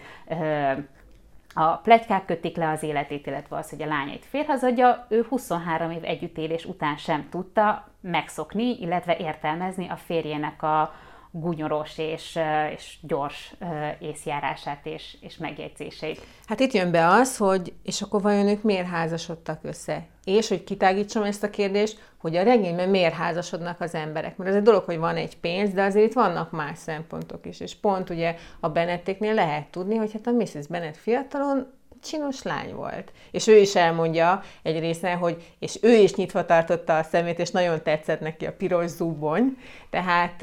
a 1.53 1.75
plegykák 1.75 2.25
kötik 2.25 2.55
le 2.55 2.69
az 2.69 2.83
életét, 2.83 3.27
illetve 3.27 3.57
az, 3.57 3.69
hogy 3.69 3.81
a 3.81 3.85
lányait 3.85 4.25
férhazadja, 4.25 5.05
ő 5.09 5.25
23 5.29 5.91
év 5.91 6.03
együttélés 6.03 6.65
után 6.65 6.97
sem 6.97 7.27
tudta 7.29 7.87
megszokni, 8.01 8.77
illetve 8.79 9.17
értelmezni 9.17 9.87
a 9.89 9.95
férjének 9.95 10.63
a 10.63 10.93
gúnyoros 11.35 11.97
és, 11.97 12.39
és 12.75 12.97
gyors 13.01 13.53
észjárását 13.99 14.85
és, 14.85 15.17
és 15.21 15.37
megjegyzéseit. 15.37 16.21
Hát 16.47 16.59
itt 16.59 16.71
jön 16.71 16.91
be 16.91 17.07
az, 17.07 17.37
hogy 17.37 17.73
és 17.83 18.01
akkor 18.01 18.21
vajon 18.21 18.47
ők 18.47 18.61
miért 18.61 18.87
házasodtak 18.87 19.59
össze? 19.63 20.05
És 20.23 20.47
hogy 20.47 20.63
kitágítsam 20.63 21.23
ezt 21.23 21.43
a 21.43 21.49
kérdést, 21.49 21.99
hogy 22.17 22.35
a 22.35 22.43
regényben 22.43 22.89
miért 22.89 23.13
házasodnak 23.13 23.81
az 23.81 23.95
emberek. 23.95 24.37
Mert 24.37 24.49
ez 24.49 24.55
egy 24.55 24.61
dolog, 24.61 24.83
hogy 24.83 24.97
van 24.97 25.15
egy 25.15 25.37
pénz, 25.37 25.73
de 25.73 25.83
azért 25.83 26.05
itt 26.05 26.13
vannak 26.13 26.51
más 26.51 26.77
szempontok 26.77 27.45
is. 27.45 27.59
És 27.59 27.75
pont 27.75 28.09
ugye 28.09 28.35
a 28.59 28.69
Benettéknél 28.69 29.33
lehet 29.33 29.67
tudni, 29.67 29.95
hogy 29.95 30.11
hát 30.13 30.27
a 30.27 30.31
Mrs. 30.31 30.67
Bennet 30.69 30.97
fiatalon 30.97 31.73
csinos 32.03 32.43
lány 32.43 32.75
volt. 32.75 33.11
És 33.31 33.47
ő 33.47 33.57
is 33.57 33.75
elmondja 33.75 34.41
egy 34.63 34.79
részen, 34.79 35.17
hogy 35.17 35.53
és 35.59 35.77
ő 35.81 35.91
is 35.95 36.15
nyitva 36.15 36.45
tartotta 36.45 36.97
a 36.97 37.03
szemét, 37.03 37.39
és 37.39 37.51
nagyon 37.51 37.83
tetszett 37.83 38.19
neki 38.19 38.45
a 38.45 38.53
piros 38.53 38.89
zubony. 38.89 39.57
Tehát 39.89 40.41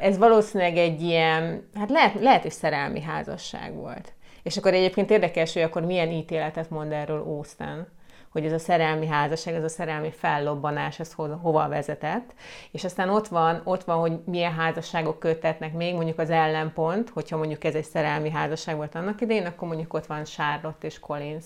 ez 0.00 0.18
valószínűleg 0.18 0.76
egy 0.76 1.02
ilyen, 1.02 1.68
hát 1.74 1.90
lehet, 1.90 2.20
lehet 2.20 2.42
hogy 2.42 2.52
szerelmi 2.52 3.00
házasság 3.00 3.74
volt. 3.74 4.12
És 4.42 4.56
akkor 4.56 4.74
egyébként 4.74 5.10
érdekes, 5.10 5.52
hogy 5.52 5.62
akkor 5.62 5.82
milyen 5.82 6.10
ítéletet 6.10 6.70
mond 6.70 6.92
erről 6.92 7.22
Austen 7.26 7.88
hogy 8.32 8.44
ez 8.44 8.52
a 8.52 8.58
szerelmi 8.58 9.06
házasság, 9.06 9.54
ez 9.54 9.64
a 9.64 9.68
szerelmi 9.68 10.10
fellobbanás, 10.10 10.98
ez 10.98 11.12
ho- 11.12 11.40
hova 11.42 11.68
vezetett. 11.68 12.34
És 12.70 12.84
aztán 12.84 13.08
ott 13.08 13.28
van, 13.28 13.60
ott 13.64 13.84
van, 13.84 13.98
hogy 13.98 14.18
milyen 14.24 14.52
házasságok 14.52 15.18
kötetnek 15.18 15.72
még, 15.72 15.94
mondjuk 15.94 16.18
az 16.18 16.30
ellenpont, 16.30 17.10
hogyha 17.10 17.36
mondjuk 17.36 17.64
ez 17.64 17.74
egy 17.74 17.84
szerelmi 17.84 18.30
házasság 18.30 18.76
volt 18.76 18.94
annak 18.94 19.20
idején, 19.20 19.46
akkor 19.46 19.68
mondjuk 19.68 19.94
ott 19.94 20.06
van 20.06 20.24
Charlotte 20.24 20.86
és 20.86 20.98
Collins. 20.98 21.44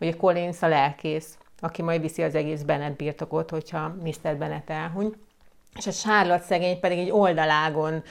Ugye 0.00 0.16
Collins 0.16 0.62
a 0.62 0.68
lelkész, 0.68 1.38
aki 1.60 1.82
majd 1.82 2.00
viszi 2.00 2.22
az 2.22 2.34
egész 2.34 2.62
Bennett 2.62 2.96
birtokot, 2.96 3.50
hogyha 3.50 3.94
Mr. 4.02 4.36
Bennett 4.36 4.70
elhuny 4.70 5.14
és 5.76 5.86
a 5.86 5.92
Charlotte 5.92 6.44
szegény 6.44 6.80
pedig 6.80 6.98
egy 6.98 7.10
oldalágon 7.10 8.02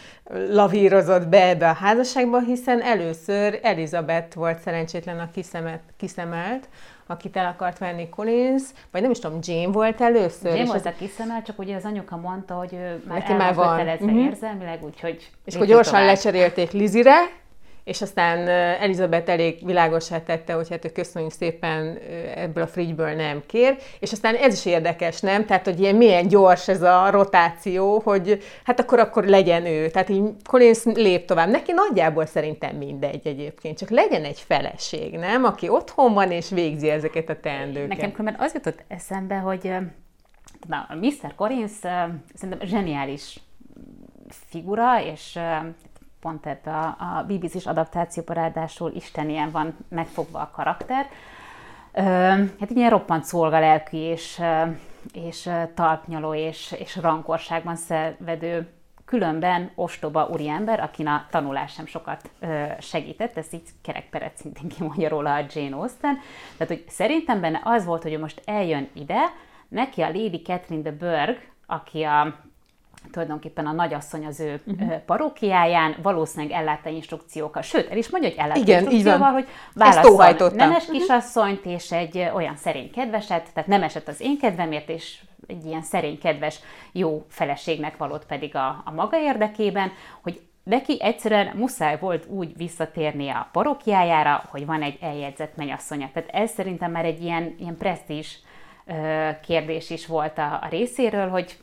lavírozott 0.49 1.28
be 1.28 1.47
ebbe 1.47 1.69
a 1.69 1.73
házasságba, 1.73 2.39
hiszen 2.39 2.82
először 2.82 3.60
Elizabeth 3.62 4.36
volt 4.36 4.60
szerencsétlen 4.60 5.19
a 5.19 5.32
kiszemet, 5.32 5.82
kiszemelt, 5.97 6.69
akit 7.07 7.37
el 7.37 7.45
akart 7.45 7.77
venni 7.77 8.09
Collins, 8.09 8.63
vagy 8.91 9.01
nem 9.01 9.11
is 9.11 9.19
tudom, 9.19 9.39
Jane 9.41 9.71
volt 9.71 10.01
először. 10.01 10.55
Jane 10.55 10.65
volt 10.65 10.85
ez... 10.85 10.85
a 10.85 10.93
kiszemel, 10.97 11.41
csak 11.41 11.59
ugye 11.59 11.75
az 11.75 11.85
anyuka 11.85 12.17
mondta, 12.17 12.53
hogy 12.53 12.73
ő 12.73 13.03
már 13.07 13.17
Neki 13.17 13.31
el 13.31 13.37
már 13.37 13.55
van 13.55 13.77
kötelezve 13.77 14.05
uh-huh. 14.05 14.25
érzelmileg, 14.25 14.83
úgyhogy... 14.83 15.29
És 15.45 15.55
akkor 15.55 15.67
gyorsan 15.67 15.93
tovább. 15.93 16.07
lecserélték 16.07 16.71
Lizire, 16.71 17.17
és 17.86 18.02
aztán 18.02 18.48
Elizabeth 18.82 19.30
elég 19.30 19.65
világosá 19.65 20.21
tette, 20.21 20.54
hogy 20.54 20.69
hát 20.69 20.91
köszönjük 20.91 21.32
szépen 21.32 21.98
ebből 22.36 22.63
a 22.63 22.67
frigyből 22.67 23.12
nem 23.12 23.43
kér, 23.48 23.78
és 24.00 24.12
aztán 24.12 24.36
ez 24.36 24.54
is 24.54 24.65
érdekes, 24.65 25.19
nem? 25.19 25.45
Tehát, 25.45 25.65
hogy 25.65 25.80
ilyen 25.80 25.95
milyen 25.95 26.28
gyors 26.28 26.67
ez 26.67 26.82
a 26.82 27.10
rotáció, 27.10 28.02
hogy 28.04 28.43
hát 28.63 28.80
akkor 28.80 29.00
akkor 29.00 29.24
legyen 29.24 29.65
ő. 29.65 29.89
Tehát 29.89 30.10
így 30.10 30.24
Collins 30.43 30.84
lép 30.84 31.26
tovább. 31.26 31.50
Neki 31.50 31.71
nagyjából 31.71 32.26
szerintem 32.26 32.76
mindegy 32.76 33.28
egyébként, 33.28 33.78
csak 33.78 33.89
legyen 33.89 34.24
egy 34.24 34.39
feleség, 34.39 35.13
nem? 35.17 35.43
Aki 35.43 35.69
otthon 35.69 36.13
van 36.13 36.32
és 36.32 36.50
végzi 36.50 36.89
ezeket 36.89 37.30
a 37.30 37.39
teendőket. 37.39 37.88
Nekem 37.88 38.12
különben 38.12 38.45
az 38.45 38.54
jutott 38.54 38.84
eszembe, 38.88 39.36
hogy 39.36 39.71
na, 40.67 40.88
Mr. 41.02 41.36
Collins 41.36 41.71
szerintem 42.34 42.67
zseniális 42.67 43.39
figura, 44.30 45.04
és 45.04 45.39
pont 46.25 46.45
ebbe 46.45 46.71
a, 46.71 46.95
a 46.99 47.23
BBC-s 47.27 47.65
adaptációban 47.65 48.35
ráadásul 48.35 48.91
Isten 48.95 49.29
ilyen 49.29 49.51
van 49.51 49.77
megfogva 49.89 50.39
a 50.39 50.51
karakter. 50.53 51.05
Hát 52.59 52.69
ilyen 52.69 52.89
roppant 52.89 53.23
szolgalelkű 53.23 53.97
és, 53.97 54.41
és 55.13 55.49
talpnyaló 55.73 56.33
és, 56.33 56.75
és 56.79 56.95
rankorságban 56.95 57.75
szenvedő 57.75 58.69
különben 59.05 59.71
ostoba 59.75 60.27
úriember, 60.27 60.79
akin 60.79 61.07
a 61.07 61.25
tanulás 61.29 61.73
sem 61.73 61.85
sokat 61.85 62.29
segített, 62.79 63.38
ezt 63.38 63.53
így 63.53 63.69
kerekperet 63.81 64.38
szintén 64.38 64.69
kimondja 64.69 65.09
róla 65.09 65.33
a 65.33 65.45
Jane 65.53 65.75
Austen. 65.75 66.17
Tehát, 66.57 66.73
hogy 66.73 66.83
szerintem 66.88 67.41
benne 67.41 67.61
az 67.63 67.85
volt, 67.85 68.03
hogy 68.03 68.19
most 68.19 68.41
eljön 68.45 68.89
ide, 68.93 69.21
neki 69.67 70.01
a 70.01 70.07
Lady 70.07 70.41
Catherine 70.41 70.81
de 70.81 70.91
Burgh, 70.91 71.41
aki 71.65 72.03
a 72.03 72.35
tulajdonképpen 73.11 73.65
a 73.65 73.71
nagyasszony 73.71 74.25
az 74.25 74.39
ő 74.39 74.61
uh-huh. 74.65 74.97
parókiáján, 75.05 75.95
valószínűleg 76.01 76.57
ellátta 76.57 76.89
instrukciókkal, 76.89 77.61
sőt, 77.61 77.89
el 77.89 77.97
is 77.97 78.09
mondja, 78.09 78.29
hogy 78.29 78.39
ellátta 78.39 78.59
Igen, 78.59 78.83
instrukcióval, 78.83 79.31
hogy 79.31 79.47
válaszol 79.73 80.49
nemes 80.49 80.83
uh-huh. 80.83 80.97
kisasszonyt 80.97 81.65
és 81.65 81.91
egy 81.91 82.29
olyan 82.33 82.55
szerény 82.55 82.91
kedveset, 82.91 83.49
tehát 83.53 83.69
nem 83.69 83.83
esett 83.83 84.07
az 84.07 84.21
én 84.21 84.37
kedvemért, 84.37 84.89
és 84.89 85.19
egy 85.47 85.65
ilyen 85.65 85.81
szerény 85.81 86.19
kedves 86.19 86.59
jó 86.91 87.25
feleségnek 87.29 87.97
valót 87.97 88.25
pedig 88.25 88.55
a, 88.55 88.81
a 88.85 88.91
maga 88.91 89.19
érdekében, 89.19 89.91
hogy 90.21 90.41
neki 90.63 90.97
egyszerűen 91.01 91.55
muszáj 91.55 91.97
volt 91.99 92.25
úgy 92.27 92.57
visszatérnie 92.57 93.33
a 93.33 93.49
parókiájára, 93.51 94.43
hogy 94.49 94.65
van 94.65 94.81
egy 94.81 94.97
eljegyzett 95.01 95.55
mennyasszonya. 95.55 96.09
Tehát 96.13 96.29
ez 96.29 96.51
szerintem 96.51 96.91
már 96.91 97.05
egy 97.05 97.23
ilyen, 97.23 97.55
ilyen 97.59 97.77
presztízs 97.77 98.39
kérdés 99.41 99.89
is 99.89 100.07
volt 100.07 100.37
a, 100.37 100.59
a 100.61 100.67
részéről, 100.69 101.29
hogy 101.29 101.57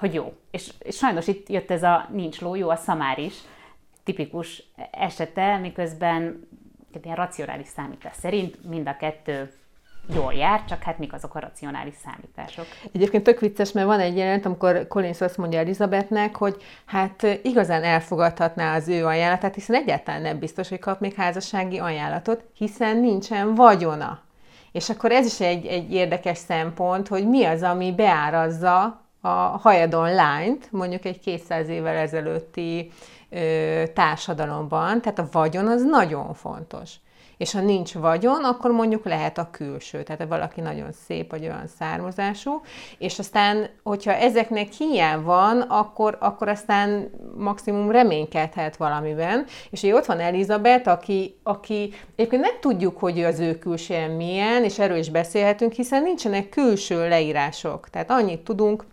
hogy 0.00 0.14
jó. 0.14 0.32
És, 0.50 0.72
és 0.78 0.96
sajnos 0.96 1.26
itt 1.26 1.48
jött 1.48 1.70
ez 1.70 1.82
a 1.82 2.08
nincs 2.12 2.40
ló, 2.40 2.54
jó 2.54 2.68
a 2.68 2.76
szamár 2.76 3.18
is, 3.18 3.34
tipikus 4.04 4.62
esete, 4.90 5.58
miközben 5.58 6.48
ilyen 7.02 7.16
racionális 7.16 7.68
számítás 7.68 8.16
szerint 8.16 8.68
mind 8.68 8.88
a 8.88 8.96
kettő 8.96 9.52
jól 10.14 10.32
jár, 10.32 10.64
csak 10.64 10.82
hát 10.82 10.98
mik 10.98 11.12
azok 11.12 11.34
a 11.34 11.40
racionális 11.40 11.94
számítások. 12.04 12.64
Egyébként 12.92 13.24
tök 13.24 13.40
vicces, 13.40 13.72
mert 13.72 13.86
van 13.86 14.00
egy 14.00 14.16
jelent, 14.16 14.46
amikor 14.46 14.86
Collins 14.88 15.20
azt 15.20 15.36
mondja 15.36 15.58
Elizabethnek, 15.58 16.36
hogy 16.36 16.62
hát 16.84 17.40
igazán 17.42 17.82
elfogadhatná 17.82 18.74
az 18.74 18.88
ő 18.88 19.06
ajánlatát, 19.06 19.54
hiszen 19.54 19.76
egyáltalán 19.76 20.22
nem 20.22 20.38
biztos, 20.38 20.68
hogy 20.68 20.78
kap 20.78 21.00
még 21.00 21.14
házassági 21.14 21.78
ajánlatot, 21.78 22.44
hiszen 22.54 22.96
nincsen 22.96 23.54
vagyona. 23.54 24.20
És 24.72 24.90
akkor 24.90 25.12
ez 25.12 25.26
is 25.26 25.40
egy, 25.40 25.66
egy 25.66 25.92
érdekes 25.92 26.38
szempont, 26.38 27.08
hogy 27.08 27.28
mi 27.28 27.44
az, 27.44 27.62
ami 27.62 27.94
beárazza 27.94 29.08
a 29.20 29.28
hajadon 29.58 30.14
lányt, 30.14 30.72
mondjuk 30.72 31.04
egy 31.04 31.20
200 31.20 31.68
évvel 31.68 31.96
ezelőtti 31.96 32.92
ö, 33.30 33.82
társadalomban, 33.94 35.00
tehát 35.00 35.18
a 35.18 35.28
vagyon 35.32 35.66
az 35.66 35.82
nagyon 35.82 36.34
fontos. 36.34 36.90
És 37.40 37.52
ha 37.52 37.60
nincs 37.60 37.94
vagyon, 37.94 38.44
akkor 38.44 38.70
mondjuk 38.70 39.04
lehet 39.04 39.38
a 39.38 39.48
külső, 39.50 40.02
tehát 40.02 40.28
valaki 40.28 40.60
nagyon 40.60 40.92
szép, 41.06 41.30
vagy 41.30 41.42
olyan 41.42 41.66
származású, 41.78 42.60
és 42.98 43.18
aztán, 43.18 43.68
hogyha 43.82 44.12
ezeknek 44.12 44.72
hiány 44.72 45.22
van, 45.22 45.60
akkor, 45.60 46.16
akkor 46.20 46.48
aztán 46.48 47.10
maximum 47.36 47.90
reménykedhet 47.90 48.76
valamiben, 48.76 49.44
és 49.70 49.82
ugye 49.82 49.94
ott 49.94 50.06
van 50.06 50.20
Elizabeth, 50.20 50.88
aki, 50.88 51.36
aki 51.42 51.92
egyébként 52.16 52.42
nem 52.42 52.60
tudjuk, 52.60 52.98
hogy 52.98 53.22
az 53.22 53.38
ő 53.38 53.58
külsője 53.58 54.06
milyen, 54.06 54.64
és 54.64 54.78
erről 54.78 54.98
is 54.98 55.10
beszélhetünk, 55.10 55.72
hiszen 55.72 56.02
nincsenek 56.02 56.48
külső 56.48 57.08
leírások, 57.08 57.88
tehát 57.90 58.10
annyit 58.10 58.40
tudunk, 58.40 58.84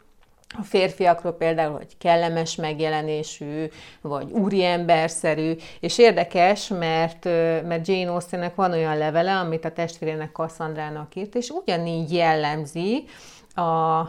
a 0.56 0.64
férfiakról 0.64 1.34
például, 1.34 1.76
hogy 1.76 1.98
kellemes 1.98 2.56
megjelenésű, 2.56 3.66
vagy 4.02 4.32
úriemberszerű, 4.32 5.54
és 5.80 5.98
érdekes, 5.98 6.68
mert, 6.68 7.24
mert 7.66 7.88
Jane 7.88 8.12
Austennek 8.12 8.56
van 8.56 8.72
olyan 8.72 8.98
levele, 8.98 9.36
amit 9.36 9.66
a 9.66 9.72
testvérének 9.72 10.32
Cassandrának 10.32 11.16
írt, 11.16 11.36
és 11.36 11.50
ugyanígy 11.50 12.14
jellemzi 12.14 13.04
a, 13.54 14.00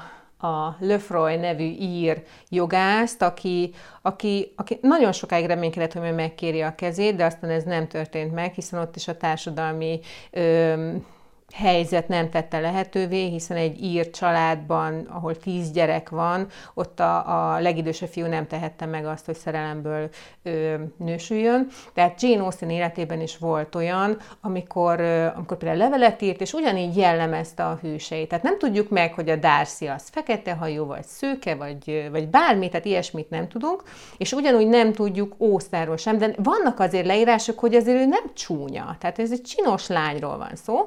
a 0.47 0.77
Lefroy 0.81 1.37
nevű 1.37 1.75
ír 1.79 2.23
jogászt, 2.49 3.23
aki, 3.23 3.75
aki, 4.03 4.53
aki 4.57 4.79
nagyon 4.83 5.13
sokáig 5.13 5.47
reménykedett, 5.47 5.93
hogy 5.93 6.15
megkéri 6.15 6.63
a 6.63 6.75
kezét, 6.75 7.17
de 7.17 7.25
aztán 7.25 7.51
ez 7.51 7.65
nem 7.65 7.89
történt 7.89 8.35
meg, 8.35 8.53
hiszen 8.53 8.81
ott 8.81 8.97
is 8.97 9.09
a 9.09 9.17
társadalmi 9.17 10.01
ö, 10.31 10.93
helyzet 11.55 12.09
nem 12.09 12.31
tette 12.31 12.61
lehetővé, 12.61 13.29
hiszen 13.29 13.57
egy 13.57 13.83
ír 13.83 14.11
családban, 14.11 15.07
ahol 15.11 15.37
tíz 15.37 15.71
gyerek 15.71 16.09
van, 16.09 16.47
ott 16.75 17.01
a, 17.01 17.55
a 17.55 17.61
legidősebb 17.61 18.09
fiú 18.09 18.27
nem 18.27 18.47
tehette 18.47 18.87
meg 18.87 19.07
azt, 19.07 19.25
hogy 19.27 19.37
szerelemből 19.37 20.09
ö, 20.43 20.75
nősüljön. 20.97 21.69
Tehát 21.95 22.23
Jane 22.23 22.43
Austen 22.43 22.71
életében 22.71 23.21
is 23.21 23.39
volt 23.39 23.75
olyan, 23.75 24.17
amikor, 24.41 25.01
ö, 25.01 25.27
amikor 25.35 25.57
például 25.57 25.81
levelet 25.81 26.23
írt, 26.23 26.41
és 26.41 26.53
ugyanígy 26.53 26.97
jellemezte 26.97 27.65
a 27.65 27.79
hűseit. 27.83 28.29
Tehát 28.29 28.45
nem 28.45 28.59
tudjuk 28.59 28.89
meg, 28.89 29.13
hogy 29.13 29.29
a 29.29 29.37
Darcy 29.37 29.87
az 29.87 30.09
fekete 30.09 30.53
hajú, 30.53 30.85
vagy 30.85 31.05
szőke, 31.05 31.55
vagy, 31.55 32.09
vagy 32.11 32.29
bármi, 32.29 32.69
tehát 32.69 32.87
ilyesmit 32.87 33.31
nem 33.31 33.49
tudunk, 33.49 33.83
és 34.17 34.33
ugyanúgy 34.33 34.69
nem 34.69 34.93
tudjuk 34.93 35.35
Ósztáról 35.39 35.97
sem, 35.97 36.19
de 36.19 36.31
vannak 36.37 36.81
azért 36.81 37.07
leírások, 37.07 37.59
hogy 37.59 37.75
azért 37.75 37.99
ő 37.99 38.07
nem 38.07 38.25
csúnya. 38.35 38.97
Tehát 39.01 39.19
ez 39.19 39.33
egy 39.33 39.43
csinos 39.43 39.87
lányról 39.87 40.39
van 40.39 40.53
szó 40.55 40.87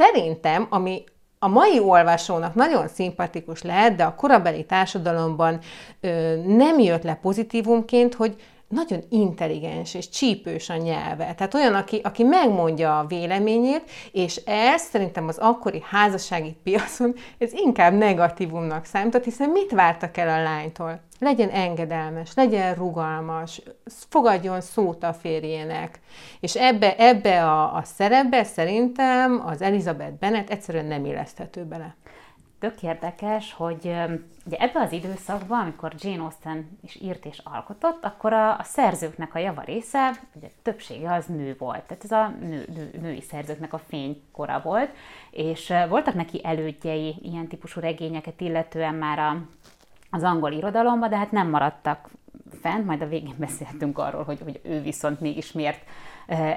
szerintem, 0.00 0.66
ami 0.70 1.04
a 1.38 1.48
mai 1.48 1.80
olvasónak 1.80 2.54
nagyon 2.54 2.88
szimpatikus 2.88 3.62
lehet, 3.62 3.94
de 3.94 4.04
a 4.04 4.14
korabeli 4.14 4.64
társadalomban 4.64 5.60
ö, 6.00 6.36
nem 6.46 6.78
jött 6.78 7.02
le 7.02 7.14
pozitívumként, 7.14 8.14
hogy 8.14 8.36
nagyon 8.70 9.02
intelligens 9.08 9.94
és 9.94 10.08
csípős 10.08 10.68
a 10.68 10.76
nyelve. 10.76 11.34
Tehát 11.34 11.54
olyan, 11.54 11.74
aki, 11.74 12.00
aki 12.04 12.22
megmondja 12.22 12.98
a 12.98 13.06
véleményét, 13.06 13.90
és 14.12 14.36
ez 14.36 14.82
szerintem 14.82 15.28
az 15.28 15.38
akkori 15.38 15.82
házassági 15.84 16.56
piacon 16.62 17.14
ez 17.38 17.52
inkább 17.52 17.92
negatívumnak 17.92 18.84
számított, 18.84 19.24
hiszen 19.24 19.50
mit 19.50 19.70
vártak 19.70 20.16
el 20.16 20.28
a 20.28 20.42
lánytól? 20.42 21.00
Legyen 21.18 21.48
engedelmes, 21.48 22.34
legyen 22.34 22.74
rugalmas, 22.74 23.62
fogadjon 24.08 24.60
szót 24.60 25.02
a 25.02 25.12
férjének. 25.12 26.00
És 26.40 26.54
ebbe, 26.54 26.96
ebbe 26.96 27.44
a, 27.44 27.74
a 27.74 27.82
szerepbe 27.84 28.44
szerintem 28.44 29.42
az 29.46 29.62
Elizabeth 29.62 30.18
Bennet 30.18 30.50
egyszerűen 30.50 30.86
nem 30.86 31.04
illeszthető 31.04 31.64
bele 31.64 31.96
tök 32.60 32.82
érdekes, 32.82 33.52
hogy 33.52 33.84
ugye 34.46 34.56
ebben 34.56 34.82
az 34.82 34.92
időszakban, 34.92 35.60
amikor 35.60 35.92
Jane 35.98 36.22
Austen 36.22 36.78
is 36.82 37.00
írt 37.00 37.24
és 37.24 37.40
alkotott, 37.44 38.04
akkor 38.04 38.32
a, 38.32 38.58
a 38.58 38.62
szerzőknek 38.62 39.34
a 39.34 39.38
java 39.38 39.62
része, 39.62 40.10
ugye 40.34 40.48
többsége 40.62 41.12
az 41.12 41.26
nő 41.26 41.56
volt, 41.58 41.82
tehát 41.82 42.04
ez 42.04 42.10
a 42.10 42.28
nő, 42.40 42.64
nő, 42.74 42.90
női 43.00 43.20
szerzőknek 43.20 43.72
a 43.72 43.78
fénykora 43.78 44.60
volt, 44.64 44.90
és 45.30 45.72
voltak 45.88 46.14
neki 46.14 46.40
elődjei 46.44 47.16
ilyen 47.22 47.46
típusú 47.46 47.80
regényeket 47.80 48.40
illetően 48.40 48.94
már 48.94 49.18
a, 49.18 49.42
az 50.10 50.22
angol 50.22 50.52
irodalomban, 50.52 51.10
de 51.10 51.16
hát 51.16 51.32
nem 51.32 51.48
maradtak 51.48 52.08
fent, 52.60 52.86
majd 52.86 53.02
a 53.02 53.08
végén 53.08 53.34
beszéltünk 53.36 53.98
arról, 53.98 54.22
hogy, 54.22 54.40
hogy 54.40 54.60
ő 54.62 54.80
viszont 54.80 55.20
mégis 55.20 55.52
miért 55.52 55.84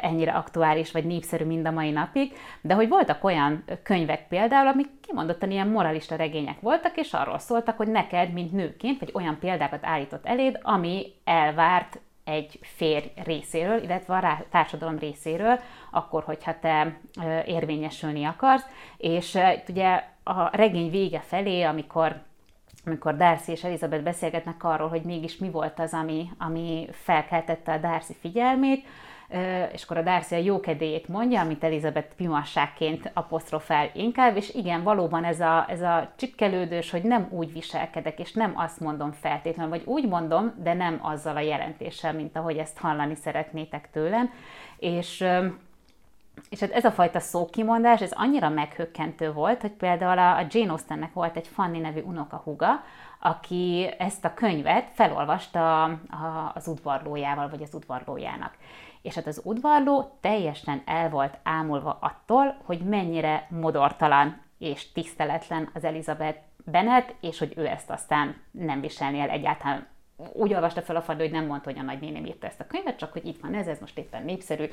ennyire 0.01 0.31
aktuális 0.31 0.91
vagy 0.91 1.05
népszerű 1.05 1.45
mind 1.45 1.65
a 1.65 1.71
mai 1.71 1.91
napig, 1.91 2.33
de 2.61 2.73
hogy 2.73 2.87
voltak 2.87 3.23
olyan 3.23 3.63
könyvek 3.83 4.27
például, 4.27 4.67
amik 4.67 4.87
kimondottan 5.01 5.51
ilyen 5.51 5.67
moralista 5.67 6.15
regények 6.15 6.59
voltak, 6.59 6.97
és 6.97 7.13
arról 7.13 7.39
szóltak, 7.39 7.77
hogy 7.77 7.87
neked, 7.87 8.33
mint 8.33 8.51
nőként, 8.51 8.99
vagy 8.99 9.11
olyan 9.13 9.37
példákat 9.39 9.85
állított 9.85 10.25
eléd, 10.25 10.59
ami 10.61 11.05
elvárt 11.23 11.99
egy 12.23 12.59
férj 12.61 13.05
részéről, 13.23 13.83
illetve 13.83 14.15
a 14.15 14.45
társadalom 14.51 14.97
részéről, 14.97 15.59
akkor, 15.91 16.23
hogyha 16.23 16.59
te 16.59 16.99
érvényesülni 17.45 18.23
akarsz. 18.23 18.65
És 18.97 19.37
ugye 19.67 20.03
a 20.23 20.57
regény 20.57 20.89
vége 20.89 21.19
felé, 21.19 21.61
amikor 21.61 22.21
amikor 22.85 23.17
Darcy 23.17 23.51
és 23.51 23.63
Elizabeth 23.63 24.03
beszélgetnek 24.03 24.63
arról, 24.63 24.89
hogy 24.89 25.01
mégis 25.01 25.37
mi 25.37 25.49
volt 25.49 25.79
az, 25.79 25.93
ami, 25.93 26.29
ami 26.37 26.87
felkeltette 26.91 27.73
a 27.73 27.77
Darcy 27.77 28.13
figyelmét, 28.19 28.85
és 29.71 29.83
akkor 29.83 29.97
a 29.97 30.01
Darcy 30.01 30.35
a 30.35 30.37
jókedélyét 30.37 31.07
mondja, 31.07 31.41
amit 31.41 31.63
Elizabeth 31.63 32.15
pimasságként 32.15 33.11
apostrofál 33.13 33.89
inkább, 33.93 34.35
és 34.35 34.53
igen, 34.53 34.83
valóban 34.83 35.23
ez 35.23 35.39
a, 35.39 35.65
ez 35.69 35.81
a 35.81 36.11
csipkelődős, 36.15 36.89
hogy 36.91 37.03
nem 37.03 37.27
úgy 37.29 37.53
viselkedek, 37.53 38.19
és 38.19 38.33
nem 38.33 38.53
azt 38.55 38.79
mondom 38.79 39.11
feltétlenül, 39.11 39.71
vagy 39.71 39.83
úgy 39.85 40.07
mondom, 40.07 40.53
de 40.63 40.73
nem 40.73 40.99
azzal 41.01 41.35
a 41.35 41.39
jelentéssel, 41.39 42.13
mint 42.13 42.37
ahogy 42.37 42.57
ezt 42.57 42.77
hallani 42.77 43.15
szeretnétek 43.15 43.89
tőlem, 43.91 44.29
és 44.77 45.25
és 46.49 46.59
hát 46.59 46.71
ez 46.71 46.85
a 46.85 46.91
fajta 46.91 47.19
szókimondás, 47.19 48.01
ez 48.01 48.11
annyira 48.11 48.49
meghökkentő 48.49 49.31
volt, 49.31 49.61
hogy 49.61 49.71
például 49.71 50.19
a 50.19 50.45
Jane 50.49 50.69
Austennek 50.69 51.13
volt 51.13 51.35
egy 51.35 51.47
Fanny 51.47 51.81
nevű 51.81 52.01
unokahuga, 52.01 52.83
aki 53.19 53.89
ezt 53.97 54.25
a 54.25 54.33
könyvet 54.33 54.89
felolvasta 54.93 55.83
az 56.53 56.67
udvarlójával, 56.67 57.49
vagy 57.49 57.61
az 57.61 57.73
udvarlójának 57.73 58.53
és 59.03 59.15
hát 59.15 59.27
az 59.27 59.41
udvarló 59.43 60.17
teljesen 60.21 60.81
el 60.85 61.09
volt 61.09 61.37
ámulva 61.43 61.97
attól, 62.01 62.57
hogy 62.63 62.79
mennyire 62.79 63.47
modortalan 63.49 64.41
és 64.57 64.91
tiszteletlen 64.91 65.69
az 65.73 65.83
Elizabeth 65.83 66.39
Bennet, 66.65 67.15
és 67.21 67.39
hogy 67.39 67.53
ő 67.55 67.67
ezt 67.67 67.89
aztán 67.89 68.35
nem 68.51 68.81
viselni 68.81 69.19
el 69.19 69.29
egyáltalán. 69.29 69.87
Úgy 70.33 70.53
olvasta 70.53 70.81
fel 70.81 70.95
a 70.95 71.01
fadó, 71.01 71.19
hogy 71.19 71.31
nem 71.31 71.45
mondta, 71.45 71.69
hogy 71.69 71.79
a 71.79 71.83
nagynéném 71.83 72.25
írta 72.25 72.47
ezt 72.47 72.59
a 72.59 72.67
könyvet, 72.67 72.97
csak 72.97 73.11
hogy 73.11 73.25
itt 73.25 73.41
van 73.41 73.53
ez, 73.53 73.67
ez 73.67 73.79
most 73.79 73.97
éppen 73.97 74.23
népszerű, 74.23 74.65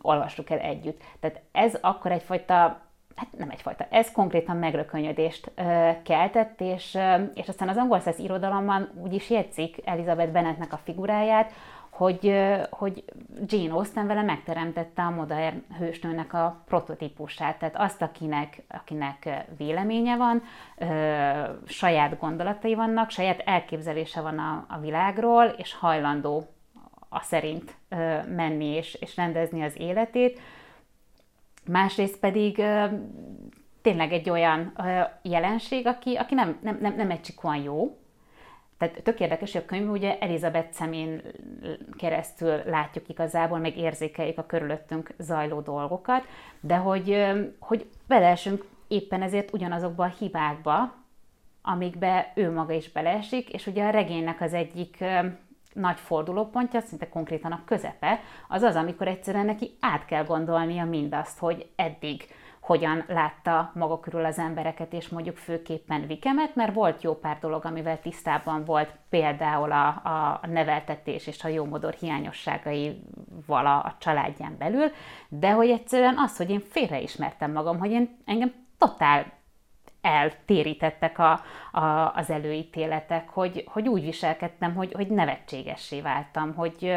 olvassuk 0.00 0.50
el 0.50 0.58
együtt. 0.58 1.02
Tehát 1.20 1.40
ez 1.52 1.78
akkor 1.80 2.12
egyfajta 2.12 2.82
hát 3.14 3.28
nem 3.38 3.50
egyfajta, 3.50 3.86
ez 3.90 4.12
konkrétan 4.12 4.56
megrökönyödést 4.56 5.52
ö, 5.54 5.90
keltett, 6.02 6.60
és, 6.60 6.94
ö, 6.94 7.22
és 7.34 7.48
aztán 7.48 7.68
az 7.68 7.76
angol 7.76 8.00
száz 8.00 8.18
irodalomban 8.18 8.90
úgy 9.02 9.12
is 9.12 9.30
jegyzik 9.30 9.76
Elizabeth 9.84 10.32
Bennetnek 10.32 10.72
a 10.72 10.80
figuráját, 10.84 11.52
hogy, 11.96 12.34
hogy 12.70 13.04
Jane 13.46 13.72
Austen 13.72 14.06
vele 14.06 14.22
megteremtette 14.22 15.02
a 15.02 15.10
modern 15.10 15.64
hősnőnek 15.78 16.32
a 16.32 16.62
prototípusát, 16.66 17.58
tehát 17.58 17.76
azt, 17.76 18.02
akinek, 18.02 18.62
akinek 18.68 19.44
véleménye 19.56 20.16
van, 20.16 20.42
saját 21.66 22.18
gondolatai 22.18 22.74
vannak, 22.74 23.10
saját 23.10 23.42
elképzelése 23.44 24.20
van 24.20 24.38
a, 24.38 24.66
a 24.68 24.78
világról, 24.78 25.44
és 25.44 25.74
hajlandó 25.74 26.46
a 27.08 27.20
szerint 27.20 27.76
menni 28.28 28.66
és, 28.66 28.94
és 28.94 29.16
rendezni 29.16 29.62
az 29.62 29.74
életét. 29.78 30.40
Másrészt 31.66 32.18
pedig 32.18 32.62
tényleg 33.82 34.12
egy 34.12 34.30
olyan 34.30 34.72
jelenség, 35.22 35.86
aki, 35.86 36.14
aki 36.14 36.34
nem, 36.34 36.58
nem, 36.62 36.78
nem, 36.80 36.94
nem 36.94 37.10
egysikúan 37.10 37.56
jó, 37.56 37.98
tehát 38.88 39.02
tök 39.02 39.20
érdekes, 39.20 39.52
hogy 39.52 39.62
a 39.62 39.66
könyv 39.66 39.90
ugye 39.90 40.18
Elizabeth 40.18 40.72
szemén 40.72 41.22
keresztül 41.96 42.60
látjuk 42.66 43.08
igazából, 43.08 43.58
meg 43.58 43.78
érzékeljük 43.78 44.38
a 44.38 44.46
körülöttünk 44.46 45.14
zajló 45.18 45.60
dolgokat, 45.60 46.24
de 46.60 46.76
hogy, 46.76 47.26
hogy 47.58 47.86
beleesünk 48.06 48.64
éppen 48.88 49.22
ezért 49.22 49.52
ugyanazokba 49.52 50.04
a 50.04 50.14
hibákba, 50.18 50.94
amikbe 51.62 52.32
ő 52.34 52.52
maga 52.52 52.72
is 52.72 52.92
beleesik, 52.92 53.52
és 53.52 53.66
ugye 53.66 53.84
a 53.84 53.90
regénynek 53.90 54.40
az 54.40 54.52
egyik 54.52 55.04
nagy 55.72 55.98
fordulópontja, 55.98 56.80
szinte 56.80 57.08
konkrétan 57.08 57.52
a 57.52 57.62
közepe, 57.64 58.20
az 58.48 58.62
az, 58.62 58.74
amikor 58.74 59.08
egyszerűen 59.08 59.44
neki 59.44 59.70
át 59.80 60.04
kell 60.04 60.24
gondolnia 60.24 60.84
mindazt, 60.84 61.38
hogy 61.38 61.68
eddig 61.76 62.26
hogyan 62.64 63.04
látta 63.08 63.70
maga 63.74 64.00
körül 64.00 64.24
az 64.24 64.38
embereket, 64.38 64.92
és 64.92 65.08
mondjuk 65.08 65.36
főképpen 65.36 66.06
Vikemet, 66.06 66.54
mert 66.54 66.74
volt 66.74 67.02
jó 67.02 67.14
pár 67.14 67.38
dolog, 67.40 67.64
amivel 67.64 68.00
tisztában 68.00 68.64
volt, 68.64 68.90
például 69.08 69.72
a, 69.72 69.86
a 69.86 70.40
neveltetés 70.46 71.26
és 71.26 71.44
a 71.44 71.48
jómodor 71.48 71.94
hiányosságaival 71.94 73.66
a, 73.66 73.76
a 73.76 73.96
családján 73.98 74.56
belül, 74.58 74.90
de 75.28 75.50
hogy 75.50 75.68
egyszerűen 75.68 76.18
az, 76.18 76.36
hogy 76.36 76.50
én 76.50 76.60
félreismertem 76.60 77.52
magam, 77.52 77.78
hogy 77.78 77.90
én 77.90 78.18
engem 78.24 78.52
totál 78.78 79.32
eltérítettek 80.00 81.18
a, 81.18 81.40
a, 81.72 82.12
az 82.14 82.30
előítéletek, 82.30 83.28
hogy, 83.28 83.64
hogy 83.66 83.88
úgy 83.88 84.02
viselkedtem, 84.04 84.74
hogy, 84.74 84.92
hogy 84.92 85.08
nevetségessé 85.08 86.00
váltam, 86.00 86.54
hogy, 86.54 86.96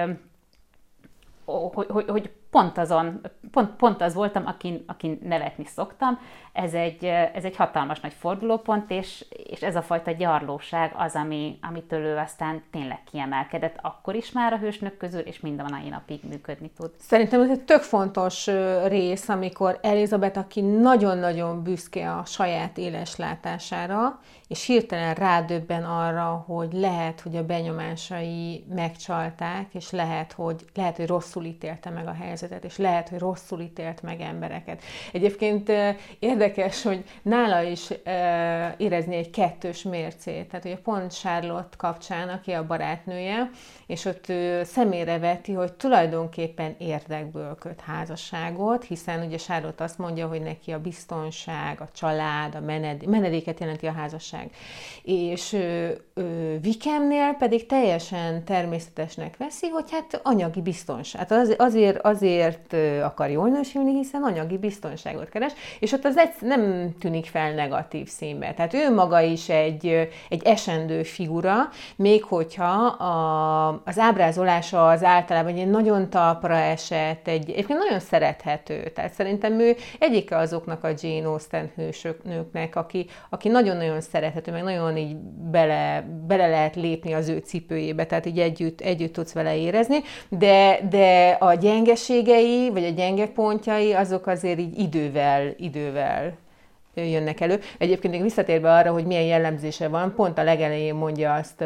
hogy, 1.46 1.88
hogy, 1.88 2.08
hogy 2.08 2.37
pont, 2.50 2.78
azon, 2.78 3.22
pont, 3.52 3.76
pont 3.76 4.02
az 4.02 4.14
voltam, 4.14 4.46
akin, 4.46 4.84
akin 4.88 5.20
nevetni 5.24 5.66
szoktam. 5.66 6.20
Ez 6.58 6.74
egy, 6.74 7.06
ez 7.34 7.44
egy 7.44 7.56
hatalmas 7.56 8.00
nagy 8.00 8.14
fordulópont, 8.14 8.92
és, 8.92 9.26
és 9.30 9.62
ez 9.62 9.76
a 9.76 9.82
fajta 9.82 10.12
gyarlóság 10.12 10.94
az, 10.96 11.16
ami, 11.16 11.58
amitől 11.62 12.00
ő 12.00 12.18
aztán 12.18 12.64
tényleg 12.72 13.00
kiemelkedett 13.12 13.78
akkor 13.82 14.16
is 14.16 14.32
már 14.32 14.54
a 14.54 14.58
hősnök 14.58 14.98
közül, 14.98 15.20
és 15.20 15.40
mind 15.40 15.60
a 15.60 15.66
mai 15.70 15.90
napig 15.90 16.20
működni 16.30 16.70
tud. 16.78 16.92
Szerintem 17.00 17.42
ez 17.42 17.50
egy 17.50 17.62
tök 17.62 17.82
fontos 17.82 18.48
rész, 18.88 19.30
amikor 19.30 19.80
Elizabeth, 19.82 20.38
aki 20.38 20.62
nagyon-nagyon 20.62 21.64
büszke 21.64 22.12
a 22.12 22.26
saját 22.26 22.78
éles 22.78 23.16
látására, 23.16 24.20
és 24.48 24.66
hirtelen 24.66 25.14
rádöbben 25.14 25.84
arra, 25.84 26.44
hogy 26.48 26.74
lehet, 26.74 27.22
hogy 27.22 27.36
a 27.36 27.46
benyomásai 27.46 28.66
megcsalták, 28.76 29.74
és 29.74 29.92
lehet, 29.92 30.32
hogy, 30.32 30.66
lehet, 30.76 30.98
hogy 30.98 31.08
rosszul 31.08 31.44
ítélte 31.44 31.90
meg 31.90 32.08
a 32.08 32.14
helyzetet, 32.14 32.64
és 32.64 32.78
lehet, 32.78 33.10
hogy 33.10 33.20
rosszul 33.20 33.60
ítélt 33.60 34.02
meg 34.02 34.22
embereket. 34.22 34.82
Egyébként 35.12 35.72
érdekes, 36.20 36.47
hogy 36.84 37.04
nála 37.22 37.62
is 37.62 37.90
érezni 38.78 39.16
egy 39.16 39.30
kettős 39.30 39.82
mércét. 39.82 40.48
Tehát 40.50 40.66
ugye 40.66 40.78
pont 40.78 41.20
Charlotte 41.20 41.78
kapcsán, 41.78 42.30
aki 42.30 42.52
a 42.52 42.66
barátnője, 42.66 43.50
és 43.88 44.06
ott 44.06 44.30
ő 44.30 44.64
szemére 44.64 45.20
veti, 45.20 45.54
hogy 45.54 45.74
tulajdonképpen 45.74 46.76
érdekből 46.78 47.56
köt 47.56 47.82
házasságot, 47.82 48.84
hiszen 48.84 49.26
ugye 49.26 49.38
Charlotte 49.38 49.84
azt 49.84 49.98
mondja, 49.98 50.28
hogy 50.28 50.42
neki 50.42 50.72
a 50.72 50.80
biztonság, 50.80 51.82
a 51.82 51.88
család, 51.96 52.56
a 52.56 52.60
mened- 52.60 53.06
menedéket 53.06 53.60
jelenti 53.60 53.86
a 53.86 53.92
házasság. 53.92 54.50
És 55.04 55.58
Vikemnél 56.62 57.34
pedig 57.34 57.66
teljesen 57.66 58.44
természetesnek 58.44 59.38
veszi, 59.38 59.68
hogy 59.68 59.92
hát 59.92 60.20
anyagi 60.24 60.62
biztonság. 60.62 61.22
Hát 61.22 61.32
az, 61.32 61.56
azért, 61.58 61.98
azért 62.02 62.74
akar 63.04 63.30
jól 63.30 63.50
nősülni, 63.50 63.94
hiszen 63.94 64.24
anyagi 64.24 64.58
biztonságot 64.58 65.30
keres, 65.30 65.54
és 65.80 65.92
ott 65.92 66.06
az 66.06 66.18
egy, 66.18 66.34
nem 66.42 66.94
tűnik 67.00 67.26
fel 67.26 67.54
negatív 67.54 68.08
színbe. 68.08 68.54
Tehát 68.54 68.74
ő 68.74 68.94
maga 68.94 69.22
is 69.22 69.50
egy, 69.50 70.10
egy 70.30 70.44
esendő 70.44 71.04
figura, 71.04 71.56
még 71.96 72.24
hogyha 72.24 72.86
a, 72.86 73.82
az 73.86 74.00
ábrázolása 74.00 74.88
az 74.88 75.04
általában 75.04 75.56
egy 75.56 75.70
nagyon 75.70 76.10
talpra 76.10 76.56
esett, 76.56 77.28
egy, 77.28 77.50
egyébként 77.50 77.80
nagyon 77.80 78.00
szerethető. 78.00 78.84
Tehát 78.84 79.14
szerintem 79.14 79.60
ő 79.60 79.76
egyike 80.00 80.38
azoknak 80.38 80.84
a 80.84 80.90
Jane 81.02 81.28
Austen 81.28 81.72
hősöknek, 81.76 82.76
aki, 82.76 83.06
aki 83.30 83.50
nagyon-nagyon 83.50 84.02
szerethető, 84.02 84.52
meg 84.52 84.64
nagyon 84.64 84.98
így 84.98 85.16
bele, 85.52 86.06
bele 86.28 86.48
lehet 86.48 86.76
lépni 86.76 87.14
az 87.14 87.30
ő 87.30 87.38
cipőjébe, 87.38 88.06
tehát 88.06 88.26
így 88.26 88.40
együtt, 88.40 88.82
együtt 88.82 89.14
tudsz 89.14 89.34
vele 89.34 89.58
érezni, 89.58 89.98
de, 90.30 90.80
de 90.90 91.30
a 91.40 91.54
gyengeségei, 91.54 92.70
vagy 92.70 92.84
a 92.84 92.90
gyenge 92.90 93.28
pontjai, 93.28 93.94
azok 93.94 94.28
azért 94.28 94.60
így 94.60 94.80
idővel, 94.80 95.54
idővel 95.58 96.27
jönnek 97.02 97.42
elő. 97.42 97.60
Egyébként 97.78 98.14
még 98.14 98.24
visszatérve 98.24 98.74
arra, 98.74 98.92
hogy 98.92 99.06
milyen 99.06 99.24
jellemzése 99.24 99.88
van, 99.88 100.14
pont 100.16 100.38
a 100.38 100.44
legelején 100.44 100.96
mondja 100.96 101.34
azt 101.34 101.64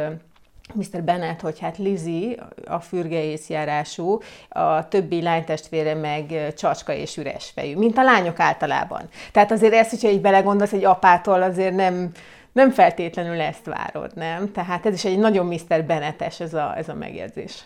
Mr. 0.74 1.04
Bennett, 1.04 1.40
hogy 1.40 1.60
hát 1.60 1.78
Lizzie 1.78 2.36
a 2.66 2.80
fürgeészjárású, 2.80 4.20
a 4.50 4.88
többi 4.88 5.22
lánytestvére 5.22 5.94
meg 5.94 6.54
csacska 6.56 6.94
és 6.94 7.18
üres 7.18 7.52
fejű, 7.56 7.78
mint 7.78 7.98
a 7.98 8.04
lányok 8.04 8.40
általában. 8.40 9.02
Tehát 9.32 9.52
azért 9.52 9.74
ezt, 9.74 9.90
hogyha 9.90 10.10
így 10.10 10.22
belegondolsz, 10.22 10.74
egy 10.74 10.86
apától 10.86 11.42
azért 11.42 11.76
nem, 11.76 12.12
nem 12.52 12.72
feltétlenül 12.72 13.42
ezt 13.42 13.66
várod, 13.66 14.12
nem? 14.16 14.52
Tehát 14.52 14.86
ez 14.86 14.94
is 14.94 15.06
egy 15.06 15.20
nagyon 15.20 15.46
Mr. 15.46 15.84
Bennetes 15.84 16.40
ez 16.40 16.54
a, 16.54 16.78
ez 16.78 16.90
a 16.90 16.94
megjegyzés. 16.94 17.64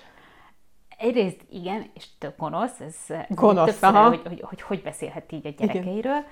Egyrészt 0.98 1.40
igen, 1.50 1.92
és 1.94 2.06
tök 2.20 2.34
gonosz, 2.38 2.80
ez 2.80 3.18
gonosz, 3.30 3.66
többször, 3.66 3.90
aha. 3.90 4.08
Hogy, 4.08 4.22
hogy, 4.28 4.42
hogy 4.42 4.62
hogy 4.62 4.82
beszélhet 4.82 5.32
így 5.32 5.48
a 5.48 5.50
gyerekeiről. 5.50 6.00
Igen. 6.00 6.26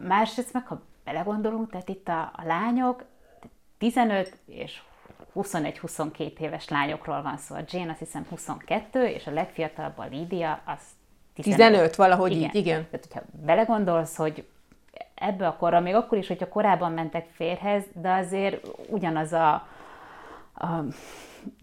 Másrészt 0.00 0.52
meg, 0.52 0.66
ha 0.66 0.82
belegondolunk, 1.04 1.70
tehát 1.70 1.88
itt 1.88 2.08
a, 2.08 2.20
a 2.20 2.42
lányok 2.44 3.04
15 3.78 4.36
és 4.46 4.82
21-22 5.34 6.38
éves 6.38 6.68
lányokról 6.68 7.22
van 7.22 7.36
szó. 7.36 7.54
A 7.54 7.64
Jane 7.68 7.90
azt 7.90 7.98
hiszem 7.98 8.26
22, 8.28 9.06
és 9.06 9.26
a 9.26 9.30
legfiatalabb 9.30 9.98
a 9.98 10.06
Lídia 10.10 10.60
az 10.64 10.80
15. 11.34 11.58
15, 11.58 11.96
valahogy 11.96 12.32
igen. 12.32 12.42
így, 12.42 12.54
igen. 12.54 12.86
Tehát, 12.90 13.06
hogyha 13.06 13.22
belegondolsz, 13.44 14.16
hogy 14.16 14.46
ebbe 15.14 15.46
a 15.46 15.56
korra, 15.56 15.80
még 15.80 15.94
akkor 15.94 16.18
is, 16.18 16.26
hogyha 16.26 16.48
korábban 16.48 16.92
mentek 16.92 17.28
férhez, 17.32 17.84
de 17.92 18.12
azért 18.12 18.66
ugyanaz 18.88 19.32
a, 19.32 19.52
a 20.54 20.68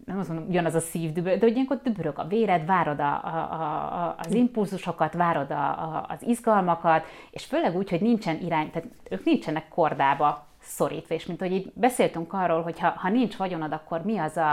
nem 0.04 0.18
azt 0.18 0.28
mondom, 0.28 0.48
ugyanaz 0.48 0.74
a 0.74 0.80
szívdübör, 0.80 1.38
de 1.38 1.46
ilyenkor 1.46 1.80
dübörög 1.82 2.18
a 2.18 2.26
véred, 2.26 2.66
várod 2.66 3.00
a, 3.00 3.24
a, 3.24 3.36
a, 3.36 4.14
az 4.18 4.32
impulzusokat, 4.32 5.12
várod 5.12 5.50
a, 5.50 5.68
a, 5.68 6.06
az 6.08 6.22
izgalmakat, 6.22 7.04
és 7.30 7.44
főleg 7.44 7.76
úgy, 7.76 7.90
hogy 7.90 8.00
nincsen 8.00 8.40
irány, 8.40 8.70
tehát 8.70 8.88
ők 9.10 9.24
nincsenek 9.24 9.68
kordába 9.68 10.46
szorítva, 10.60 11.14
és 11.14 11.26
mint 11.26 11.40
hogy 11.40 11.52
így 11.52 11.72
beszéltünk 11.74 12.32
arról, 12.32 12.62
hogy 12.62 12.78
ha, 12.78 12.88
ha 12.96 13.08
nincs 13.08 13.36
vagyonod, 13.36 13.72
akkor 13.72 14.02
mi 14.02 14.18
az 14.18 14.36
a, 14.36 14.52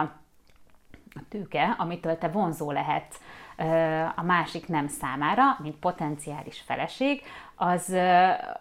a 1.13 1.22
tőke, 1.30 1.76
amitől 1.78 2.18
te 2.18 2.28
vonzó 2.28 2.72
lehet 2.72 3.20
a 4.15 4.24
másik 4.24 4.67
nem 4.67 4.88
számára, 4.88 5.43
mint 5.62 5.76
potenciális 5.76 6.60
feleség, 6.65 7.22
az, 7.56 7.96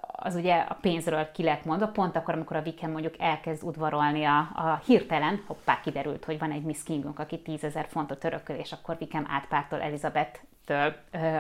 az 0.01 0.35
ugye 0.35 0.57
a 0.57 0.77
pénzről 0.81 1.31
ki 1.33 1.43
lehet 1.43 1.65
mondva, 1.65 1.89
pont 1.89 2.17
akkor, 2.17 2.35
amikor 2.35 2.57
a 2.57 2.63
Viken 2.63 2.91
mondjuk 2.91 3.15
elkezd 3.19 3.65
udvarolni 3.65 4.25
a, 4.25 4.39
a 4.39 4.81
hirtelen, 4.85 5.43
hoppá, 5.47 5.81
kiderült, 5.81 6.25
hogy 6.25 6.39
van 6.39 6.51
egy 6.51 6.63
Miss 6.63 6.83
Kingünk, 6.83 7.19
aki 7.19 7.39
10 7.39 7.65
ezer 7.65 7.87
fontot 7.89 8.25
örököl, 8.25 8.57
és 8.57 8.73
akkor 8.73 8.97
Viken 8.99 9.27
átpártol 9.31 9.81
Elizabeth 9.81 10.41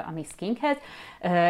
a 0.06 0.10
Miss 0.14 0.28
Kinghez, 0.36 0.76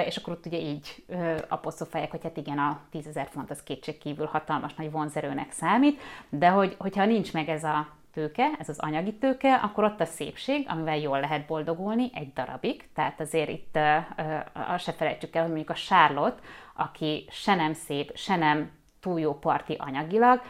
és 0.07 0.16
akkor 0.16 0.33
ott 0.33 0.47
ugye 0.47 0.59
így 0.59 1.05
apostrofálják, 1.49 2.11
hogy 2.11 2.23
hát 2.23 2.37
igen, 2.37 2.59
a 2.59 2.81
10 2.90 3.07
ezer 3.07 3.29
font 3.31 3.51
az 3.51 3.62
kétség 3.62 3.99
kívül 3.99 4.27
hatalmas 4.27 4.75
nagy 4.75 4.90
vonzerőnek 4.90 5.53
számít, 5.53 6.01
de 6.29 6.49
hogy, 6.49 6.75
hogyha 6.79 7.05
nincs 7.05 7.33
meg 7.33 7.49
ez 7.49 7.64
a 7.64 7.87
tőke, 8.16 8.50
ez 8.59 8.68
az 8.68 8.79
anyagi 8.79 9.14
tőke, 9.14 9.55
akkor 9.55 9.85
ott 9.85 10.00
a 10.00 10.05
szépség, 10.05 10.66
amivel 10.68 10.98
jól 10.98 11.20
lehet 11.20 11.46
boldogulni 11.46 12.11
egy 12.14 12.33
darabig. 12.33 12.88
Tehát 12.94 13.20
azért 13.20 13.48
itt 13.48 13.76
uh, 13.76 14.70
azt 14.72 14.85
se 14.85 14.92
felejtsük 14.92 15.35
el, 15.35 15.42
hogy 15.42 15.50
mondjuk 15.50 15.76
a 15.76 15.81
Charlotte, 15.81 16.42
aki 16.74 17.26
se 17.31 17.55
nem 17.55 17.72
szép, 17.72 18.16
se 18.16 18.37
nem 18.37 18.70
túl 19.00 19.20
jó 19.20 19.38
parti 19.38 19.74
anyagilag, 19.79 20.40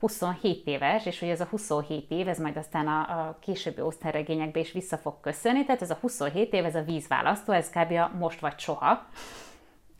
27 0.00 0.66
éves, 0.66 1.06
és 1.06 1.18
hogy 1.18 1.28
ez 1.28 1.40
a 1.40 1.46
27 1.50 2.10
év, 2.10 2.28
ez 2.28 2.38
majd 2.38 2.56
aztán 2.56 2.86
a, 2.86 3.00
a 3.00 3.38
későbbi 3.40 3.80
osztályregényekbe 3.80 4.60
is 4.60 4.72
vissza 4.72 4.96
fog 4.96 5.20
köszönni, 5.20 5.64
tehát 5.64 5.82
ez 5.82 5.90
a 5.90 5.98
27 6.00 6.52
év, 6.52 6.64
ez 6.64 6.74
a 6.74 6.82
vízválasztó, 6.82 7.52
ez 7.52 7.70
kb. 7.70 7.92
a 7.92 8.10
most 8.18 8.40
vagy 8.40 8.58
soha, 8.58 9.06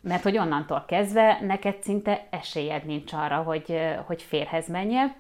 mert 0.01 0.23
hogy 0.23 0.39
onnantól 0.39 0.85
kezdve 0.87 1.39
neked 1.41 1.83
szinte 1.83 2.27
esélyed 2.31 2.85
nincs 2.85 3.13
arra, 3.13 3.37
hogy, 3.37 3.79
hogy 4.07 4.23
férhez 4.23 4.69
menjél, 4.69 5.15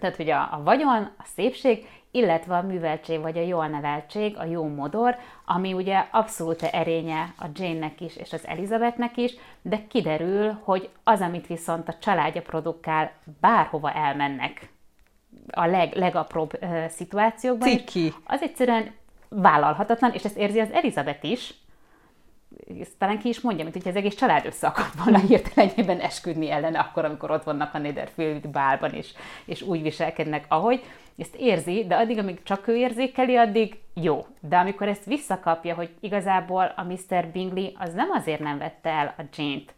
tehát, 0.00 0.16
hogy 0.16 0.30
a, 0.30 0.48
a 0.52 0.60
vagyon, 0.64 1.10
a 1.18 1.24
szépség, 1.34 1.86
illetve 2.10 2.56
a 2.56 2.62
műveltség, 2.62 3.20
vagy 3.20 3.38
a 3.38 3.42
jól 3.42 3.66
neveltség, 3.66 4.36
a 4.38 4.44
jó 4.44 4.66
modor, 4.66 5.16
ami 5.44 5.72
ugye 5.72 6.06
abszolút 6.10 6.62
erénye 6.62 7.34
a 7.38 7.46
Jane-nek 7.54 8.00
is, 8.00 8.16
és 8.16 8.32
az 8.32 8.46
Elizabethnek 8.46 9.16
is, 9.16 9.34
de 9.62 9.86
kiderül, 9.88 10.58
hogy 10.62 10.88
az, 11.04 11.20
amit 11.20 11.46
viszont 11.46 11.88
a 11.88 11.98
családja 12.00 12.42
produkál, 12.42 13.12
bárhova 13.40 13.92
elmennek 13.92 14.70
a 15.50 15.66
leg, 15.66 15.94
legapróbb 15.94 16.52
uh, 16.60 16.86
szituációkban, 16.86 17.68
Ciki. 17.68 18.12
az 18.24 18.42
egyszerűen 18.42 18.94
vállalhatatlan, 19.28 20.12
és 20.12 20.24
ezt 20.24 20.36
érzi 20.36 20.60
az 20.60 20.70
Elizabeth 20.72 21.24
is, 21.24 21.54
ezt 22.80 22.98
talán 22.98 23.18
ki 23.18 23.28
is 23.28 23.40
mondja, 23.40 23.64
mint 23.64 23.76
hogy 23.76 23.88
az 23.88 23.96
egész 23.96 24.14
család 24.14 24.46
összeakadt 24.46 24.94
volna 25.04 25.18
hirtelenjében 25.28 26.00
esküdni 26.00 26.50
ellene, 26.50 26.78
akkor, 26.78 27.04
amikor 27.04 27.30
ott 27.30 27.42
vannak 27.42 27.74
a 27.74 27.78
Netherfield 27.78 28.48
bálban, 28.48 28.92
és, 28.92 29.12
és 29.44 29.62
úgy 29.62 29.82
viselkednek, 29.82 30.44
ahogy. 30.48 30.82
Ezt 31.18 31.34
érzi, 31.34 31.84
de 31.88 31.96
addig, 31.96 32.18
amíg 32.18 32.42
csak 32.42 32.68
ő 32.68 32.76
érzékeli, 32.76 33.36
addig 33.36 33.78
jó. 33.94 34.26
De 34.40 34.56
amikor 34.56 34.88
ezt 34.88 35.04
visszakapja, 35.04 35.74
hogy 35.74 35.90
igazából 36.00 36.72
a 36.76 36.82
Mr. 36.82 37.26
Bingley 37.32 37.72
az 37.78 37.94
nem 37.94 38.10
azért 38.10 38.40
nem 38.40 38.58
vette 38.58 38.90
el 38.90 39.14
a 39.18 39.22
Jane-t, 39.36 39.74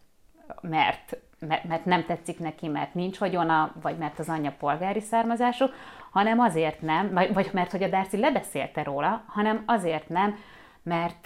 mert, 0.60 1.16
mert, 1.38 1.64
mert 1.64 1.84
nem 1.84 2.04
tetszik 2.04 2.38
neki, 2.38 2.68
mert 2.68 2.94
nincs 2.94 3.18
vagyona, 3.18 3.72
vagy 3.82 3.96
mert 3.96 4.18
az 4.18 4.28
anyja 4.28 4.54
polgári 4.58 5.00
származású, 5.00 5.66
hanem 6.10 6.40
azért 6.40 6.80
nem, 6.80 7.12
vagy 7.12 7.50
mert 7.52 7.70
hogy 7.70 7.82
a 7.82 7.88
Darcy 7.88 8.16
lebeszélte 8.16 8.82
róla, 8.82 9.24
hanem 9.26 9.62
azért 9.66 10.08
nem, 10.08 10.36
mert, 10.82 11.24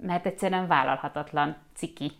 mert 0.00 0.26
egyszerűen 0.26 0.66
vállalhatatlan 0.66 1.56
ciki 1.76 2.12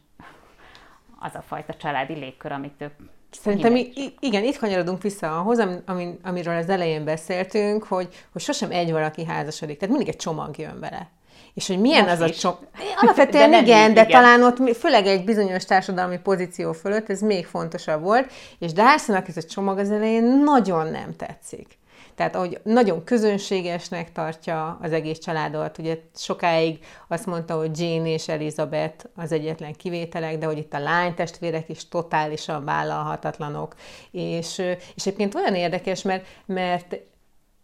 az 1.21 1.35
a 1.35 1.43
fajta 1.47 1.75
családi 1.75 2.15
légkör, 2.15 2.53
amit 2.53 2.81
ők 2.81 2.93
Szerintem 3.31 3.77
i- 3.77 4.15
igen, 4.21 4.45
itt 4.45 4.59
kanyarodunk 4.59 5.03
vissza 5.03 5.39
ahhoz, 5.39 5.59
ami, 5.87 6.19
amiről 6.23 6.57
az 6.57 6.69
elején 6.69 7.05
beszéltünk, 7.05 7.85
hogy, 7.85 8.09
hogy 8.33 8.43
sosem 8.43 8.71
egy 8.71 8.93
valaki 8.93 9.25
házasodik, 9.25 9.79
tehát 9.79 9.95
mindig 9.95 10.15
egy 10.15 10.21
csomag 10.21 10.59
jön 10.59 10.81
vele. 10.81 11.09
És 11.55 11.67
hogy 11.67 11.81
milyen 11.81 12.05
Most 12.05 12.21
az 12.21 12.29
is. 12.29 12.37
a 12.37 12.39
csomag. 12.39 12.59
Alapvetően 13.01 13.51
de 13.51 13.61
igen, 13.61 13.95
de 13.95 14.01
igen. 14.01 14.11
talán 14.21 14.43
ott 14.43 14.77
főleg 14.77 15.07
egy 15.07 15.25
bizonyos 15.25 15.65
társadalmi 15.65 16.19
pozíció 16.19 16.73
fölött 16.73 17.11
ez 17.11 17.21
még 17.21 17.47
fontosabb 17.47 18.03
volt, 18.03 18.33
és 18.59 18.73
Darcy-nak 18.73 19.29
ez 19.29 19.37
a 19.37 19.43
csomag 19.43 19.79
az 19.79 19.91
elején 19.91 20.25
nagyon 20.25 20.87
nem 20.87 21.17
tetszik. 21.17 21.79
Tehát 22.17 22.37
ahogy 22.37 22.61
nagyon 22.63 23.05
közönségesnek 23.05 24.13
tartja 24.13 24.79
az 24.83 24.93
egész 24.93 25.19
családot, 25.19 25.79
ugye 25.79 25.99
sokáig 26.15 26.79
azt 27.09 27.27
mondta, 27.27 27.57
hogy 27.57 27.81
Jane 27.81 28.09
és 28.09 28.29
Elizabeth 28.29 29.05
az 29.17 29.33
egyetlen 29.33 29.73
kivételek, 29.73 30.39
de 30.39 30.47
hogy 30.47 30.59
itt 30.59 30.75
a 30.75 30.79
lánytestvérek 30.79 31.69
is 31.69 31.89
totálisan 31.89 32.65
vállalhatatlanok. 32.65 33.75
És, 34.11 34.59
és 34.95 35.07
egyébként 35.07 35.35
olyan 35.35 35.55
érdekes, 35.55 36.03
mert, 36.03 36.27
mert 36.47 36.97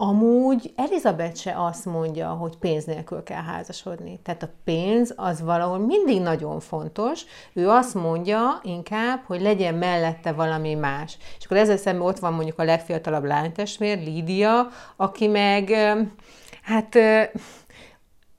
Amúgy 0.04 0.72
Elizabeth 0.76 1.36
se 1.36 1.54
azt 1.56 1.84
mondja, 1.84 2.28
hogy 2.28 2.56
pénz 2.56 2.84
nélkül 2.84 3.22
kell 3.22 3.42
házasodni. 3.42 4.20
Tehát 4.22 4.42
a 4.42 4.50
pénz 4.64 5.12
az 5.16 5.42
valahol 5.42 5.78
mindig 5.78 6.20
nagyon 6.20 6.60
fontos. 6.60 7.24
Ő 7.52 7.68
azt 7.68 7.94
mondja 7.94 8.60
inkább, 8.62 9.22
hogy 9.26 9.40
legyen 9.40 9.74
mellette 9.74 10.32
valami 10.32 10.74
más. 10.74 11.18
És 11.38 11.44
akkor 11.44 11.56
ezzel 11.56 11.76
szemben 11.76 12.06
ott 12.06 12.18
van 12.18 12.32
mondjuk 12.32 12.58
a 12.58 12.64
legfiatalabb 12.64 13.24
lánytestvér, 13.24 13.98
Lídia, 13.98 14.68
aki 14.96 15.26
meg 15.26 15.70
hát 16.62 16.98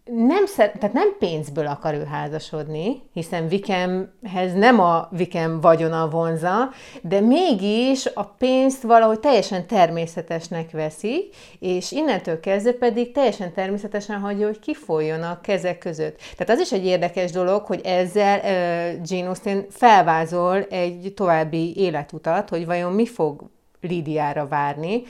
nem, 0.05 0.45
szer- 0.45 0.79
tehát 0.79 0.95
nem 0.95 1.15
pénzből 1.19 1.67
akar 1.67 1.93
ő 1.93 2.03
házasodni, 2.03 3.01
hiszen 3.13 3.47
Vikemhez 3.47 4.53
nem 4.53 4.79
a 4.79 5.07
Vikem 5.11 5.61
vagyona 5.61 6.09
vonza, 6.09 6.69
de 7.01 7.19
mégis 7.19 8.05
a 8.13 8.23
pénzt 8.23 8.83
valahogy 8.83 9.19
teljesen 9.19 9.67
természetesnek 9.67 10.71
veszi, 10.71 11.29
és 11.59 11.91
innentől 11.91 12.39
kezdve 12.39 12.73
pedig 12.73 13.11
teljesen 13.11 13.53
természetesen 13.53 14.19
hagyja, 14.19 14.45
hogy 14.45 14.59
kifoljon 14.59 15.23
a 15.23 15.41
kezek 15.41 15.77
között. 15.77 16.17
Tehát 16.37 16.53
az 16.53 16.59
is 16.59 16.71
egy 16.71 16.85
érdekes 16.85 17.31
dolog, 17.31 17.65
hogy 17.65 17.81
ezzel 17.83 18.39
uh, 18.39 19.09
Jane 19.09 19.27
Austen 19.27 19.65
felvázol 19.69 20.63
egy 20.63 21.13
további 21.15 21.77
életutat, 21.77 22.49
hogy 22.49 22.65
vajon 22.65 22.93
mi 22.93 23.05
fog 23.05 23.51
Lídiára 23.87 24.47
várni, 24.47 25.03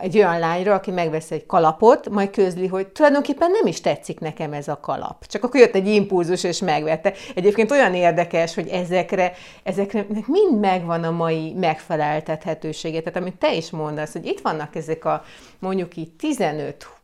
egy 0.00 0.16
olyan 0.16 0.38
lányra, 0.38 0.74
aki 0.74 0.90
megvesz 0.90 1.30
egy 1.30 1.46
kalapot, 1.46 2.08
majd 2.08 2.30
közli, 2.30 2.66
hogy 2.66 2.86
tulajdonképpen 2.86 3.50
nem 3.50 3.66
is 3.66 3.80
tetszik 3.80 4.20
nekem 4.20 4.52
ez 4.52 4.68
a 4.68 4.80
kalap. 4.80 5.26
Csak 5.26 5.44
akkor 5.44 5.60
jött 5.60 5.74
egy 5.74 5.86
impulzus, 5.86 6.44
és 6.44 6.58
megvette. 6.58 7.12
Egyébként 7.34 7.70
olyan 7.70 7.94
érdekes, 7.94 8.54
hogy 8.54 8.68
ezekre, 8.68 9.32
ezekre 9.62 10.06
mind 10.26 10.60
megvan 10.60 11.04
a 11.04 11.10
mai 11.10 11.52
megfeleltethetősége. 11.52 13.00
Tehát 13.00 13.18
amit 13.18 13.38
te 13.38 13.54
is 13.54 13.70
mondasz, 13.70 14.12
hogy 14.12 14.26
itt 14.26 14.40
vannak 14.40 14.76
ezek 14.76 15.04
a 15.04 15.24
mondjuk 15.58 15.96
így 15.96 16.10
15 16.10 16.97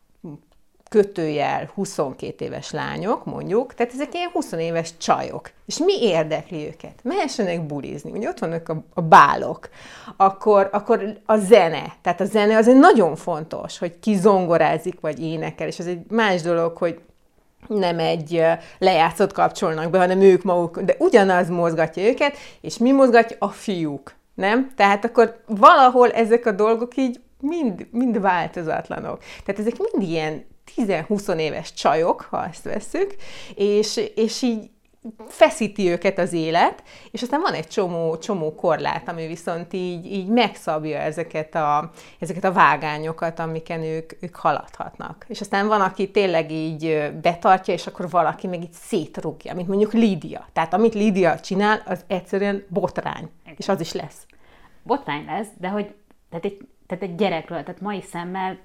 kötőjel 0.95 1.71
22 1.75 2.45
éves 2.45 2.71
lányok, 2.71 3.25
mondjuk, 3.25 3.75
tehát 3.75 3.93
ezek 3.93 4.15
ilyen 4.15 4.31
20 4.33 4.53
éves 4.53 4.97
csajok. 4.97 5.51
És 5.67 5.79
mi 5.79 6.03
érdekli 6.03 6.67
őket? 6.67 6.93
Mehessenek 7.03 7.67
bulizni, 7.67 8.11
ugye 8.11 8.29
ott 8.29 8.39
vannak 8.39 8.69
a, 8.69 8.85
a 8.95 9.01
bálok, 9.01 9.69
akkor, 10.17 10.69
akkor 10.73 11.21
a 11.27 11.37
zene, 11.37 11.97
tehát 12.03 12.21
a 12.21 12.25
zene 12.25 12.57
az 12.57 12.69
egy 12.69 12.77
nagyon 12.77 13.17
fontos, 13.17 13.79
hogy 13.79 13.99
ki 13.99 14.17
zongorázik, 14.17 15.01
vagy 15.01 15.23
énekel, 15.23 15.67
és 15.67 15.79
ez 15.79 15.87
egy 15.87 16.01
más 16.09 16.43
dolog, 16.43 16.77
hogy 16.77 17.01
nem 17.67 17.99
egy 17.99 18.43
lejátszott 18.79 19.33
kapcsolnak 19.33 19.91
be, 19.91 19.99
hanem 19.99 20.21
ők 20.21 20.43
maguk, 20.43 20.81
de 20.81 20.95
ugyanaz 20.99 21.49
mozgatja 21.49 22.03
őket, 22.03 22.37
és 22.61 22.79
mi 22.79 22.93
mozgatja? 22.93 23.37
A 23.41 23.49
fiúk, 23.49 24.15
nem? 24.35 24.73
Tehát 24.77 25.05
akkor 25.05 25.43
valahol 25.47 26.11
ezek 26.11 26.47
a 26.47 26.53
dolgok 26.53 26.97
így 26.97 27.21
mind, 27.41 27.87
mind 27.91 28.21
változatlanok. 28.21 29.19
Tehát 29.45 29.61
ezek 29.61 29.75
mind 29.79 30.11
ilyen 30.11 30.45
10-20 30.77 31.37
éves 31.37 31.73
csajok, 31.73 32.21
ha 32.31 32.47
ezt 32.47 32.65
veszük, 32.65 33.15
és, 33.55 34.11
és 34.15 34.43
így 34.43 34.71
feszíti 35.29 35.91
őket 35.91 36.19
az 36.19 36.33
élet, 36.33 36.83
és 37.11 37.23
aztán 37.23 37.41
van 37.41 37.53
egy 37.53 37.67
csomó, 37.67 38.19
csomó 38.19 38.55
korlát, 38.55 39.09
ami 39.09 39.27
viszont 39.27 39.73
így, 39.73 40.13
így 40.13 40.29
megszabja 40.29 40.99
ezeket 40.99 41.55
a, 41.55 41.91
ezeket 42.19 42.45
a 42.45 42.53
vágányokat, 42.53 43.39
amiken 43.39 43.83
ők, 43.83 44.13
ők 44.21 44.37
haladhatnak. 44.37 45.25
És 45.29 45.41
aztán 45.41 45.67
van, 45.67 45.81
aki 45.81 46.11
tényleg 46.11 46.51
így 46.51 47.13
betartja, 47.23 47.75
és 47.75 47.87
akkor 47.87 48.11
valaki 48.11 48.47
meg 48.47 48.63
így 48.63 48.73
szétrúgja, 48.73 49.55
mint 49.55 49.69
mondjuk 49.69 49.93
Lídia. 49.93 50.49
Tehát 50.53 50.75
amit 50.75 50.95
Lídia 50.95 51.41
csinál, 51.41 51.83
az 51.87 52.05
egyszerűen 52.07 52.65
botrány, 52.69 53.31
és 53.57 53.69
az 53.69 53.81
is 53.81 53.93
lesz. 53.93 54.27
Botrány 54.83 55.25
lesz, 55.25 55.49
de 55.59 55.69
hogy 55.69 55.95
tehát 56.31 56.45
egy, 56.45 56.69
tehát 56.87 57.05
egy 57.05 57.15
gyerekről, 57.15 57.63
tehát 57.63 57.81
mai 57.81 58.03
szemmel 58.03 58.59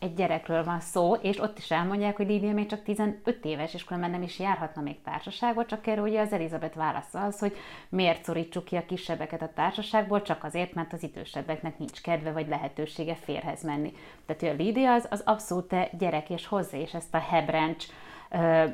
egy 0.00 0.14
gyerekről 0.14 0.64
van 0.64 0.80
szó, 0.80 1.14
és 1.14 1.38
ott 1.38 1.58
is 1.58 1.70
elmondják, 1.70 2.16
hogy 2.16 2.26
Lídia 2.26 2.52
még 2.52 2.66
csak 2.66 2.82
15 2.82 3.38
éves, 3.42 3.74
és 3.74 3.84
különben 3.84 4.10
nem 4.10 4.22
is 4.22 4.38
járhatna 4.38 4.82
még 4.82 5.02
társaságból, 5.02 5.66
csak 5.66 5.86
erről 5.86 6.04
ugye 6.04 6.20
az 6.20 6.32
Elizabeth 6.32 6.76
válasza 6.76 7.20
az, 7.22 7.38
hogy 7.38 7.56
miért 7.88 8.24
szorítsuk 8.24 8.64
ki 8.64 8.76
a 8.76 8.86
kisebbeket 8.86 9.42
a 9.42 9.50
társaságból, 9.54 10.22
csak 10.22 10.44
azért, 10.44 10.74
mert 10.74 10.92
az 10.92 11.02
idősebbeknek 11.02 11.78
nincs 11.78 12.00
kedve 12.00 12.32
vagy 12.32 12.48
lehetősége 12.48 13.14
férhez 13.14 13.62
menni. 13.62 13.92
Tehát 14.26 14.54
a 14.54 14.62
Lídia 14.62 14.92
az, 14.92 15.06
az 15.10 15.22
abszolút 15.24 15.96
gyerek, 15.98 16.30
és 16.30 16.46
hozzá 16.46 16.78
és 16.78 16.94
ezt 16.94 17.14
a 17.14 17.18
hebrencs 17.18 17.84
ö, 18.30 18.64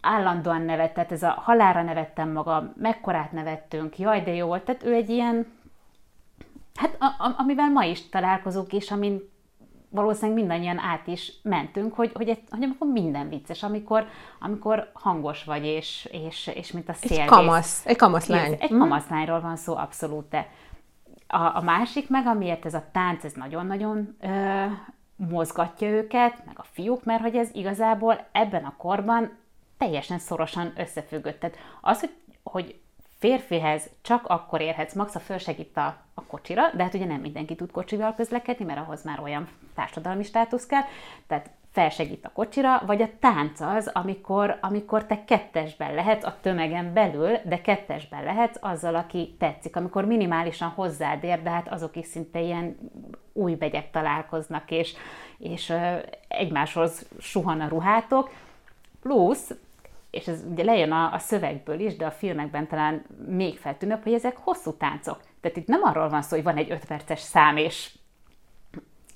állandóan 0.00 0.62
nevetett, 0.62 1.12
ez 1.12 1.22
a 1.22 1.30
halára 1.30 1.82
nevettem 1.82 2.32
magam, 2.32 2.72
mekkorát 2.76 3.32
nevettünk, 3.32 3.98
jaj, 3.98 4.22
de 4.22 4.34
jó 4.34 4.46
volt, 4.46 4.64
tehát 4.64 4.84
ő 4.84 4.94
egy 4.94 5.10
ilyen, 5.10 5.46
hát 6.74 6.96
a, 6.98 7.04
a, 7.04 7.34
amivel 7.38 7.70
ma 7.70 7.84
is 7.84 8.08
találkozunk, 8.08 8.72
és 8.72 8.90
amin 8.90 9.30
valószínűleg 9.90 10.38
mindannyian 10.38 10.78
át 10.78 11.06
is 11.06 11.32
mentünk, 11.42 11.94
hogy, 11.94 12.10
hogy, 12.14 12.28
egy, 12.28 12.42
hogy 12.50 12.62
amikor 12.62 12.88
minden 12.88 13.28
vicces, 13.28 13.62
amikor, 13.62 14.06
amikor 14.40 14.90
hangos 14.92 15.44
vagy, 15.44 15.64
és, 15.64 16.08
és, 16.12 16.50
és 16.54 16.72
mint 16.72 16.88
a 16.88 16.92
szél. 16.92 17.20
Egy 17.20 17.26
kamasz, 17.26 17.86
egy 17.86 17.96
kamaszlány. 17.96 18.56
Egy 18.60 18.72
mm. 18.72 18.78
kamaszlányról 18.78 19.40
van 19.40 19.56
szó, 19.56 19.76
abszolút. 19.76 20.28
De 20.28 20.48
a, 21.26 21.56
a 21.56 21.60
másik 21.64 22.08
meg, 22.08 22.26
amiért 22.26 22.64
ez 22.64 22.74
a 22.74 22.84
tánc, 22.92 23.24
ez 23.24 23.32
nagyon-nagyon 23.32 24.16
ö, 24.20 24.64
mozgatja 25.16 25.88
őket, 25.88 26.46
meg 26.46 26.58
a 26.58 26.64
fiúk, 26.72 27.04
mert 27.04 27.22
hogy 27.22 27.36
ez 27.36 27.48
igazából 27.52 28.28
ebben 28.32 28.64
a 28.64 28.74
korban 28.76 29.38
teljesen 29.78 30.18
szorosan 30.18 30.72
összefüggött. 30.76 31.40
Tehát 31.40 31.56
az, 31.80 32.00
hogy, 32.00 32.14
hogy 32.42 32.79
férfihez 33.20 33.90
csak 34.02 34.26
akkor 34.26 34.60
érhetsz, 34.60 34.94
max 34.94 35.14
a 35.14 35.18
fölsegít 35.18 35.76
a, 35.76 35.96
a 36.14 36.22
kocsira, 36.26 36.70
de 36.74 36.82
hát 36.82 36.94
ugye 36.94 37.04
nem 37.04 37.20
mindenki 37.20 37.54
tud 37.54 37.70
kocsival 37.70 38.14
közlekedni, 38.14 38.64
mert 38.64 38.78
ahhoz 38.80 39.04
már 39.04 39.20
olyan 39.20 39.48
társadalmi 39.74 40.22
státusz 40.22 40.66
kell, 40.66 40.82
tehát 41.26 41.50
felsegít 41.72 42.24
a 42.24 42.30
kocsira, 42.32 42.82
vagy 42.86 43.02
a 43.02 43.08
tánc 43.20 43.60
az, 43.60 43.90
amikor, 43.92 44.58
amikor 44.60 45.06
te 45.06 45.24
kettesben 45.24 45.94
lehetsz 45.94 46.24
a 46.24 46.36
tömegen 46.40 46.92
belül, 46.92 47.36
de 47.44 47.60
kettesben 47.60 48.24
lehetsz 48.24 48.58
azzal, 48.60 48.94
aki 48.94 49.36
tetszik, 49.38 49.76
amikor 49.76 50.04
minimálisan 50.04 50.68
hozzád 50.68 51.24
ér, 51.24 51.42
de 51.42 51.50
hát 51.50 51.68
azok 51.68 51.96
is 51.96 52.06
szinte 52.06 52.40
ilyen 52.40 52.76
új 53.32 53.54
begyek 53.54 53.90
találkoznak, 53.90 54.70
és, 54.70 54.94
és 55.38 55.72
egymáshoz 56.28 57.08
suhan 57.18 57.60
a 57.60 57.68
ruhátok, 57.68 58.30
plusz 59.00 59.50
és 60.10 60.26
ez 60.26 60.44
ugye 60.50 60.64
lejön 60.64 60.92
a, 60.92 61.12
a 61.12 61.18
szövegből 61.18 61.80
is, 61.80 61.96
de 61.96 62.06
a 62.06 62.10
filmekben 62.10 62.68
talán 62.68 63.04
még 63.26 63.58
feltűnőbb, 63.58 64.02
hogy 64.02 64.12
ezek 64.12 64.36
hosszú 64.36 64.72
táncok. 64.72 65.20
Tehát 65.40 65.56
itt 65.56 65.66
nem 65.66 65.82
arról 65.82 66.08
van 66.08 66.22
szó, 66.22 66.36
hogy 66.36 66.44
van 66.44 66.56
egy 66.56 66.70
öt 66.70 66.84
perces 66.84 67.20
szám, 67.20 67.56
és, 67.56 67.90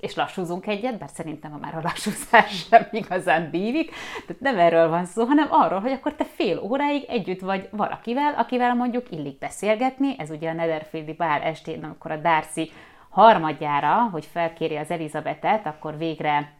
és 0.00 0.14
lassúzunk 0.14 0.66
egyet, 0.66 0.98
bár 0.98 1.08
szerintem 1.08 1.52
a 1.52 1.58
már 1.58 1.74
a 1.74 1.80
lassúzás 1.82 2.58
sem 2.68 2.88
igazán 2.90 3.50
bívik, 3.50 3.90
tehát 4.26 4.42
nem 4.42 4.58
erről 4.58 4.88
van 4.88 5.04
szó, 5.04 5.24
hanem 5.24 5.48
arról, 5.50 5.80
hogy 5.80 5.92
akkor 5.92 6.14
te 6.14 6.24
fél 6.24 6.58
óráig 6.58 7.04
együtt 7.08 7.40
vagy 7.40 7.68
valakivel, 7.70 8.34
akivel 8.34 8.74
mondjuk 8.74 9.10
illik 9.10 9.38
beszélgetni, 9.38 10.14
ez 10.18 10.30
ugye 10.30 10.50
a 10.50 10.52
Netherfieldi 10.52 11.12
bár 11.12 11.46
estén, 11.46 11.84
amikor 11.84 12.10
a 12.10 12.16
Darcy 12.16 12.70
harmadjára, 13.10 14.08
hogy 14.12 14.26
felkéri 14.32 14.76
az 14.76 14.90
Elizabetet, 14.90 15.66
akkor 15.66 15.98
végre 15.98 16.52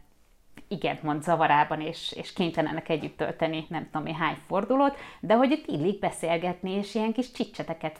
igent 0.67 1.03
mond 1.03 1.23
zavarában, 1.23 1.81
és, 1.81 2.13
és 2.15 2.33
kénytelenek 2.33 2.89
együtt 2.89 3.17
tölteni 3.17 3.65
nem 3.69 3.89
tudom 3.91 4.07
én 4.07 4.15
hány 4.15 4.37
fordulót, 4.47 4.97
de 5.19 5.33
hogy 5.33 5.51
itt 5.51 5.67
illik 5.67 5.99
beszélgetni, 5.99 6.71
és 6.71 6.95
ilyen 6.95 7.13
kis 7.13 7.31
csicseteket 7.31 7.99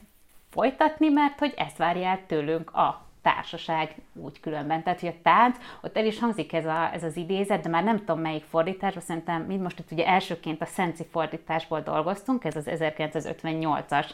folytatni, 0.49 1.09
mert 1.09 1.39
hogy 1.39 1.53
ezt 1.57 1.77
várja 1.77 2.07
el 2.07 2.19
tőlünk 2.27 2.71
a 2.73 3.05
társaság 3.21 3.95
úgy 4.13 4.39
különben. 4.39 4.83
Tehát, 4.83 4.99
hogy 4.99 5.09
a 5.09 5.21
tánc, 5.23 5.57
ott 5.81 5.97
el 5.97 6.05
is 6.05 6.19
hangzik 6.19 6.53
ez, 6.53 6.65
a, 6.65 6.93
ez 6.93 7.03
az 7.03 7.17
idézet, 7.17 7.61
de 7.61 7.69
már 7.69 7.83
nem 7.83 7.97
tudom 7.97 8.19
melyik 8.19 8.43
fordításban, 8.43 9.03
szerintem 9.03 9.41
mind 9.41 9.61
most 9.61 9.79
itt 9.79 9.91
ugye 9.91 10.05
elsőként 10.05 10.61
a 10.61 10.65
Szenci 10.65 11.05
fordításból 11.11 11.81
dolgoztunk, 11.81 12.43
ez 12.43 12.55
az 12.55 12.65
1958-as 12.69 14.09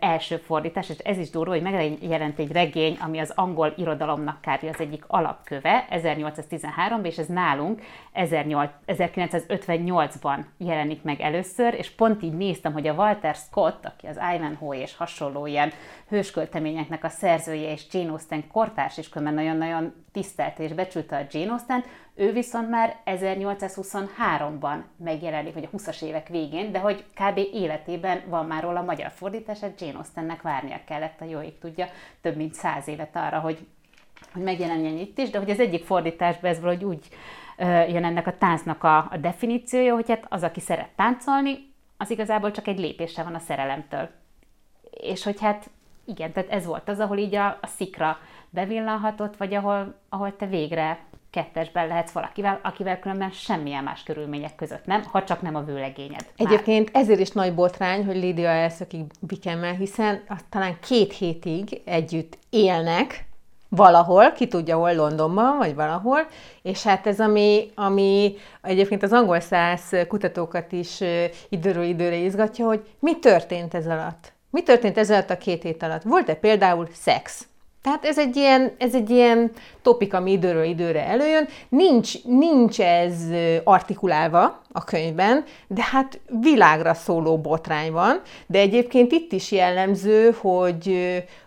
első 0.00 0.36
fordítás, 0.36 0.88
és 0.88 0.98
ez 0.98 1.18
is 1.18 1.30
durva, 1.30 1.50
hogy 1.50 1.62
megjelent 1.62 2.38
egy 2.38 2.52
regény, 2.52 2.96
ami 3.00 3.18
az 3.18 3.32
angol 3.34 3.74
irodalomnak 3.76 4.40
kb. 4.40 4.64
az 4.64 4.80
egyik 4.80 5.04
alapköve, 5.06 5.86
1813-ban, 5.90 7.04
és 7.04 7.18
ez 7.18 7.26
nálunk 7.26 7.82
1958-ban 8.14 10.38
jelenik 10.56 11.02
meg 11.02 11.20
először, 11.20 11.74
és 11.74 11.90
pont 11.90 12.22
így 12.22 12.36
néztem, 12.36 12.72
hogy 12.72 12.86
a 12.86 12.92
Walter 12.92 13.34
Scott, 13.34 13.86
aki 13.86 14.06
az 14.06 14.18
Ivanhoe 14.34 14.80
és 14.80 14.96
hasonló 14.96 15.46
ilyen 15.46 15.72
hőskölteményeknek 16.08 17.04
a 17.04 17.08
szerzője, 17.08 17.72
és 17.72 17.86
Jane 17.92 18.10
Austen 18.10 18.48
kortárs 18.48 18.98
is 18.98 19.08
különben 19.08 19.34
nagyon-nagyon 19.34 19.94
tisztelte 20.12 20.62
és 20.62 20.72
becsülte 20.72 21.16
a 21.16 21.26
Jane 21.30 21.50
austen 21.50 21.84
ő 22.20 22.32
viszont 22.32 22.70
már 22.70 22.96
1823-ban 23.06 24.82
megjelenik, 24.96 25.54
vagy 25.54 25.68
a 25.72 25.76
20-as 25.76 26.02
évek 26.02 26.28
végén, 26.28 26.72
de 26.72 26.78
hogy 26.78 27.04
kb. 27.14 27.38
életében 27.52 28.22
van 28.26 28.46
már 28.46 28.62
róla 28.62 28.78
a 28.78 28.84
magyar 28.84 29.10
fordítását, 29.10 29.80
Jane 29.80 29.96
Austennek 29.96 30.42
várnia 30.42 30.80
kellett 30.86 31.20
a 31.20 31.24
jóig 31.24 31.58
tudja 31.58 31.88
több 32.20 32.36
mint 32.36 32.54
száz 32.54 32.88
évet 32.88 33.16
arra, 33.16 33.38
hogy, 33.38 33.66
hogy 34.32 34.42
megjelenjen 34.42 34.98
itt 34.98 35.18
is, 35.18 35.30
de 35.30 35.38
hogy 35.38 35.50
az 35.50 35.60
egyik 35.60 35.84
fordításban 35.84 36.50
ez 36.50 36.60
valahogy 36.60 36.84
úgy 36.84 37.08
jön 37.88 38.04
ennek 38.04 38.26
a 38.26 38.38
táncnak 38.38 38.84
a, 38.84 38.96
a 38.96 39.16
definíciója, 39.20 39.94
hogy 39.94 40.08
hát 40.08 40.26
az, 40.28 40.42
aki 40.42 40.60
szeret 40.60 40.90
táncolni, 40.96 41.72
az 41.96 42.10
igazából 42.10 42.50
csak 42.50 42.66
egy 42.66 42.78
lépésre 42.78 43.22
van 43.22 43.34
a 43.34 43.38
szerelemtől. 43.38 44.08
És 44.90 45.24
hogy 45.24 45.40
hát 45.40 45.70
igen, 46.04 46.32
tehát 46.32 46.50
ez 46.50 46.66
volt 46.66 46.88
az, 46.88 46.98
ahol 46.98 47.18
így 47.18 47.34
a, 47.34 47.46
a 47.46 47.66
szikra 47.66 48.18
bevillanhatott, 48.50 49.36
vagy 49.36 49.54
ahol, 49.54 49.94
ahol 50.08 50.36
te 50.36 50.46
végre 50.46 50.98
kettesben 51.30 51.86
lehetsz 51.86 52.10
valakivel, 52.10 52.60
akivel 52.62 52.98
különben 52.98 53.30
semmilyen 53.30 53.84
más 53.84 54.02
körülmények 54.02 54.54
között 54.54 54.86
nem, 54.86 55.02
ha 55.04 55.24
csak 55.24 55.42
nem 55.42 55.54
a 55.54 55.62
vőlegényed. 55.62 56.26
Egyébként 56.36 56.90
ezért 56.92 57.20
is 57.20 57.30
nagy 57.30 57.54
botrány, 57.54 58.04
hogy 58.04 58.16
Lídia 58.16 58.48
elszökik 58.48 59.04
Bikemmel, 59.20 59.74
hiszen 59.74 60.22
talán 60.48 60.76
két 60.80 61.12
hétig 61.12 61.80
együtt 61.84 62.38
élnek, 62.50 63.28
valahol, 63.72 64.32
ki 64.32 64.46
tudja 64.46 64.76
hol, 64.76 64.94
Londonban, 64.94 65.56
vagy 65.56 65.74
valahol, 65.74 66.26
és 66.62 66.82
hát 66.82 67.06
ez, 67.06 67.20
ami, 67.20 67.70
ami 67.74 68.36
egyébként 68.62 69.02
az 69.02 69.12
angol 69.12 69.40
száz 69.40 69.96
kutatókat 70.08 70.72
is 70.72 71.00
időről 71.48 71.84
időre 71.84 72.16
izgatja, 72.16 72.66
hogy 72.66 72.88
mi 72.98 73.18
történt 73.18 73.74
ez 73.74 73.86
alatt? 73.86 74.32
Mi 74.50 74.62
történt 74.62 74.98
ez 74.98 75.10
alatt 75.10 75.30
a 75.30 75.38
két 75.38 75.62
hét 75.62 75.82
alatt? 75.82 76.02
Volt-e 76.02 76.34
például 76.34 76.88
szex? 76.92 77.48
Tehát 77.82 78.04
ez 78.04 78.18
egy 78.18 78.36
ilyen, 78.36 78.72
ez 78.78 78.94
egy 78.94 79.10
ilyen 79.10 79.50
topik, 79.82 80.14
ami 80.14 80.32
időről 80.32 80.64
időre 80.64 81.06
előjön. 81.06 81.48
Nincs, 81.68 82.24
nincs 82.24 82.80
ez 82.80 83.14
artikulálva 83.64 84.62
a 84.72 84.84
könyvben, 84.84 85.44
de 85.66 85.82
hát 85.90 86.20
világra 86.40 86.94
szóló 86.94 87.38
botrány 87.38 87.92
van. 87.92 88.20
De 88.46 88.58
egyébként 88.58 89.12
itt 89.12 89.32
is 89.32 89.52
jellemző, 89.52 90.36
hogy, 90.38 90.96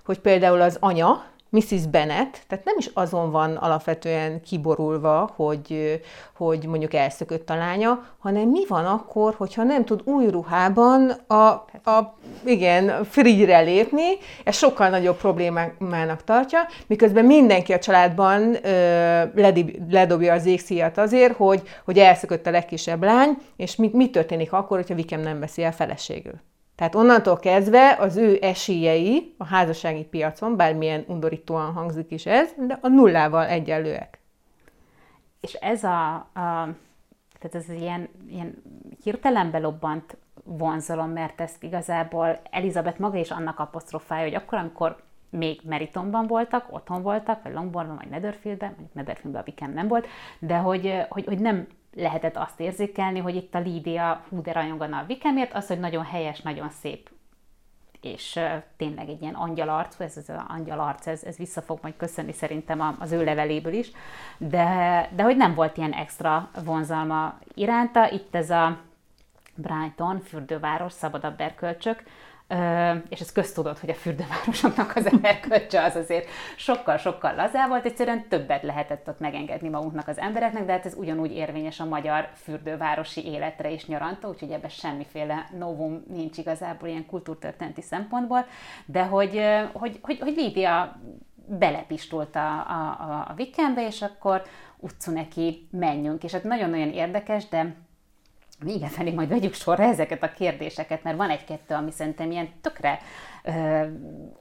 hogy 0.05 0.19
például 0.19 0.61
az 0.61 0.77
anya, 0.79 1.23
Mrs. 1.53 1.87
Bennet, 1.91 2.41
tehát 2.47 2.65
nem 2.65 2.75
is 2.77 2.89
azon 2.93 3.31
van 3.31 3.55
alapvetően 3.55 4.41
kiborulva, 4.41 5.31
hogy, 5.35 6.01
hogy 6.35 6.65
mondjuk 6.65 6.93
elszökött 6.93 7.49
a 7.49 7.55
lánya, 7.55 8.05
hanem 8.19 8.49
mi 8.49 8.65
van 8.67 8.85
akkor, 8.85 9.33
hogyha 9.33 9.63
nem 9.63 9.85
tud 9.85 10.01
új 10.03 10.27
ruhában 10.27 11.09
a, 11.27 11.43
a 11.89 12.17
igen, 12.45 13.03
free 13.03 13.61
lépni, 13.61 14.07
ez 14.43 14.55
sokkal 14.55 14.89
nagyobb 14.89 15.17
problémának 15.17 16.23
tartja, 16.23 16.59
miközben 16.87 17.25
mindenki 17.25 17.73
a 17.73 17.79
családban 17.79 18.55
ö, 18.65 19.23
ledobja 19.89 20.33
az 20.33 20.45
égszíjat 20.45 20.97
azért, 20.97 21.35
hogy, 21.35 21.61
hogy 21.85 21.99
elszökött 21.99 22.47
a 22.47 22.51
legkisebb 22.51 23.03
lány, 23.03 23.37
és 23.55 23.75
mi, 23.75 23.89
mi 23.93 24.09
történik 24.09 24.53
akkor, 24.53 24.77
hogyha 24.77 24.95
Vikem 24.95 25.21
nem 25.21 25.39
veszi 25.39 25.63
el 25.63 25.73
feleségül. 25.73 26.41
Tehát 26.76 26.95
onnantól 26.95 27.38
kezdve 27.38 27.95
az 27.99 28.17
ő 28.17 28.38
esélyei 28.41 29.34
a 29.38 29.45
házassági 29.45 30.03
piacon, 30.03 30.57
bármilyen 30.57 31.03
undorítóan 31.07 31.74
hangzik 31.74 32.11
is 32.11 32.26
ez, 32.26 32.53
de 32.57 32.78
a 32.82 32.88
nullával 32.88 33.45
egyenlőek. 33.45 34.19
És 35.39 35.53
ez 35.53 35.84
a, 35.84 36.13
a 36.13 36.67
tehát 37.39 37.67
ez 37.67 37.69
ilyen, 37.69 38.09
ilyen 38.30 38.61
hirtelen 39.03 39.51
belobbant 39.51 40.17
vonzalom, 40.43 41.09
mert 41.09 41.41
ezt 41.41 41.63
igazából 41.63 42.39
Elizabeth 42.51 42.99
maga 42.99 43.17
is 43.17 43.32
annak 43.32 43.59
apostrofálja, 43.59 44.24
hogy 44.24 44.36
akkor, 44.36 44.57
amikor 44.57 45.03
még 45.30 45.59
Meritonban 45.63 46.28
voltak, 46.28 46.65
otthon 46.69 47.01
voltak, 47.01 47.43
vagy 47.43 47.53
Longbornban, 47.53 47.95
vagy 47.95 48.09
Netherfieldben, 48.09 48.74
vagy 48.78 48.86
Netherfieldben 48.93 49.41
a 49.41 49.45
Wickham 49.47 49.74
nem 49.74 49.88
volt, 49.88 50.07
de 50.39 50.57
hogy, 50.57 51.05
hogy, 51.09 51.26
hogy 51.26 51.39
nem 51.39 51.67
lehetett 51.95 52.37
azt 52.37 52.59
érzékelni, 52.59 53.19
hogy 53.19 53.35
itt 53.35 53.55
a 53.55 53.59
Lídia 53.59 54.23
hú 54.29 54.41
de 54.41 54.51
rajongana 54.51 54.97
a 54.97 55.05
Vikemért, 55.05 55.53
az, 55.53 55.67
hogy 55.67 55.79
nagyon 55.79 56.03
helyes, 56.03 56.41
nagyon 56.41 56.69
szép 56.69 57.09
és 58.03 58.39
tényleg 58.77 59.09
egy 59.09 59.21
ilyen 59.21 59.33
angyalarc, 59.33 59.99
ez 59.99 60.17
az 60.17 60.31
angyalarc, 60.47 61.07
ez, 61.07 61.23
ez 61.23 61.37
vissza 61.37 61.61
fog 61.61 61.79
majd 61.81 61.93
köszönni 61.97 62.31
szerintem 62.31 62.95
az 62.99 63.11
ő 63.11 63.23
leveléből 63.23 63.73
is, 63.73 63.91
de, 64.37 65.09
de 65.15 65.23
hogy 65.23 65.37
nem 65.37 65.53
volt 65.53 65.77
ilyen 65.77 65.91
extra 65.91 66.49
vonzalma 66.63 67.39
iránta. 67.53 68.11
Itt 68.11 68.35
ez 68.35 68.49
a 68.49 68.77
Brighton, 69.55 70.19
fürdőváros, 70.19 70.91
szabadabb 70.91 71.39
erkölcsök, 71.39 72.03
és 73.09 73.19
ez 73.19 73.31
köztudott, 73.31 73.79
hogy 73.79 73.89
a 73.89 73.93
fürdővárosoknak 73.93 74.95
az 74.95 75.11
erkölcse 75.21 75.83
az 75.83 75.95
azért 75.95 76.27
sokkal-sokkal 76.55 77.35
lazá 77.35 77.67
volt, 77.67 77.85
egyszerűen 77.85 78.27
többet 78.27 78.63
lehetett 78.63 79.07
ott 79.07 79.19
megengedni 79.19 79.69
magunknak 79.69 80.07
az 80.07 80.19
embereknek, 80.19 80.65
de 80.65 80.71
hát 80.71 80.85
ez 80.85 80.95
ugyanúgy 80.95 81.31
érvényes 81.31 81.79
a 81.79 81.85
magyar 81.85 82.29
fürdővárosi 82.35 83.25
életre 83.25 83.69
is 83.69 83.85
nyaranta, 83.85 84.27
úgyhogy 84.27 84.51
ebben 84.51 84.69
semmiféle 84.69 85.49
novum 85.57 86.03
nincs 86.07 86.37
igazából 86.37 86.89
ilyen 86.89 87.05
kultúrtörténeti 87.05 87.81
szempontból, 87.81 88.45
de 88.85 89.03
hogy, 89.03 89.41
hogy, 89.73 89.99
hogy, 90.01 90.19
hogy 90.19 90.33
Lídia 90.35 90.99
belepistult 91.45 92.35
a, 92.35 92.49
a, 92.49 93.25
a 93.29 93.33
Vikembe, 93.35 93.85
és 93.85 94.01
akkor 94.01 94.43
utcu 94.79 95.11
neki 95.11 95.67
menjünk. 95.71 96.23
És 96.23 96.31
hát 96.31 96.43
nagyon-nagyon 96.43 96.89
érdekes, 96.89 97.47
de 97.47 97.75
igen, 98.72 98.89
felé 98.89 99.11
majd 99.11 99.30
vegyük 99.30 99.53
sorra 99.53 99.84
ezeket 99.84 100.24
a 100.24 100.34
kérdéseket, 100.34 101.03
mert 101.03 101.18
van 101.18 101.30
egy-kettő, 101.30 101.76
ami 101.76 101.91
szerintem 101.91 102.32
ilyen 102.32 102.49
tökre 102.61 102.99
ö, 103.43 103.84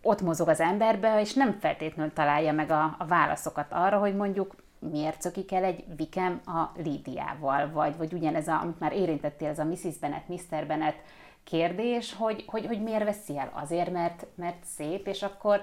ott 0.02 0.20
mozog 0.20 0.48
az 0.48 0.60
emberbe, 0.60 1.20
és 1.20 1.34
nem 1.34 1.56
feltétlenül 1.60 2.12
találja 2.12 2.52
meg 2.52 2.70
a, 2.70 2.96
a 2.98 3.06
válaszokat 3.06 3.66
arra, 3.70 3.98
hogy 3.98 4.16
mondjuk 4.16 4.54
miért 4.90 5.22
szökik 5.22 5.52
el 5.52 5.64
egy 5.64 5.84
Vikem 5.96 6.40
a 6.46 6.80
Lídiával, 6.82 7.70
vagy, 7.72 7.96
vagy 7.96 8.12
ugyanez, 8.12 8.48
a, 8.48 8.60
amit 8.62 8.80
már 8.80 8.92
érintettél, 8.92 9.48
ez 9.48 9.58
a 9.58 9.64
Mrs. 9.64 9.98
Bennet, 10.00 10.28
Mr. 10.28 10.66
Bennet 10.66 10.96
kérdés, 11.44 12.14
hogy, 12.14 12.44
hogy, 12.46 12.66
hogy 12.66 12.82
miért 12.82 13.04
veszi 13.04 13.38
el? 13.38 13.50
Azért, 13.52 13.92
mert, 13.92 14.26
mert 14.34 14.64
szép, 14.64 15.06
és 15.06 15.22
akkor 15.22 15.62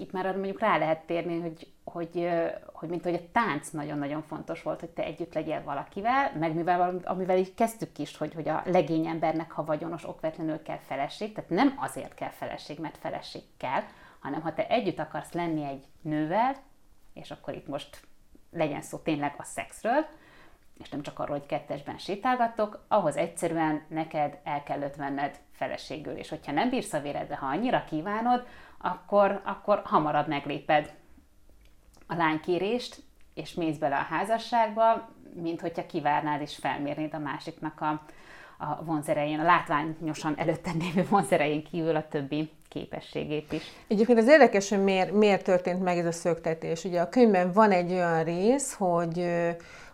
itt 0.00 0.12
már 0.12 0.26
arra 0.26 0.36
mondjuk 0.36 0.60
rá 0.60 0.78
lehet 0.78 1.06
térni, 1.06 1.40
hogy, 1.40 1.72
hogy, 1.84 2.28
hogy 2.72 2.88
mint 2.88 3.02
hogy 3.02 3.14
a 3.14 3.30
tánc 3.32 3.70
nagyon-nagyon 3.70 4.22
fontos 4.22 4.62
volt, 4.62 4.80
hogy 4.80 4.88
te 4.88 5.02
együtt 5.02 5.34
legyél 5.34 5.62
valakivel, 5.64 6.32
meg 6.38 6.54
mivel, 6.54 7.00
amivel 7.04 7.38
így 7.38 7.54
kezdtük 7.54 7.98
is, 7.98 8.16
hogy, 8.16 8.34
hogy 8.34 8.48
a 8.48 8.62
legény 8.64 9.06
embernek, 9.06 9.50
ha 9.50 9.64
vagyonos, 9.64 10.08
okvetlenül 10.08 10.62
kell 10.62 10.78
feleség, 10.78 11.32
tehát 11.32 11.50
nem 11.50 11.74
azért 11.76 12.14
kell 12.14 12.30
feleség, 12.30 12.78
mert 12.78 12.96
feleség 12.96 13.42
kell, 13.56 13.82
hanem 14.20 14.40
ha 14.40 14.54
te 14.54 14.68
együtt 14.68 14.98
akarsz 14.98 15.32
lenni 15.32 15.64
egy 15.64 15.84
nővel, 16.00 16.56
és 17.14 17.30
akkor 17.30 17.54
itt 17.54 17.66
most 17.66 18.00
legyen 18.50 18.82
szó 18.82 18.98
tényleg 18.98 19.34
a 19.38 19.44
szexről, 19.44 20.06
és 20.78 20.88
nem 20.88 21.02
csak 21.02 21.18
arról, 21.18 21.38
hogy 21.38 21.46
kettesben 21.46 21.98
sétálgattok, 21.98 22.84
ahhoz 22.88 23.16
egyszerűen 23.16 23.82
neked 23.88 24.38
el 24.44 24.62
kell 24.62 24.90
venned 24.96 25.40
feleségül, 25.52 26.16
és 26.16 26.28
hogyha 26.28 26.52
nem 26.52 26.70
bírsz 26.70 26.92
a 26.92 27.00
véredbe, 27.00 27.36
ha 27.36 27.46
annyira 27.46 27.84
kívánod, 27.84 28.46
akkor, 28.80 29.40
akkor 29.44 29.80
hamarabb 29.84 30.28
megléped 30.28 30.94
a 32.06 32.14
lánykérést, 32.14 33.02
és 33.34 33.54
mész 33.54 33.76
bele 33.76 33.96
a 33.96 34.14
házasságba, 34.14 35.08
mint 35.34 35.60
hogyha 35.60 35.86
kivárnád 35.86 36.40
és 36.40 36.56
felmérnéd 36.56 37.14
a 37.14 37.18
másiknak 37.18 37.80
a, 37.80 38.02
a 38.58 38.84
vonzerején, 38.84 39.40
a 39.40 39.44
látványosan 39.44 40.34
előtte 40.36 40.70
lévő 40.78 41.06
vonzerején 41.08 41.64
kívül 41.64 41.96
a 41.96 42.08
többi 42.08 42.50
képességét 42.68 43.52
is. 43.52 43.62
Egyébként 43.88 44.18
az 44.18 44.28
érdekes, 44.28 44.68
hogy 44.68 44.82
miért, 44.82 45.12
miért 45.12 45.44
történt 45.44 45.82
meg 45.82 45.98
ez 45.98 46.06
a 46.06 46.12
szöktetés. 46.12 46.84
Ugye 46.84 47.00
a 47.00 47.08
könyvben 47.08 47.52
van 47.52 47.70
egy 47.70 47.92
olyan 47.92 48.24
rész, 48.24 48.74
hogy, 48.74 49.26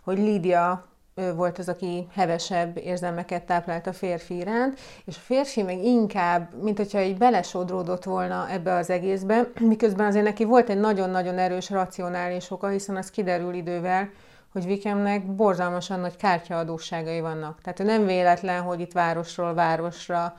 hogy 0.01 0.19
Lídia 0.19 0.87
ő 1.19 1.35
volt 1.35 1.59
az, 1.59 1.69
aki 1.69 2.07
hevesebb 2.15 2.79
érzelmeket 2.79 3.43
táplált 3.43 3.87
a 3.87 3.93
férfi 3.93 4.37
iránt, 4.37 4.79
és 5.05 5.17
a 5.17 5.21
férfi 5.21 5.63
meg 5.63 5.85
inkább, 5.85 6.63
mint 6.63 6.77
hogyha 6.77 7.01
így 7.01 7.17
belesodródott 7.17 8.05
volna 8.05 8.51
ebbe 8.51 8.75
az 8.75 8.91
egészbe, 8.91 9.51
miközben 9.61 10.07
azért 10.07 10.25
neki 10.25 10.45
volt 10.45 10.69
egy 10.69 10.81
nagyon-nagyon 10.81 11.39
erős 11.39 11.71
racionális 11.71 12.51
oka, 12.51 12.69
hiszen 12.69 12.97
az 12.97 13.11
kiderül 13.11 13.55
idővel, 13.55 14.11
hogy 14.53 14.67
Vikemnek 14.67 15.35
borzalmasan 15.35 16.01
nagy 16.01 16.17
kártyaadósságai 16.17 17.21
vannak. 17.21 17.61
Tehát 17.63 17.81
ő 17.81 17.85
nem 17.85 18.07
véletlen, 18.07 18.63
hogy 18.63 18.81
itt 18.81 18.93
városról 18.93 19.55
városra 19.55 20.37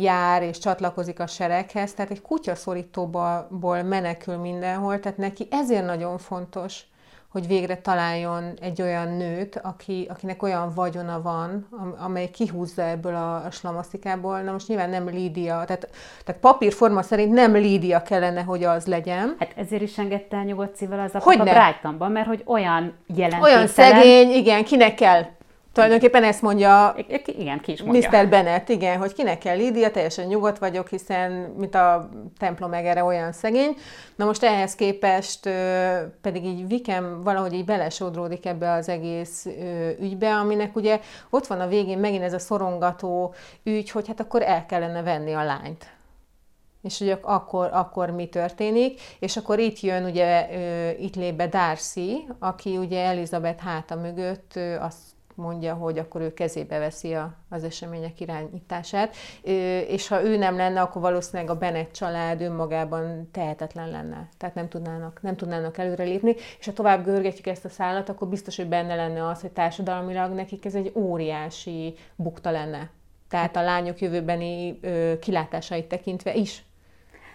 jár 0.00 0.42
és 0.42 0.58
csatlakozik 0.58 1.20
a 1.20 1.26
sereghez, 1.26 1.94
tehát 1.94 2.10
egy 2.10 2.22
kutyaszorítóból 2.22 3.82
menekül 3.82 4.36
mindenhol, 4.36 5.00
tehát 5.00 5.18
neki 5.18 5.46
ezért 5.50 5.86
nagyon 5.86 6.18
fontos, 6.18 6.82
hogy 7.32 7.46
végre 7.46 7.76
találjon 7.76 8.52
egy 8.60 8.82
olyan 8.82 9.08
nőt, 9.08 9.60
aki, 9.62 10.06
akinek 10.10 10.42
olyan 10.42 10.72
vagyona 10.74 11.22
van, 11.22 11.68
amely 11.98 12.30
kihúzza 12.30 12.82
ebből 12.82 13.14
a, 13.14 13.34
a 13.44 13.50
slamasztikából. 13.50 14.40
Na 14.40 14.52
most 14.52 14.68
nyilván 14.68 14.90
nem 14.90 15.08
Lídia, 15.08 15.64
tehát, 15.66 15.88
tehát 16.24 16.40
papírforma 16.40 17.02
szerint 17.02 17.32
nem 17.32 17.52
Lídia 17.52 18.02
kellene, 18.02 18.42
hogy 18.42 18.64
az 18.64 18.86
legyen. 18.86 19.36
Hát 19.38 19.52
ezért 19.56 19.82
is 19.82 19.98
engedte 19.98 20.36
el 20.36 20.44
nyugodt 20.44 20.76
szívvel 20.76 21.00
az 21.00 21.14
a 21.14 21.42
Brightonban, 21.42 22.12
mert 22.12 22.26
hogy 22.26 22.42
olyan 22.46 22.94
jelentéktelen... 23.06 23.42
Olyan 23.42 23.66
szegény, 23.66 24.30
igen, 24.30 24.64
kinek 24.64 24.94
kell 24.94 25.24
Tulajdonképpen 25.72 26.24
ezt 26.24 26.42
mondja, 26.42 26.94
igen, 27.24 27.60
ki 27.60 27.72
is 27.72 27.82
mondja. 27.82 28.08
Mr. 28.10 28.28
Bennett, 28.28 28.68
igen, 28.68 28.98
hogy 28.98 29.12
kinek 29.12 29.38
kell 29.38 29.56
Lídia, 29.56 29.90
teljesen 29.90 30.26
nyugodt 30.26 30.58
vagyok, 30.58 30.88
hiszen 30.88 31.30
mint 31.32 31.74
a 31.74 32.08
templom 32.38 32.72
egere 32.72 33.04
olyan 33.04 33.32
szegény. 33.32 33.76
Na 34.16 34.24
most 34.24 34.42
ehhez 34.42 34.74
képest 34.74 35.48
pedig 36.20 36.44
így 36.44 36.68
Vikem 36.68 37.22
valahogy 37.22 37.52
így 37.52 37.64
belesodródik 37.64 38.46
ebbe 38.46 38.72
az 38.72 38.88
egész 38.88 39.46
ügybe, 40.00 40.34
aminek 40.34 40.76
ugye 40.76 41.00
ott 41.30 41.46
van 41.46 41.60
a 41.60 41.66
végén 41.66 41.98
megint 41.98 42.22
ez 42.22 42.32
a 42.32 42.38
szorongató 42.38 43.34
ügy, 43.62 43.90
hogy 43.90 44.06
hát 44.06 44.20
akkor 44.20 44.42
el 44.42 44.66
kellene 44.66 45.02
venni 45.02 45.32
a 45.32 45.44
lányt 45.44 45.86
és 46.82 46.98
hogy 46.98 47.18
akkor, 47.22 47.70
akkor 47.72 48.10
mi 48.10 48.26
történik, 48.26 49.00
és 49.18 49.36
akkor 49.36 49.58
itt 49.58 49.80
jön 49.80 50.04
ugye, 50.04 50.48
itt 50.98 51.16
lép 51.16 51.34
be 51.34 51.46
Darcy, 51.46 52.26
aki 52.38 52.76
ugye 52.76 53.04
Elizabeth 53.04 53.62
háta 53.62 53.96
mögött 53.96 54.58
azt 54.80 55.11
mondja, 55.34 55.74
hogy 55.74 55.98
akkor 55.98 56.20
ő 56.20 56.34
kezébe 56.34 56.78
veszi 56.78 57.14
a, 57.14 57.34
az 57.48 57.64
események 57.64 58.20
irányítását, 58.20 59.16
és 59.88 60.08
ha 60.08 60.22
ő 60.22 60.36
nem 60.36 60.56
lenne, 60.56 60.80
akkor 60.80 61.02
valószínűleg 61.02 61.50
a 61.50 61.58
Bennett 61.58 61.92
család 61.92 62.40
önmagában 62.40 63.28
tehetetlen 63.30 63.90
lenne. 63.90 64.28
Tehát 64.38 64.54
nem 64.54 64.68
tudnának, 64.68 65.22
nem 65.22 65.36
tudnának 65.36 65.78
előrelépni, 65.78 66.34
és 66.58 66.66
ha 66.66 66.72
tovább 66.72 67.04
görgetjük 67.04 67.46
ezt 67.46 67.64
a 67.64 67.68
szállat, 67.68 68.08
akkor 68.08 68.28
biztos, 68.28 68.56
hogy 68.56 68.68
benne 68.68 68.94
lenne 68.94 69.28
az, 69.28 69.40
hogy 69.40 69.52
társadalmilag 69.52 70.32
nekik 70.32 70.64
ez 70.64 70.74
egy 70.74 70.92
óriási 70.94 71.94
bukta 72.16 72.50
lenne. 72.50 72.90
Tehát 73.28 73.56
a 73.56 73.62
lányok 73.62 74.00
jövőbeni 74.00 74.78
ö, 74.80 75.18
kilátásait 75.18 75.88
tekintve 75.88 76.34
is. 76.34 76.64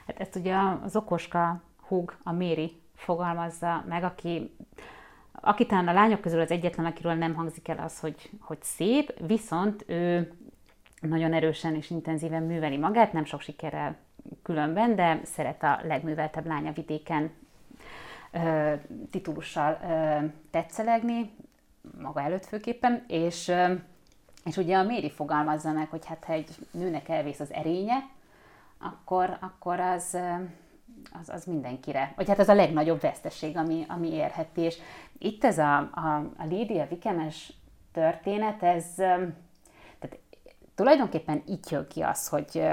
Hát 0.08 0.20
ezt 0.20 0.36
ugye 0.36 0.56
az 0.84 0.96
okoska 0.96 1.62
húg, 1.88 2.18
a 2.24 2.32
Méri 2.32 2.82
fogalmazza 2.96 3.84
meg, 3.88 4.04
aki 4.04 4.56
aki 5.48 5.66
talán 5.66 5.88
a 5.88 5.94
lányok 5.94 6.22
közül 6.22 6.40
az 6.40 6.52
egyetlen, 6.52 6.86
akiről 6.86 7.14
nem 7.14 7.34
hangzik 7.34 7.68
el 7.68 7.78
az, 7.78 8.00
hogy, 8.00 8.30
hogy 8.40 8.58
szép, 8.62 9.14
viszont 9.28 9.84
ő 9.88 10.32
nagyon 11.02 11.34
erősen 11.34 11.76
és 11.76 11.90
intenzíven 11.90 12.44
műveli 12.44 12.78
magát, 12.78 13.14
nem 13.14 13.26
sok 13.26 13.42
sikerrel 13.42 13.98
különben, 14.44 14.96
de 14.96 15.20
szeret 15.24 15.64
a 15.64 15.80
legműveltebb 15.84 16.46
lánya 16.46 16.72
vidéken 16.72 17.32
ö, 18.32 18.74
titulussal 19.12 19.80
ö, 19.84 20.26
tetszelegni, 20.52 21.32
maga 22.02 22.22
előtt 22.22 22.46
főképpen, 22.46 23.04
és, 23.08 23.48
ö, 23.48 23.74
és 24.46 24.58
ugye 24.58 24.78
a 24.78 24.84
Méri 24.84 25.12
fogalmazza 25.12 25.72
meg, 25.72 25.90
hogy 25.90 26.06
hát 26.06 26.24
ha 26.24 26.34
egy 26.34 26.50
nőnek 26.72 27.10
elvész 27.10 27.40
az 27.40 27.54
erénye, 27.54 28.10
akkor, 28.78 29.38
akkor 29.40 29.80
az, 29.80 30.18
az, 31.22 31.30
az 31.30 31.46
mindenkire, 31.46 32.14
vagy 32.16 32.28
hát 32.28 32.40
az 32.40 32.48
a 32.48 32.54
legnagyobb 32.54 33.02
veszteség, 33.02 33.58
ami, 33.58 33.86
ami 33.88 34.14
érheti, 34.14 34.62
és 34.62 34.78
itt 35.18 35.44
ez 35.44 35.58
a, 35.58 35.78
a, 35.78 36.32
a 36.38 36.46
Lídia 36.50 36.88
Vikemes 36.88 37.54
történet, 37.92 38.64
ez 38.64 38.86
tehát 38.96 40.20
tulajdonképpen 40.76 41.44
itt 41.46 41.70
jön 41.70 41.88
ki 41.88 42.02
az, 42.02 42.28
hogy, 42.28 42.64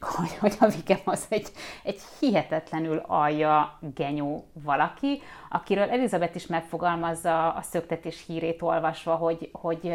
hogy, 0.00 0.36
hogy 0.40 0.56
a 0.60 0.66
Vikem 0.66 1.00
az 1.04 1.26
egy, 1.28 1.52
egy 1.82 2.00
hihetetlenül 2.20 2.98
alja 3.06 3.78
genyó 3.94 4.46
valaki, 4.52 5.22
akiről 5.48 5.90
Elizabeth 5.90 6.36
is 6.36 6.46
megfogalmazza 6.46 7.52
a 7.52 7.62
szöktetés 7.62 8.24
hírét 8.26 8.62
olvasva, 8.62 9.14
hogy, 9.14 9.48
hogy 9.52 9.92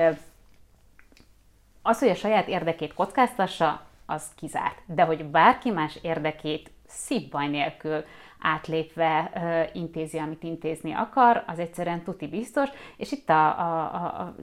az, 1.82 2.00
hogy 2.00 2.10
a 2.10 2.16
saját 2.16 2.48
érdekét 2.48 2.94
kockáztassa, 2.94 3.82
az 4.06 4.24
kizárt. 4.36 4.82
De 4.86 5.04
hogy 5.04 5.26
bárki 5.26 5.70
más 5.70 6.00
érdekét 6.02 6.72
szívbaj 6.98 7.48
nélkül 7.48 8.04
átlépve 8.40 9.32
uh, 9.36 9.76
intézi, 9.76 10.18
amit 10.18 10.44
intézni 10.44 10.92
akar, 10.92 11.44
az 11.48 11.60
egyszerűen 11.60 12.04
tuti 12.04 12.28
biztos, 12.28 12.70
és 12.98 13.12
itt 13.12 13.30
a, 13.30 13.60
a, 13.60 13.96
a 13.96 14.36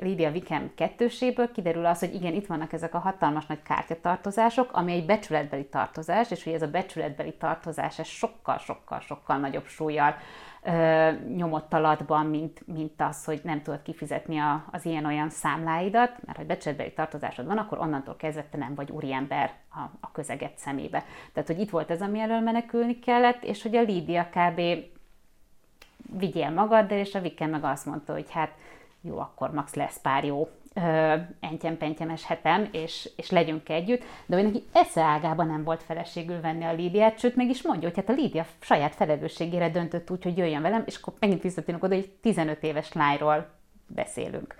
Lydia 0.00 0.30
Wickham 0.30 0.70
kettőséből 0.74 1.50
kiderül 1.50 1.86
az, 1.86 1.98
hogy 1.98 2.14
igen, 2.14 2.34
itt 2.34 2.46
vannak 2.46 2.72
ezek 2.72 2.94
a 2.94 2.98
hatalmas 2.98 3.46
nagy 3.46 3.62
kártyatartozások, 3.62 4.72
ami 4.72 4.92
egy 4.92 5.06
becsületbeli 5.06 5.66
tartozás, 5.66 6.30
és 6.30 6.44
hogy 6.44 6.52
ez 6.52 6.62
a 6.62 6.70
becsületbeli 6.70 7.34
tartozás, 7.38 7.98
ez 7.98 8.06
sokkal-sokkal-sokkal 8.06 9.36
nagyobb 9.36 9.66
súlyjal 9.66 10.10
ö, 10.10 10.49
nyomott 11.36 11.72
alatban, 11.72 12.26
mint, 12.26 12.66
mint 12.66 13.00
az, 13.00 13.24
hogy 13.24 13.40
nem 13.44 13.62
tudod 13.62 13.82
kifizetni 13.82 14.38
a, 14.38 14.64
az 14.70 14.84
ilyen-olyan 14.84 15.30
számláidat, 15.30 16.26
mert 16.26 16.38
ha 16.38 16.44
becsületbeli 16.44 16.92
tartozásod 16.92 17.46
van, 17.46 17.58
akkor 17.58 17.78
onnantól 17.78 18.16
kezdve 18.16 18.44
te 18.50 18.56
nem 18.56 18.74
vagy 18.74 18.90
úriember 18.90 19.52
a, 19.70 19.80
a 20.00 20.12
közeget 20.12 20.58
szemébe. 20.58 21.04
Tehát, 21.32 21.48
hogy 21.48 21.60
itt 21.60 21.70
volt 21.70 21.90
ez, 21.90 22.02
ami 22.02 22.20
elől 22.20 22.40
menekülni 22.40 22.98
kellett, 22.98 23.44
és 23.44 23.62
hogy 23.62 23.76
a 23.76 23.82
Lídia 23.82 24.28
kb. 24.28 24.60
vigyél 26.18 26.50
magaddal, 26.50 26.98
és 26.98 27.14
a 27.14 27.20
Viken 27.20 27.50
meg 27.50 27.64
azt 27.64 27.86
mondta, 27.86 28.12
hogy 28.12 28.30
hát 28.30 28.50
jó, 29.00 29.18
akkor 29.18 29.50
max 29.50 29.74
lesz 29.74 30.00
pár 30.00 30.24
jó 30.24 30.48
entyem-pentyemes 31.40 32.24
hetem, 32.24 32.68
és, 32.72 33.10
és 33.16 33.30
legyünk 33.30 33.68
együtt, 33.68 34.02
de 34.26 34.36
hogy 34.36 34.44
neki 34.44 34.62
esze 34.72 35.02
ágában 35.02 35.46
nem 35.46 35.64
volt 35.64 35.82
feleségül 35.82 36.40
venni 36.40 36.64
a 36.64 36.72
Lídiát, 36.72 37.18
sőt 37.18 37.36
meg 37.36 37.48
is 37.48 37.62
mondja, 37.62 37.88
hogy 37.88 37.96
hát 37.96 38.08
a 38.08 38.20
Lídia 38.20 38.46
saját 38.60 38.94
felelősségére 38.94 39.70
döntött 39.70 40.10
úgy, 40.10 40.22
hogy 40.22 40.36
jöjjön 40.36 40.62
velem, 40.62 40.82
és 40.86 40.96
akkor 40.96 41.12
megint 41.18 41.42
visszatérünk 41.42 41.84
oda, 41.84 41.94
hogy 41.94 42.10
15 42.20 42.62
éves 42.62 42.92
lányról 42.92 43.48
beszélünk. 43.86 44.54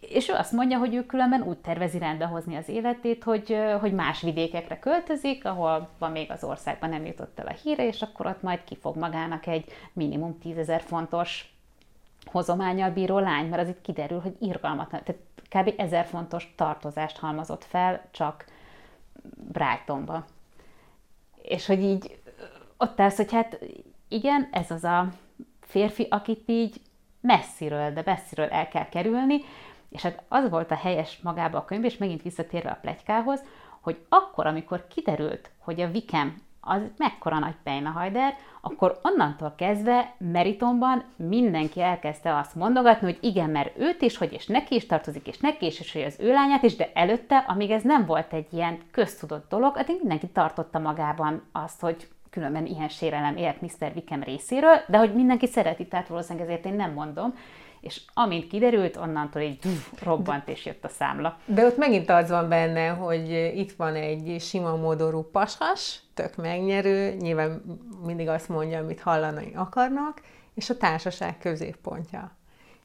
És 0.00 0.28
ő 0.28 0.32
azt 0.32 0.52
mondja, 0.52 0.78
hogy 0.78 0.94
ő 0.94 1.06
különben 1.06 1.42
úgy 1.42 1.58
tervezi 1.58 1.98
rendbehozni 1.98 2.56
az 2.56 2.68
életét, 2.68 3.24
hogy, 3.24 3.56
hogy 3.80 3.92
más 3.92 4.22
vidékekre 4.22 4.78
költözik, 4.78 5.44
ahol 5.44 5.88
van 5.98 6.10
még 6.10 6.30
az 6.30 6.44
országban 6.44 6.90
nem 6.90 7.06
jutott 7.06 7.38
el 7.38 7.46
a 7.46 7.56
híre, 7.62 7.86
és 7.86 8.02
akkor 8.02 8.26
ott 8.26 8.42
majd 8.42 8.64
kifog 8.64 8.96
magának 8.96 9.46
egy 9.46 9.64
minimum 9.92 10.38
10 10.38 10.58
ezer 10.58 10.80
fontos 10.80 11.51
hozományjal 12.24 12.90
bíró 12.90 13.18
lány, 13.18 13.48
mert 13.48 13.62
az 13.62 13.68
itt 13.68 13.80
kiderül, 13.80 14.20
hogy 14.20 14.36
irgalmatlan, 14.40 15.02
tehát 15.04 15.22
kb. 15.48 15.80
ezer 15.80 16.04
fontos 16.04 16.54
tartozást 16.56 17.18
halmozott 17.18 17.64
fel 17.64 18.04
csak 18.10 18.44
Brightonba. 19.52 20.24
És 21.42 21.66
hogy 21.66 21.82
így 21.82 22.20
ott 22.76 23.00
állsz, 23.00 23.16
hogy 23.16 23.32
hát 23.32 23.58
igen, 24.08 24.48
ez 24.52 24.70
az 24.70 24.84
a 24.84 25.08
férfi, 25.60 26.06
akit 26.10 26.42
így 26.46 26.80
messziről, 27.20 27.92
de 27.92 28.02
messziről 28.04 28.48
el 28.48 28.68
kell 28.68 28.88
kerülni, 28.88 29.40
és 29.88 30.02
hát 30.02 30.22
az 30.28 30.50
volt 30.50 30.70
a 30.70 30.74
helyes 30.74 31.18
magába 31.22 31.58
a 31.58 31.64
könyv, 31.64 31.84
és 31.84 31.96
megint 31.96 32.22
visszatérve 32.22 32.70
a 32.70 32.78
plegykához, 32.80 33.42
hogy 33.80 34.04
akkor, 34.08 34.46
amikor 34.46 34.86
kiderült, 34.86 35.50
hogy 35.58 35.80
a 35.80 35.90
Vikem 35.90 36.42
az 36.64 36.80
mekkora 36.96 37.38
nagy 37.38 37.54
pejnahajder, 37.62 38.36
akkor 38.60 39.00
onnantól 39.02 39.54
kezdve 39.56 40.14
Meritonban 40.18 41.04
mindenki 41.16 41.82
elkezdte 41.82 42.36
azt 42.36 42.54
mondogatni, 42.54 43.06
hogy 43.06 43.18
igen, 43.20 43.50
mert 43.50 43.78
őt 43.78 44.02
is, 44.02 44.16
hogy 44.16 44.32
és 44.32 44.46
neki 44.46 44.74
is 44.74 44.86
tartozik, 44.86 45.26
és 45.26 45.38
neki 45.38 45.66
is, 45.66 45.80
és 45.80 45.92
hogy 45.92 46.02
az 46.02 46.16
ő 46.20 46.32
lányát 46.32 46.62
is, 46.62 46.76
de 46.76 46.90
előtte, 46.94 47.36
amíg 47.36 47.70
ez 47.70 47.82
nem 47.82 48.06
volt 48.06 48.32
egy 48.32 48.52
ilyen 48.52 48.78
köztudott 48.90 49.48
dolog, 49.48 49.76
addig 49.76 49.96
mindenki 49.98 50.28
tartotta 50.28 50.78
magában 50.78 51.42
azt, 51.52 51.80
hogy 51.80 52.08
különben 52.30 52.66
ilyen 52.66 52.88
sérelem 52.88 53.36
élt 53.36 53.60
Mr. 53.60 53.92
Wickham 53.94 54.22
részéről, 54.22 54.80
de 54.88 54.98
hogy 54.98 55.14
mindenki 55.14 55.46
szereti, 55.46 55.86
tehát 55.86 56.08
valószínűleg 56.08 56.48
ezért 56.48 56.64
én 56.66 56.74
nem 56.74 56.92
mondom 56.92 57.34
és 57.82 58.00
amint 58.14 58.46
kiderült, 58.46 58.96
onnantól 58.96 59.42
így 59.42 59.58
robbant 60.02 60.48
és 60.48 60.66
jött 60.66 60.84
a 60.84 60.88
számla. 60.88 61.38
De 61.44 61.66
ott 61.66 61.76
megint 61.76 62.10
az 62.10 62.30
van 62.30 62.48
benne, 62.48 62.88
hogy 62.88 63.52
itt 63.56 63.72
van 63.72 63.94
egy 63.94 64.36
sima 64.40 64.76
modorú 64.76 65.22
pasas, 65.22 66.00
tök 66.14 66.36
megnyerő, 66.36 67.16
nyilván 67.20 67.62
mindig 68.04 68.28
azt 68.28 68.48
mondja, 68.48 68.78
amit 68.78 69.00
hallani 69.00 69.52
akarnak, 69.54 70.22
és 70.54 70.70
a 70.70 70.76
társaság 70.76 71.38
középpontja. 71.38 72.36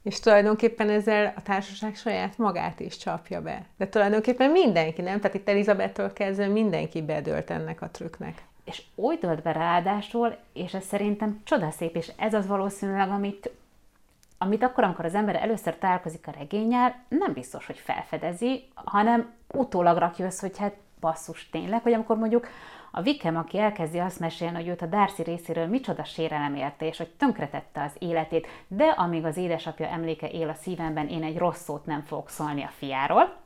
És 0.02 0.20
tulajdonképpen 0.20 0.90
ezzel 0.90 1.32
a 1.36 1.42
társaság 1.42 1.96
saját 1.96 2.38
magát 2.38 2.80
is 2.80 2.96
csapja 2.96 3.42
be. 3.42 3.64
De 3.76 3.88
tulajdonképpen 3.88 4.50
mindenki, 4.50 5.02
nem? 5.02 5.20
Tehát 5.20 5.36
itt 5.36 5.48
Elizabettől 5.48 6.12
kezdve 6.12 6.46
mindenki 6.46 7.02
bedölt 7.02 7.50
ennek 7.50 7.82
a 7.82 7.90
trükknek. 7.90 8.42
És 8.64 8.82
úgy 8.94 9.18
dölt 9.18 9.42
be 9.42 9.52
ráadásul, 9.52 10.36
és 10.52 10.74
ez 10.74 10.84
szerintem 10.84 11.40
csodaszép, 11.44 11.96
és 11.96 12.12
ez 12.16 12.34
az 12.34 12.46
valószínűleg, 12.46 13.10
amit 13.10 13.50
amit 14.38 14.62
akkor, 14.62 14.84
amikor 14.84 15.04
az 15.04 15.14
ember 15.14 15.36
először 15.36 15.78
találkozik 15.78 16.26
a 16.26 16.34
regényel, 16.38 16.94
nem 17.08 17.32
biztos, 17.32 17.66
hogy 17.66 17.78
felfedezi, 17.78 18.68
hanem 18.74 19.32
utólag 19.54 19.96
rakja 19.96 20.26
össze, 20.26 20.46
hogy 20.46 20.58
hát 20.58 20.74
basszus 21.00 21.50
tényleg, 21.50 21.82
hogy 21.82 21.92
amikor 21.92 22.16
mondjuk 22.16 22.48
a 22.90 23.02
Vikem, 23.02 23.36
aki 23.36 23.58
elkezdi 23.58 23.98
azt 23.98 24.20
mesélni, 24.20 24.56
hogy 24.56 24.68
őt 24.68 24.82
a 24.82 24.86
Darcy 24.86 25.22
részéről 25.22 25.66
micsoda 25.66 26.04
sérelem 26.04 26.54
érte, 26.54 26.86
és 26.86 26.96
hogy 26.96 27.08
tönkretette 27.08 27.82
az 27.82 27.92
életét, 27.98 28.46
de 28.68 28.84
amíg 28.84 29.24
az 29.24 29.36
édesapja 29.36 29.86
emléke 29.86 30.28
él 30.28 30.48
a 30.48 30.54
szívemben, 30.54 31.08
én 31.08 31.22
egy 31.22 31.38
rossz 31.38 31.62
szót 31.62 31.86
nem 31.86 32.02
fogok 32.02 32.28
szólni 32.28 32.62
a 32.62 32.70
fiáról. 32.76 33.36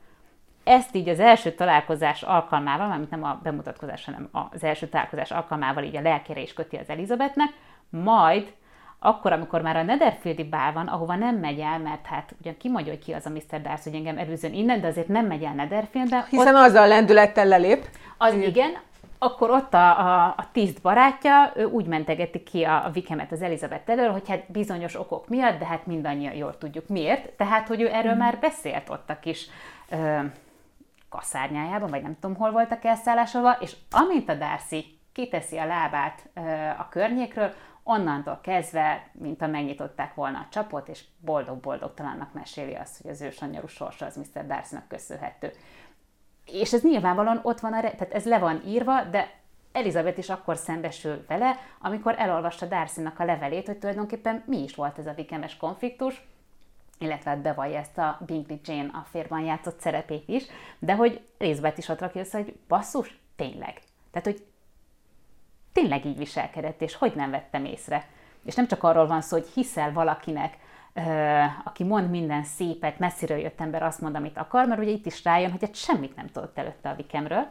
Ezt 0.63 0.95
így 0.95 1.09
az 1.09 1.19
első 1.19 1.51
találkozás 1.51 2.23
alkalmával, 2.23 2.87
mármint 2.87 3.09
nem 3.09 3.23
a 3.23 3.39
bemutatkozás, 3.43 4.05
hanem 4.05 4.29
az 4.31 4.63
első 4.63 4.87
találkozás 4.87 5.31
alkalmával 5.31 5.83
így 5.83 5.95
a 5.95 6.01
lelkére 6.01 6.41
is 6.41 6.53
köti 6.53 6.75
az 6.75 6.89
Elizabethnek, 6.89 7.49
majd 7.89 8.53
akkor, 9.03 9.31
amikor 9.31 9.61
már 9.61 9.75
a 9.75 9.83
Netherfieldi 9.83 10.43
bál 10.43 10.73
van, 10.73 10.87
ahova 10.87 11.15
nem 11.15 11.35
megy 11.35 11.59
el, 11.59 11.79
mert 11.79 12.05
hát 12.05 12.35
ugyan 12.39 12.57
ki 12.57 12.69
mondja, 12.69 12.91
hogy 12.91 13.03
ki 13.03 13.11
az 13.13 13.25
a 13.25 13.29
Mr. 13.29 13.61
Darcy, 13.61 13.89
hogy 13.89 13.99
engem 13.99 14.17
előzön 14.17 14.53
innen, 14.53 14.81
de 14.81 14.87
azért 14.87 15.07
nem 15.07 15.25
megy 15.25 15.43
el 15.43 15.53
Netherfieldbe. 15.53 16.25
Hiszen 16.29 16.55
ott, 16.55 16.61
azzal 16.61 16.87
lendülettel 16.87 17.45
lelép. 17.45 17.87
Az 18.17 18.33
igen, 18.33 18.49
igen 18.49 18.71
akkor 19.23 19.49
ott 19.49 19.73
a, 19.73 19.99
a, 19.99 20.25
a 20.37 20.47
tiszt 20.51 20.81
barátja, 20.81 21.51
ő 21.55 21.65
úgy 21.65 21.85
mentegeti 21.85 22.43
ki 22.43 22.63
a, 22.63 22.85
a 22.85 22.89
Vikemet 22.89 23.31
az 23.31 23.41
Elizabeth 23.41 23.89
elől, 23.89 24.11
hogy 24.11 24.27
hát 24.27 24.51
bizonyos 24.51 24.99
okok 24.99 25.27
miatt, 25.27 25.59
de 25.59 25.65
hát 25.65 25.85
mindannyian 25.85 26.33
jól 26.33 26.57
tudjuk 26.57 26.87
miért. 26.87 27.29
Tehát, 27.29 27.67
hogy 27.67 27.81
ő 27.81 27.89
erről 27.93 28.13
mm. 28.13 28.17
már 28.17 28.37
beszélt 28.39 28.89
ott 28.89 29.09
a 29.09 29.19
kis 29.19 29.47
ö, 29.89 30.19
kaszárnyájában, 31.09 31.89
vagy 31.89 32.01
nem 32.01 32.17
tudom, 32.19 32.35
hol 32.35 32.51
voltak 32.51 32.83
elszállásolva, 32.83 33.51
és 33.59 33.75
amint 33.91 34.29
a 34.29 34.33
Darcy 34.33 34.85
kiteszi 35.13 35.57
a 35.57 35.65
lábát 35.65 36.29
ö, 36.33 36.39
a 36.77 36.87
környékről, 36.89 37.53
onnantól 37.83 38.39
kezdve, 38.43 39.09
mint 39.11 39.41
a 39.41 39.47
megnyitották 39.47 40.13
volna 40.13 40.37
a 40.37 40.47
csapot, 40.49 40.87
és 40.87 41.03
boldog-boldogtalannak 41.19 42.33
meséli 42.33 42.75
azt, 42.75 43.01
hogy 43.01 43.11
az 43.11 43.21
ő 43.21 43.29
sanyarú 43.29 43.67
sorsa 43.67 44.05
az 44.05 44.15
Mr. 44.15 44.45
Darcy-nak 44.45 44.87
köszönhető. 44.87 45.51
És 46.45 46.73
ez 46.73 46.83
nyilvánvalóan 46.83 47.39
ott 47.43 47.59
van, 47.59 47.73
a, 47.73 47.79
tehát 47.81 48.13
ez 48.13 48.25
le 48.25 48.39
van 48.39 48.61
írva, 48.65 49.03
de 49.03 49.41
Elizabeth 49.71 50.17
is 50.17 50.29
akkor 50.29 50.57
szembesül 50.57 51.25
vele, 51.27 51.57
amikor 51.79 52.15
elolvasta 52.17 52.65
darcy 52.65 53.01
a 53.17 53.23
levelét, 53.23 53.65
hogy 53.65 53.77
tulajdonképpen 53.77 54.43
mi 54.45 54.63
is 54.63 54.75
volt 54.75 54.97
ez 54.97 55.07
a 55.07 55.13
vikemes 55.13 55.57
konfliktus, 55.57 56.27
illetve 56.99 57.29
hát 57.29 57.41
bevallja 57.41 57.79
ezt 57.79 57.97
a 57.97 58.19
Bingley 58.25 58.59
Jane 58.63 58.89
a 58.93 59.05
férban 59.09 59.41
játszott 59.41 59.79
szerepét 59.79 60.27
is, 60.27 60.45
de 60.79 60.95
hogy 60.95 61.21
Elizabeth 61.37 61.77
is 61.77 61.89
ott 61.89 61.99
rakja 61.99 62.21
össze, 62.21 62.37
hogy 62.37 62.55
basszus, 62.67 63.19
tényleg. 63.35 63.81
Tehát, 64.11 64.27
hogy 64.27 64.45
tényleg 65.73 66.05
így 66.05 66.17
viselkedett, 66.17 66.81
és 66.81 66.95
hogy 66.95 67.13
nem 67.15 67.31
vettem 67.31 67.65
észre. 67.65 68.05
És 68.45 68.55
nem 68.55 68.67
csak 68.67 68.83
arról 68.83 69.07
van 69.07 69.21
szó, 69.21 69.37
hogy 69.37 69.47
hiszel 69.53 69.93
valakinek, 69.93 70.57
aki 71.63 71.83
mond 71.83 72.09
minden 72.09 72.43
szépet, 72.43 72.99
messziről 72.99 73.37
jött 73.37 73.61
ember 73.61 73.83
azt 73.83 74.01
mond, 74.01 74.15
amit 74.15 74.37
akar, 74.37 74.67
mert 74.67 74.81
ugye 74.81 74.91
itt 74.91 75.05
is 75.05 75.23
rájön, 75.23 75.51
hogy 75.51 75.63
egy 75.63 75.75
semmit 75.75 76.15
nem 76.15 76.27
tudott 76.27 76.57
előtte 76.57 76.89
a 76.89 76.95
vikemről. 76.95 77.47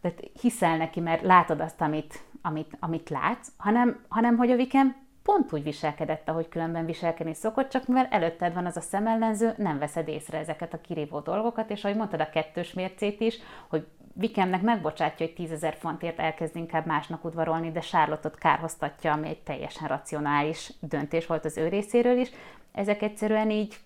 Tehát 0.00 0.20
hiszel 0.40 0.76
neki, 0.76 1.00
mert 1.00 1.22
látod 1.22 1.60
azt, 1.60 1.80
amit, 1.80 2.20
amit, 2.42 2.76
amit 2.80 3.10
látsz, 3.10 3.48
hanem, 3.56 4.04
hanem 4.08 4.36
hogy 4.36 4.50
a 4.50 4.56
vikem 4.56 4.96
pont 5.22 5.52
úgy 5.52 5.62
viselkedett, 5.62 6.28
ahogy 6.28 6.48
különben 6.48 6.86
viselkedni 6.86 7.34
szokott, 7.34 7.68
csak 7.68 7.86
mivel 7.86 8.06
előtted 8.10 8.54
van 8.54 8.66
az 8.66 8.76
a 8.76 8.80
szemellenző, 8.80 9.54
nem 9.56 9.78
veszed 9.78 10.08
észre 10.08 10.38
ezeket 10.38 10.74
a 10.74 10.80
kirívó 10.80 11.20
dolgokat, 11.20 11.70
és 11.70 11.84
ahogy 11.84 11.96
mondtad 11.96 12.20
a 12.20 12.30
kettős 12.30 12.72
mércét 12.72 13.20
is, 13.20 13.38
hogy 13.68 13.86
Vikemnek 14.14 14.62
megbocsátja, 14.62 15.26
hogy 15.26 15.34
10 15.34 15.50
ezer 15.50 15.76
fontért 15.80 16.18
elkezd 16.18 16.56
inkább 16.56 16.86
másnak 16.86 17.24
udvarolni, 17.24 17.72
de 17.72 17.80
Charlotte-ot 17.80 18.38
kárhoztatja, 18.38 19.12
ami 19.12 19.28
egy 19.28 19.42
teljesen 19.42 19.88
racionális 19.88 20.72
döntés 20.80 21.26
volt 21.26 21.44
az 21.44 21.56
ő 21.56 21.68
részéről 21.68 22.18
is. 22.18 22.30
Ezek 22.72 23.02
egyszerűen 23.02 23.50
így 23.50 23.76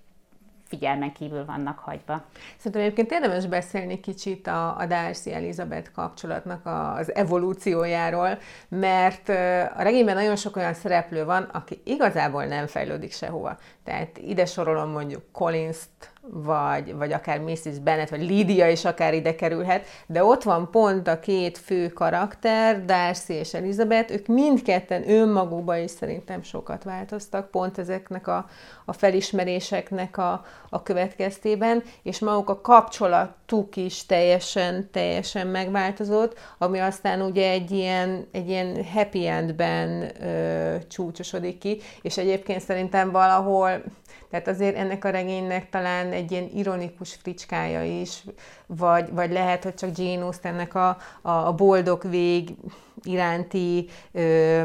figyelmen 0.68 1.12
kívül 1.12 1.44
vannak 1.44 1.78
hagyva. 1.78 2.24
Szerintem 2.56 2.80
egyébként 2.80 3.10
érdemes 3.10 3.46
beszélni 3.46 4.00
kicsit 4.00 4.46
a, 4.46 4.78
a 4.78 4.86
Darcy 4.86 5.32
Elizabeth 5.32 5.90
kapcsolatnak 5.92 6.66
az 6.66 7.14
evolúciójáról, 7.14 8.38
mert 8.68 9.28
a 9.76 9.82
regényben 9.82 10.14
nagyon 10.14 10.36
sok 10.36 10.56
olyan 10.56 10.74
szereplő 10.74 11.24
van, 11.24 11.42
aki 11.42 11.80
igazából 11.84 12.44
nem 12.44 12.66
fejlődik 12.66 13.12
sehova. 13.12 13.58
Tehát 13.84 14.18
ide 14.18 14.46
sorolom 14.46 14.90
mondjuk 14.90 15.22
Collins-t, 15.32 16.10
vagy, 16.30 16.94
vagy 16.94 17.12
akár 17.12 17.40
Mrs. 17.40 17.78
Bennet, 17.82 18.10
vagy 18.10 18.22
Lídia 18.22 18.68
is 18.68 18.84
akár 18.84 19.14
ide 19.14 19.34
kerülhet, 19.34 19.86
de 20.06 20.24
ott 20.24 20.42
van 20.42 20.70
pont 20.70 21.08
a 21.08 21.20
két 21.20 21.58
fő 21.58 21.88
karakter, 21.88 22.84
Darcy 22.84 23.32
és 23.32 23.54
Elizabeth, 23.54 24.12
ők 24.12 24.26
mindketten 24.26 25.10
önmagukban 25.10 25.82
is 25.82 25.90
szerintem 25.90 26.42
sokat 26.42 26.84
változtak, 26.84 27.50
pont 27.50 27.78
ezeknek 27.78 28.26
a, 28.26 28.46
a 28.84 28.92
felismeréseknek 28.92 30.16
a, 30.18 30.44
a 30.68 30.82
következtében, 30.82 31.82
és 32.02 32.18
maguk 32.18 32.50
a 32.50 32.60
kapcsolatuk 32.60 33.76
is 33.76 34.06
teljesen, 34.06 34.88
teljesen 34.92 35.46
megváltozott, 35.46 36.38
ami 36.58 36.78
aztán 36.78 37.22
ugye 37.22 37.50
egy 37.50 37.70
ilyen, 37.70 38.26
egy 38.32 38.48
ilyen 38.48 38.84
happy 38.84 39.26
endben 39.26 40.10
ö, 40.22 40.76
csúcsosodik 40.88 41.58
ki, 41.58 41.80
és 42.02 42.18
egyébként 42.18 42.60
szerintem 42.60 43.10
valahol 43.10 43.82
tehát 44.30 44.48
azért 44.48 44.76
ennek 44.76 45.04
a 45.04 45.10
regénynek 45.10 45.70
talán 45.70 46.12
egy 46.12 46.30
ilyen 46.30 46.48
ironikus 46.54 47.14
fricskája 47.14 47.84
is, 47.84 48.24
vagy, 48.66 49.12
vagy 49.12 49.32
lehet, 49.32 49.62
hogy 49.62 49.74
csak 49.74 49.98
Jane 49.98 50.24
Austennek 50.24 50.74
a, 50.74 50.96
a, 51.22 51.52
boldog 51.52 52.10
vég 52.10 52.54
iránti 53.02 53.88
ö, 54.12 54.62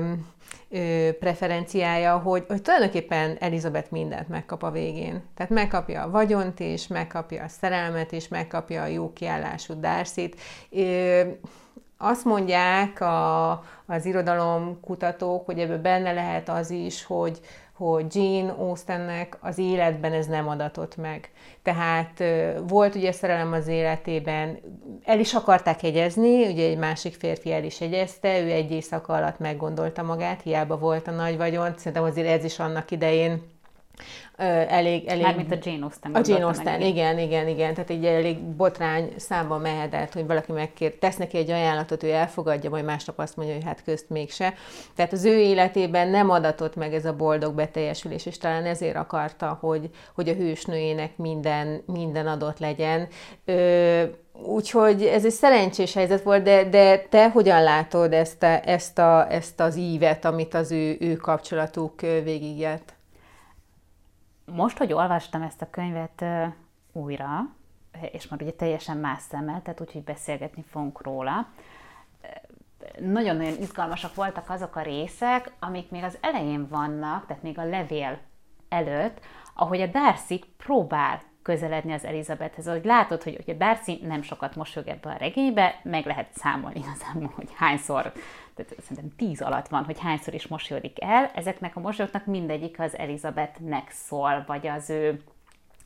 ö, 0.69 1.09
preferenciája, 1.19 2.17
hogy, 2.17 2.45
hogy 2.47 2.61
tulajdonképpen 2.61 3.37
Elizabeth 3.39 3.91
mindent 3.91 4.27
megkap 4.27 4.63
a 4.63 4.71
végén. 4.71 5.23
Tehát 5.35 5.51
megkapja 5.51 6.03
a 6.03 6.09
vagyont 6.09 6.59
is, 6.59 6.87
megkapja 6.87 7.43
a 7.43 7.47
szerelmet 7.47 8.11
is, 8.11 8.27
megkapja 8.27 8.81
a 8.81 8.87
jó 8.87 9.13
kiállású 9.13 9.79
darcy 9.79 10.33
azt 12.01 12.25
mondják 12.25 13.01
a, 13.01 13.51
az 13.85 14.05
irodalomkutatók, 14.05 15.45
hogy 15.45 15.59
ebből 15.59 15.81
benne 15.81 16.11
lehet 16.11 16.49
az 16.49 16.69
is, 16.69 17.05
hogy, 17.05 17.39
hogy 17.81 18.15
Jane 18.15 18.51
Austennek 18.51 19.37
az 19.39 19.57
életben 19.57 20.13
ez 20.13 20.27
nem 20.27 20.47
adatott 20.47 20.97
meg. 20.97 21.29
Tehát 21.63 22.23
volt 22.67 22.95
ugye 22.95 23.11
szerelem 23.11 23.53
az 23.53 23.67
életében, 23.67 24.59
el 25.03 25.19
is 25.19 25.33
akarták 25.33 25.81
hegyezni, 25.81 26.47
ugye 26.51 26.69
egy 26.69 26.77
másik 26.77 27.13
férfi 27.13 27.51
el 27.51 27.63
is 27.63 27.79
hegyezte, 27.79 28.39
ő 28.39 28.51
egy 28.51 28.71
éjszaka 28.71 29.13
alatt 29.13 29.39
meggondolta 29.39 30.03
magát, 30.03 30.41
hiába 30.41 30.77
volt 30.77 31.07
a 31.07 31.11
nagy 31.11 31.37
vagyon, 31.37 31.73
szerintem 31.77 32.03
azért 32.03 32.27
ez 32.27 32.43
is 32.43 32.59
annak 32.59 32.91
idején 32.91 33.41
elég, 34.45 35.07
elég... 35.07 35.23
Mármint 35.23 35.51
a 35.51 35.57
Jane 35.61 35.83
Austen. 35.83 36.13
A 36.13 36.21
Jane 36.23 36.45
Austen, 36.45 36.79
meg. 36.79 36.87
igen, 36.87 37.19
igen, 37.19 37.47
igen. 37.47 37.73
Tehát 37.73 37.89
egy 37.89 38.05
elég 38.05 38.39
botrány 38.39 39.13
számba 39.17 39.57
mehetett, 39.57 40.13
hogy 40.13 40.27
valaki 40.27 40.51
megkér, 40.51 40.93
tesz 40.93 41.15
neki 41.15 41.37
egy 41.37 41.49
ajánlatot, 41.49 42.03
ő 42.03 42.11
elfogadja, 42.11 42.69
majd 42.69 42.85
másnap 42.85 43.19
azt 43.19 43.35
mondja, 43.35 43.55
hogy 43.55 43.63
hát 43.63 43.83
közt 43.83 44.09
mégse. 44.09 44.53
Tehát 44.95 45.13
az 45.13 45.25
ő 45.25 45.39
életében 45.39 46.07
nem 46.07 46.29
adatott 46.29 46.75
meg 46.75 46.93
ez 46.93 47.05
a 47.05 47.15
boldog 47.15 47.53
beteljesülés, 47.53 48.25
és 48.25 48.37
talán 48.37 48.65
ezért 48.65 48.95
akarta, 48.95 49.57
hogy, 49.61 49.89
hogy 50.15 50.29
a 50.29 50.33
hősnőjének 50.33 51.17
minden, 51.17 51.83
minden 51.85 52.27
adott 52.27 52.59
legyen. 52.59 53.07
Ö, 53.45 54.03
Úgyhogy 54.45 55.03
ez 55.03 55.25
egy 55.25 55.31
szerencsés 55.31 55.93
helyzet 55.93 56.23
volt, 56.23 56.43
de, 56.43 56.69
de 56.69 56.97
te 57.09 57.29
hogyan 57.29 57.63
látod 57.63 58.13
ezt, 58.13 58.43
a, 58.43 58.67
ezt, 58.69 58.99
a, 58.99 59.31
ezt 59.31 59.59
az 59.59 59.77
ívet, 59.77 60.25
amit 60.25 60.53
az 60.53 60.71
ő, 60.71 60.97
ő 60.99 61.15
kapcsolatuk 61.15 62.01
végigjött? 62.01 62.93
Most, 64.55 64.77
hogy 64.77 64.93
olvastam 64.93 65.41
ezt 65.41 65.61
a 65.61 65.69
könyvet 65.69 66.25
újra, 66.91 67.49
és 68.11 68.27
már 68.27 68.41
ugye 68.41 68.51
teljesen 68.51 68.97
más 68.97 69.21
szemmel, 69.21 69.61
tehát 69.61 69.81
úgyhogy 69.81 70.03
beszélgetni 70.03 70.63
fogunk 70.69 71.01
róla, 71.01 71.47
nagyon-nagyon 72.99 73.57
izgalmasak 73.61 74.15
voltak 74.15 74.49
azok 74.49 74.75
a 74.75 74.81
részek, 74.81 75.51
amik 75.59 75.91
még 75.91 76.03
az 76.03 76.17
elején 76.21 76.67
vannak, 76.67 77.25
tehát 77.25 77.43
még 77.43 77.59
a 77.59 77.65
levél 77.65 78.19
előtt, 78.69 79.19
ahogy 79.53 79.81
a 79.81 79.87
Darcy 79.87 80.43
próbál 80.57 81.21
közeledni 81.41 81.93
az 81.93 82.05
Elizabethhez, 82.05 82.67
hogy 82.67 82.85
látod, 82.85 83.23
hogy, 83.23 83.43
a 83.47 83.53
Darcy 83.53 83.99
nem 84.03 84.21
sokat 84.21 84.55
mosog 84.55 84.87
ebbe 84.87 85.09
a 85.09 85.17
regénybe, 85.17 85.79
meg 85.83 86.05
lehet 86.05 86.33
számolni 86.33 86.79
igazából, 86.85 87.31
hogy 87.35 87.49
hányszor, 87.55 88.11
szerintem 88.79 89.15
tíz 89.17 89.41
alatt 89.41 89.67
van, 89.67 89.83
hogy 89.83 89.99
hányszor 89.99 90.33
is 90.33 90.47
mosolyodik 90.47 91.03
el. 91.03 91.31
Ezeknek 91.35 91.75
a 91.75 91.79
mosolyoknak 91.79 92.25
mindegyik 92.25 92.79
az 92.79 92.97
Elizabethnek 92.97 93.89
szól, 93.89 94.43
vagy 94.47 94.67
az 94.67 94.89
ő 94.89 95.21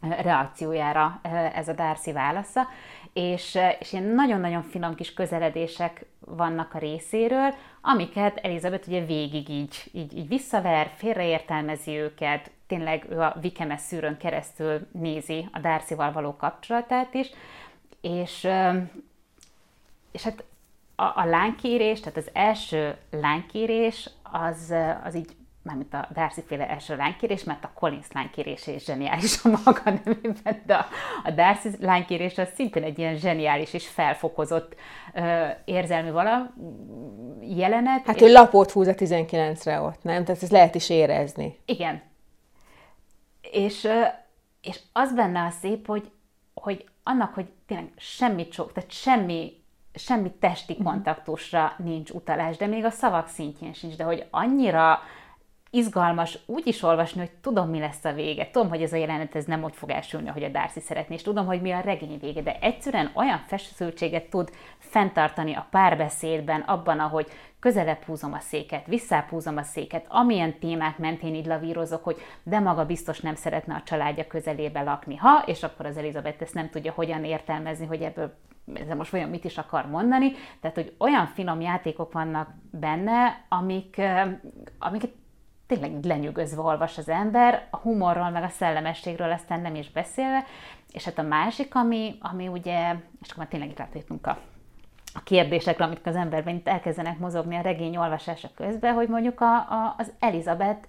reakciójára 0.02 1.20
ez 1.54 1.68
a 1.68 1.74
Darcy 1.74 2.12
válasza, 2.12 2.68
és, 3.14 3.58
és 3.80 3.94
ilyen 3.94 4.06
nagyon-nagyon 4.06 4.62
finom 4.62 4.96
kis 4.96 5.14
közeledések 5.14 6.06
vannak 6.20 6.74
a 6.74 6.78
részéről, 6.78 7.54
amiket 7.82 8.38
Elizabeth 8.38 8.88
ugye 8.88 9.06
végig 9.06 9.50
így, 9.50 9.76
így, 9.92 10.18
így 10.18 10.28
visszaver, 10.28 10.92
félreértelmezi 10.96 11.92
őket, 11.92 12.52
tényleg 12.68 13.06
ő 13.10 13.20
a 13.20 13.36
Vikemes 13.42 13.82
szűrőn 13.82 14.18
keresztül 14.18 14.88
nézi 14.92 15.50
a 15.52 15.60
Darcy-val 15.60 16.12
való 16.12 16.36
kapcsolatát 16.36 17.14
is, 17.14 17.30
és, 18.02 18.48
és 20.12 20.24
hát 20.24 20.44
a, 20.96 21.04
a 21.04 21.26
lánykérés, 21.26 22.00
tehát 22.00 22.18
az 22.18 22.30
első 22.34 22.98
lánykérés, 23.12 24.10
az, 24.24 24.74
az 25.04 25.16
így 25.16 25.36
mármint 25.66 25.94
a 25.94 26.08
Darcy 26.14 26.42
féle 26.48 26.70
első 26.70 26.96
lánykérés, 26.96 27.44
mert 27.44 27.64
a 27.64 27.72
Collins 27.74 28.08
lánykérése 28.14 28.72
is 28.72 28.84
zseniális 28.84 29.44
a 29.44 29.48
maga 29.66 29.82
nemében, 29.84 30.62
de 30.66 30.76
a, 30.76 30.86
a 31.24 31.32
Darcy 31.32 31.70
lánykérés 31.80 32.38
az 32.38 32.48
szintén 32.56 32.84
egy 32.84 33.00
ilyen 33.00 33.16
zseniális 33.16 33.74
és 33.74 33.88
felfokozott 33.88 34.76
ö, 35.14 35.48
érzelmű 35.66 36.12
vala 36.12 36.54
jelenet. 37.42 38.06
Hát 38.06 38.16
és... 38.16 38.22
ő 38.22 38.32
lapot 38.32 38.72
húz 38.72 38.88
a 38.88 38.94
19-re 38.94 39.82
ott, 39.82 40.04
nem? 40.04 40.26
Tehát 40.26 40.42
ezt 40.42 40.52
lehet 40.52 40.76
is 40.76 40.90
érezni. 40.90 41.60
Igen. 41.66 42.02
És, 43.52 43.88
és 44.62 44.80
az 44.94 45.14
benne 45.14 45.44
a 45.44 45.50
szép, 45.50 45.88
hogy, 45.88 46.12
hogy 46.54 46.86
annak, 47.04 47.34
hogy 47.34 47.48
tényleg 47.68 47.92
semmi 47.98 48.48
csók, 48.48 48.74
tehát 48.74 48.92
semmi 48.92 49.64
semmi 49.96 50.32
testi 50.40 50.74
mhm. 50.74 50.84
kontaktusra 50.84 51.74
nincs 51.78 52.10
utalás, 52.10 52.58
de 52.58 52.66
még 52.66 52.86
a 52.86 52.90
szavak 52.90 53.28
szintjén 53.28 53.74
sincs, 53.74 53.96
de 53.96 54.04
hogy 54.04 54.28
annyira 54.32 55.00
izgalmas 55.76 56.40
úgy 56.46 56.68
is 56.68 56.84
olvasni, 56.84 57.20
hogy 57.20 57.32
tudom, 57.42 57.70
mi 57.70 57.80
lesz 57.80 58.06
a 58.06 58.14
vége. 58.14 58.50
Tudom, 58.52 58.70
hogy 58.70 58.82
ez 58.82 58.94
a 58.94 58.96
jelenet 58.96 59.36
ez 59.36 59.46
nem 59.46 59.64
ott 59.64 59.76
fog 59.76 59.90
elsülni, 59.90 60.28
hogy 60.28 60.44
a 60.44 60.50
Darcy 60.50 60.80
szeretné, 60.80 61.16
és 61.16 61.22
tudom, 61.22 61.46
hogy 61.46 61.62
mi 61.62 61.72
a 61.72 61.80
regény 61.80 62.18
vége, 62.20 62.42
de 62.42 62.58
egyszerűen 62.62 63.12
olyan 63.14 63.40
feszültséget 63.48 64.30
tud 64.30 64.50
fenntartani 64.78 65.54
a 65.54 65.68
párbeszédben, 65.72 66.62
abban, 66.62 67.00
ahogy 67.00 67.28
közelebb 67.60 68.04
húzom 68.04 68.34
a 68.34 68.40
széket, 68.40 68.86
visszább 68.86 69.30
húzom 69.30 69.58
a 69.58 69.64
széket, 69.64 70.06
amilyen 70.10 70.60
témák 70.60 70.98
mentén 70.98 71.36
így 71.36 71.46
lavírozok, 71.46 72.04
hogy 72.04 72.18
de 72.44 72.60
maga 72.60 72.86
biztos 72.86 73.20
nem 73.20 73.36
szeretne 73.36 73.74
a 73.76 73.84
családja 73.86 74.28
közelébe 74.28 74.82
lakni. 74.82 75.16
Ha, 75.16 75.44
és 75.46 75.64
akkor 75.64 75.86
az 75.86 75.98
Elizabeth 75.98 76.42
ezt 76.42 76.54
nem 76.54 76.70
tudja 76.70 76.92
hogyan 76.92 77.24
értelmezni, 77.24 77.86
hogy 77.86 78.02
ebből 78.02 78.34
ez 78.74 78.98
most 78.98 79.14
olyan 79.14 79.30
mit 79.30 79.46
is 79.46 79.58
akar 79.58 79.86
mondani, 79.88 80.32
tehát 80.62 80.76
hogy 80.76 80.96
olyan 80.98 81.26
finom 81.26 81.62
játékok 81.62 82.12
vannak 82.12 82.50
benne, 82.72 83.46
amik, 83.50 84.02
amiket 84.80 85.12
tényleg 85.68 86.04
lenyűgözve 86.04 86.62
olvas 86.62 86.98
az 86.98 87.10
ember, 87.10 87.68
a 87.70 87.78
humorról, 87.78 88.30
meg 88.30 88.44
a 88.44 88.50
szellemességről 88.50 89.32
aztán 89.32 89.62
nem 89.62 89.76
is 89.76 89.92
beszélve, 89.92 90.46
és 90.92 91.04
hát 91.04 91.18
a 91.18 91.22
másik, 91.22 91.76
ami, 91.76 92.16
ami 92.20 92.48
ugye, 92.48 92.96
és 93.22 93.30
akkor 93.30 93.38
már 93.38 93.48
tényleg 93.48 93.70
itt 93.70 93.78
rátértünk 93.78 94.28
a, 94.28 94.38
a 95.14 95.24
kérdésekre, 95.24 95.86
amit 95.86 96.08
az 96.08 96.16
emberben 96.16 96.56
itt 96.56 96.68
elkezdenek 96.68 97.20
mozogni 97.20 97.56
a 97.56 97.62
regény 97.62 97.98
olvasása 97.98 98.50
közben, 98.56 98.94
hogy 98.94 99.08
mondjuk 99.08 99.42
a, 99.42 99.56
a, 99.56 99.96
az 99.98 100.12
Elizabeth 100.20 100.88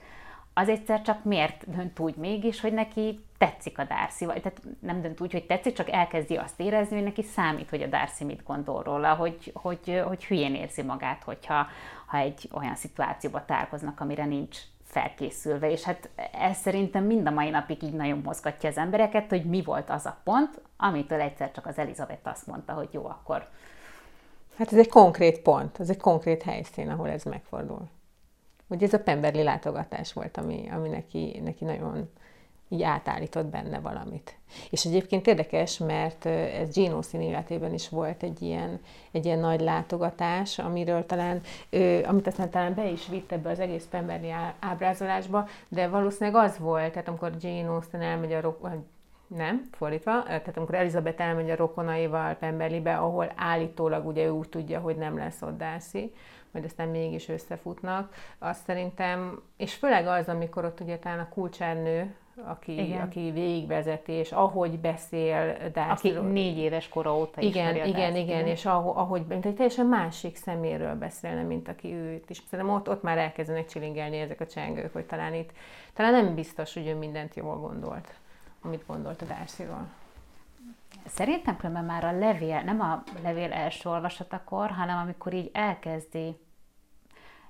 az 0.55 0.69
egyszer 0.69 1.03
csak 1.03 1.25
miért 1.25 1.71
dönt 1.77 1.99
úgy 1.99 2.17
mégis, 2.17 2.61
hogy 2.61 2.73
neki 2.73 3.26
tetszik 3.39 3.79
a 3.79 3.85
Darcy, 3.85 4.25
vagy 4.25 4.43
tehát 4.43 4.63
nem 4.81 5.01
dönt 5.01 5.21
úgy, 5.21 5.33
hogy 5.33 5.47
tetszik, 5.47 5.75
csak 5.75 5.91
elkezdi 5.91 6.37
azt 6.37 6.61
érezni, 6.61 6.95
hogy 6.95 7.05
neki 7.05 7.23
számít, 7.23 7.71
hogy 7.71 7.83
a 7.83 7.87
Darcy 7.87 8.25
mit 8.25 8.43
gondol 8.43 8.83
róla, 8.83 9.15
hogy, 9.15 9.53
hogy, 9.55 10.03
hogy 10.07 10.25
hülyén 10.25 10.55
érzi 10.55 10.83
magát, 10.83 11.23
hogyha 11.23 11.67
ha 12.07 12.19
egy 12.19 12.49
olyan 12.53 12.75
szituációba 12.75 13.45
találkoznak, 13.45 14.01
amire 14.01 14.25
nincs 14.25 14.59
felkészülve, 14.85 15.71
és 15.71 15.83
hát 15.83 16.09
ez 16.33 16.57
szerintem 16.57 17.05
mind 17.05 17.27
a 17.27 17.31
mai 17.31 17.51
napig 17.51 17.83
így 17.83 17.93
nagyon 17.93 18.21
mozgatja 18.25 18.69
az 18.69 18.77
embereket, 18.77 19.29
hogy 19.29 19.45
mi 19.45 19.63
volt 19.63 19.91
az 19.91 20.07
a 20.07 20.17
pont, 20.25 20.61
amitől 20.77 21.21
egyszer 21.21 21.51
csak 21.53 21.67
az 21.67 21.79
Elizabeth 21.79 22.29
azt 22.29 22.47
mondta, 22.47 22.73
hogy 22.73 22.89
jó, 22.91 23.05
akkor... 23.05 23.49
Hát 24.57 24.73
ez 24.73 24.79
egy 24.79 24.89
konkrét 24.89 25.39
pont, 25.39 25.81
ez 25.81 25.91
egy 25.91 26.01
konkrét 26.01 26.43
helyszín, 26.43 26.91
ahol 26.91 27.09
ez 27.09 27.23
megfordul. 27.23 27.89
Ugye 28.69 28.87
ez 28.87 28.93
a 28.93 29.03
Pemberli 29.03 29.43
látogatás 29.43 30.13
volt, 30.13 30.37
ami, 30.37 30.69
ami 30.73 30.89
neki, 30.89 31.41
neki 31.45 31.65
nagyon 31.65 32.11
így 32.69 32.83
átállított 32.83 33.47
benne 33.47 33.79
valamit. 33.79 34.37
És 34.71 34.85
egyébként 34.85 35.27
érdekes, 35.27 35.79
mert 35.79 36.27
ez 36.27 36.75
Gene 36.75 36.95
Austen 36.95 37.21
életében 37.21 37.75
is 37.75 37.89
volt 37.89 38.23
egy 38.23 38.43
ilyen, 38.43 38.81
egy 39.11 39.25
ilyen 39.25 39.39
nagy 39.39 39.61
látogatás, 39.61 40.59
amiről 40.59 41.07
talán, 41.07 41.41
amit 42.05 42.27
aztán 42.27 42.51
talán 42.51 42.75
be 42.75 42.91
is 42.91 43.09
vitt 43.09 43.33
ebbe 43.33 43.51
az 43.51 43.61
egész 43.61 43.87
Pemberley 43.91 44.31
ábrázolásba, 44.59 45.49
de 45.69 45.89
valószínűleg 45.89 46.45
az 46.45 46.59
volt, 46.59 46.93
tehát 46.93 47.09
amikor 47.09 47.33
Jane 47.41 47.69
Austen 47.69 48.03
elmegy 48.03 48.33
a 48.33 48.41
ro- 48.41 48.61
nem, 49.27 49.69
fordítva, 49.73 50.23
tehát 50.23 50.57
amikor 50.57 50.75
Elizabeth 50.75 51.23
elmegy 51.23 51.51
a 51.51 51.57
rokonaival 51.57 52.35
Pemberleybe, 52.35 52.97
ahol 52.97 53.33
állítólag 53.37 54.07
ugye 54.07 54.25
ő 54.25 54.31
úgy 54.31 54.49
tudja, 54.49 54.81
hogy 54.81 54.97
nem 54.97 55.17
lesz 55.17 55.43
ott 55.43 55.59
Darcy, 55.59 56.13
majd 56.57 56.69
aztán 56.69 56.89
mégis 56.89 57.29
összefutnak, 57.29 58.15
azt 58.39 58.65
szerintem, 58.65 59.43
és 59.57 59.75
főleg 59.75 60.07
az, 60.07 60.29
amikor 60.29 60.65
ott 60.65 60.81
ugye 60.81 60.99
talán 60.99 61.19
a 61.19 61.29
kulcsárnő, 61.29 62.15
aki, 62.45 62.99
aki 63.03 63.31
végigvezeti, 63.31 64.13
és 64.13 64.33
ahogy 64.33 64.79
beszél 64.79 65.57
Darcy. 65.73 66.09
Aki 66.09 66.27
négy 66.27 66.59
éves 66.59 66.89
kora 66.89 67.17
óta 67.17 67.41
igen, 67.41 67.75
igen, 67.75 67.87
igen, 67.87 68.17
igen, 68.17 68.47
és 68.47 68.67
ahogy, 68.67 69.25
mint 69.29 69.47
egy 69.47 69.55
teljesen 69.55 69.87
másik 69.87 70.37
szeméről 70.37 70.95
beszélne, 70.95 71.43
mint 71.43 71.69
aki 71.69 71.93
őt 71.93 72.31
is. 72.31 72.43
Szerintem 72.51 72.75
ott, 72.75 72.89
ott 72.89 73.03
már 73.03 73.19
elkezdenek 73.19 73.67
csilingelni 73.67 74.19
ezek 74.19 74.41
a 74.41 74.47
csengők, 74.47 74.93
hogy 74.93 75.07
talán 75.07 75.35
itt, 75.35 75.51
talán 75.95 76.13
nem 76.13 76.35
biztos, 76.35 76.75
hogy 76.75 76.87
ő 76.87 76.95
mindent 76.95 77.35
jól 77.35 77.57
gondolt, 77.57 78.15
amit 78.63 78.87
gondolt 78.87 79.23
a 79.23 79.25
Darcyról. 79.25 79.87
Szerintem 81.07 81.57
különben 81.57 81.85
már 81.85 82.05
a 82.05 82.19
levél, 82.19 82.61
nem 82.61 82.81
a 82.81 83.03
levél 83.23 83.53
első 83.53 83.89
olvasatakor, 83.89 84.71
hanem 84.71 84.99
amikor 84.99 85.35
így 85.35 85.51
elkezdi 85.53 86.37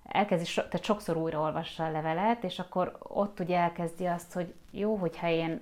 elkezdi, 0.09 0.55
tehát 0.55 0.85
sokszor 0.85 1.17
újra 1.17 1.41
olvassa 1.41 1.85
a 1.85 1.91
levelet, 1.91 2.45
és 2.45 2.59
akkor 2.59 2.97
ott 2.99 3.41
ugye 3.41 3.59
elkezdi 3.59 4.07
azt, 4.07 4.33
hogy 4.33 4.55
jó, 4.71 4.97
hogyha 4.97 5.29
én 5.29 5.61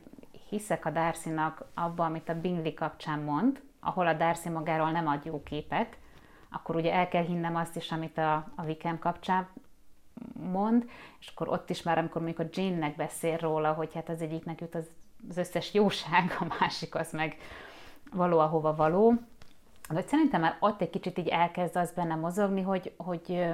hiszek 0.48 0.86
a 0.86 0.90
darcy 0.90 1.30
abban, 1.74 2.06
amit 2.06 2.28
a 2.28 2.40
Bingley 2.40 2.74
kapcsán 2.74 3.18
mond, 3.18 3.62
ahol 3.80 4.06
a 4.06 4.12
Darcy 4.12 4.48
magáról 4.48 4.90
nem 4.90 5.06
ad 5.06 5.24
jó 5.24 5.42
képet, 5.42 5.96
akkor 6.50 6.76
ugye 6.76 6.92
el 6.92 7.08
kell 7.08 7.24
hinnem 7.24 7.56
azt 7.56 7.76
is, 7.76 7.92
amit 7.92 8.18
a, 8.18 8.34
a 8.34 8.64
Wickham 8.64 8.98
kapcsán 8.98 9.48
mond, 10.32 10.90
és 11.20 11.28
akkor 11.28 11.48
ott 11.48 11.70
is 11.70 11.82
már, 11.82 11.98
amikor 11.98 12.22
mondjuk 12.22 12.48
a 12.48 12.50
Jane-nek 12.52 12.96
beszél 12.96 13.36
róla, 13.36 13.72
hogy 13.72 13.94
hát 13.94 14.08
az 14.08 14.20
egyiknek 14.20 14.60
jut 14.60 14.74
az, 14.74 14.86
az 15.28 15.36
összes 15.36 15.74
jóság, 15.74 16.36
a 16.40 16.56
másik 16.60 16.94
az 16.94 17.12
meg 17.12 17.36
való, 18.12 18.38
ahova 18.38 18.74
való. 18.74 19.14
De 19.90 20.02
szerintem 20.02 20.40
már 20.40 20.56
ott 20.60 20.80
egy 20.80 20.90
kicsit 20.90 21.18
így 21.18 21.28
elkezd 21.28 21.76
az 21.76 21.92
benne 21.92 22.14
mozogni, 22.14 22.60
hogy, 22.62 22.94
hogy 22.96 23.44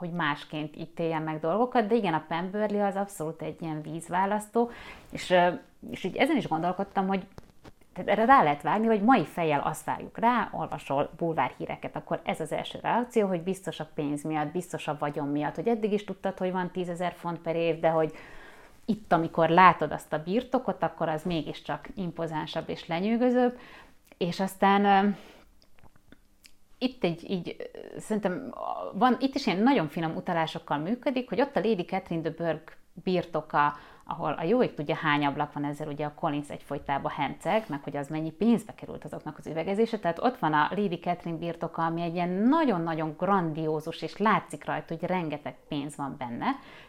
hogy 0.00 0.10
másként 0.10 0.76
ítéljen 0.76 1.22
meg 1.22 1.40
dolgokat, 1.40 1.86
de 1.86 1.94
igen, 1.94 2.14
a 2.14 2.24
Pemberley 2.28 2.84
az 2.84 2.96
abszolút 2.96 3.42
egy 3.42 3.62
ilyen 3.62 3.82
vízválasztó, 3.82 4.70
és, 5.10 5.34
és 5.90 6.04
így 6.04 6.16
ezen 6.16 6.36
is 6.36 6.48
gondolkodtam, 6.48 7.06
hogy 7.06 7.26
tehát 7.92 8.10
erre 8.10 8.24
rá 8.24 8.42
lehet 8.42 8.62
vágni, 8.62 8.86
hogy 8.86 9.02
mai 9.02 9.24
fejjel 9.24 9.60
azt 9.60 9.84
várjuk 9.84 10.18
rá, 10.18 10.48
olvasol 10.52 11.10
bulvárhíreket, 11.16 11.96
akkor 11.96 12.20
ez 12.24 12.40
az 12.40 12.52
első 12.52 12.78
reakció, 12.82 13.26
hogy 13.26 13.42
biztos 13.42 13.80
a 13.80 13.88
pénz 13.94 14.22
miatt, 14.22 14.52
biztos 14.52 14.88
a 14.88 14.96
vagyon 14.98 15.28
miatt, 15.28 15.54
hogy 15.54 15.68
eddig 15.68 15.92
is 15.92 16.04
tudtad, 16.04 16.38
hogy 16.38 16.52
van 16.52 16.70
10 16.70 16.88
ezer 16.88 17.12
font 17.12 17.38
per 17.38 17.56
év, 17.56 17.80
de 17.80 17.88
hogy 17.88 18.14
itt, 18.84 19.12
amikor 19.12 19.48
látod 19.48 19.92
azt 19.92 20.12
a 20.12 20.22
birtokot, 20.22 20.82
akkor 20.82 21.08
az 21.08 21.22
mégiscsak 21.22 21.88
impozánsabb 21.94 22.68
és 22.68 22.86
lenyűgözőbb, 22.86 23.58
és 24.18 24.40
aztán 24.40 25.16
itt 26.82 27.04
egy 27.04 27.30
így, 27.30 27.70
szerintem 27.98 28.54
van, 28.92 29.16
itt 29.20 29.34
is 29.34 29.46
ilyen 29.46 29.62
nagyon 29.62 29.88
finom 29.88 30.16
utalásokkal 30.16 30.78
működik, 30.78 31.28
hogy 31.28 31.40
ott 31.40 31.56
a 31.56 31.60
Lady 31.60 31.84
Catherine 31.84 32.30
de 32.30 32.44
Burgh 32.44 32.72
birtoka, 33.02 33.76
ahol 34.04 34.32
a 34.32 34.42
jó 34.42 34.62
ég 34.62 34.74
tudja 34.74 34.94
hány 34.94 35.24
ablak 35.24 35.52
van, 35.52 35.64
ezzel 35.64 35.88
ugye 35.88 36.04
a 36.04 36.14
Collins 36.14 36.48
egyfolytában 36.48 37.10
henceg, 37.10 37.64
meg 37.68 37.82
hogy 37.82 37.96
az 37.96 38.08
mennyi 38.08 38.30
pénzbe 38.30 38.74
került 38.74 39.04
azoknak 39.04 39.38
az 39.38 39.46
üvegezése. 39.46 39.98
Tehát 39.98 40.22
ott 40.22 40.38
van 40.38 40.52
a 40.52 40.68
Lady 40.70 40.98
Catherine 40.98 41.38
birtoka, 41.38 41.84
ami 41.84 42.02
egy 42.02 42.14
ilyen 42.14 42.28
nagyon-nagyon 42.28 43.14
grandiózus, 43.18 44.02
és 44.02 44.16
látszik 44.16 44.64
rajta, 44.64 44.94
hogy 44.94 45.08
rengeteg 45.08 45.56
pénz 45.68 45.96
van 45.96 46.14
benne. 46.18 46.46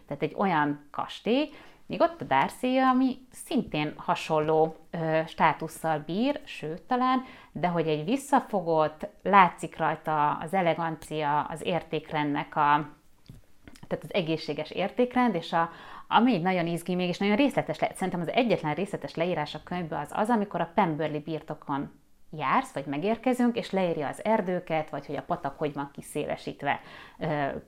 Tehát 0.08 0.24
egy 0.24 0.36
olyan 0.38 0.88
kastély, 0.92 1.50
Míg 1.92 2.02
ott 2.02 2.22
a 2.22 2.26
Darcy, 2.26 2.78
ami 2.78 3.18
szintén 3.32 3.94
hasonló 3.98 4.76
ö, 4.92 5.22
státusszal 5.28 6.04
bír, 6.06 6.39
sőt 6.44 6.82
talán, 6.82 7.24
de 7.52 7.68
hogy 7.68 7.88
egy 7.88 8.06
visszafogott, 8.06 9.08
látszik 9.24 9.78
rajta 9.78 10.32
az 10.32 10.54
elegancia, 10.54 11.42
az 11.42 11.66
értékrendnek 11.66 12.56
a, 12.56 12.89
tehát 13.88 14.04
az 14.04 14.14
egészséges 14.14 14.72
értékrend, 14.72 15.36
és 15.36 15.54
a, 15.54 15.70
ami 16.08 16.38
nagyon 16.38 16.68
izgi 16.68 16.96
még, 16.96 17.08
és 17.08 17.18
nagyon 17.18 17.36
részletes 17.36 17.80
lehet. 17.80 17.96
Szerintem 17.96 18.22
az 18.22 18.32
egyetlen 18.32 18.74
részletes 18.74 19.16
leírás 19.16 19.56
a 19.56 19.64
könyvben 19.64 20.02
az 20.02 20.12
az, 20.14 20.30
amikor 20.30 20.62
a 20.62 20.72
Pemberley 20.76 21.22
birtokon 21.22 21.92
jársz, 22.38 22.73
vagy 22.73 22.86
megérkezünk, 22.86 23.57
és 23.57 23.71
leírja 23.71 24.07
az 24.07 24.25
erdőket, 24.25 24.89
vagy 24.89 25.05
hogy 25.05 25.15
a 25.15 25.21
patak 25.21 25.57
hogy 25.57 25.73
van 25.73 25.89
kiszélesítve 25.93 26.79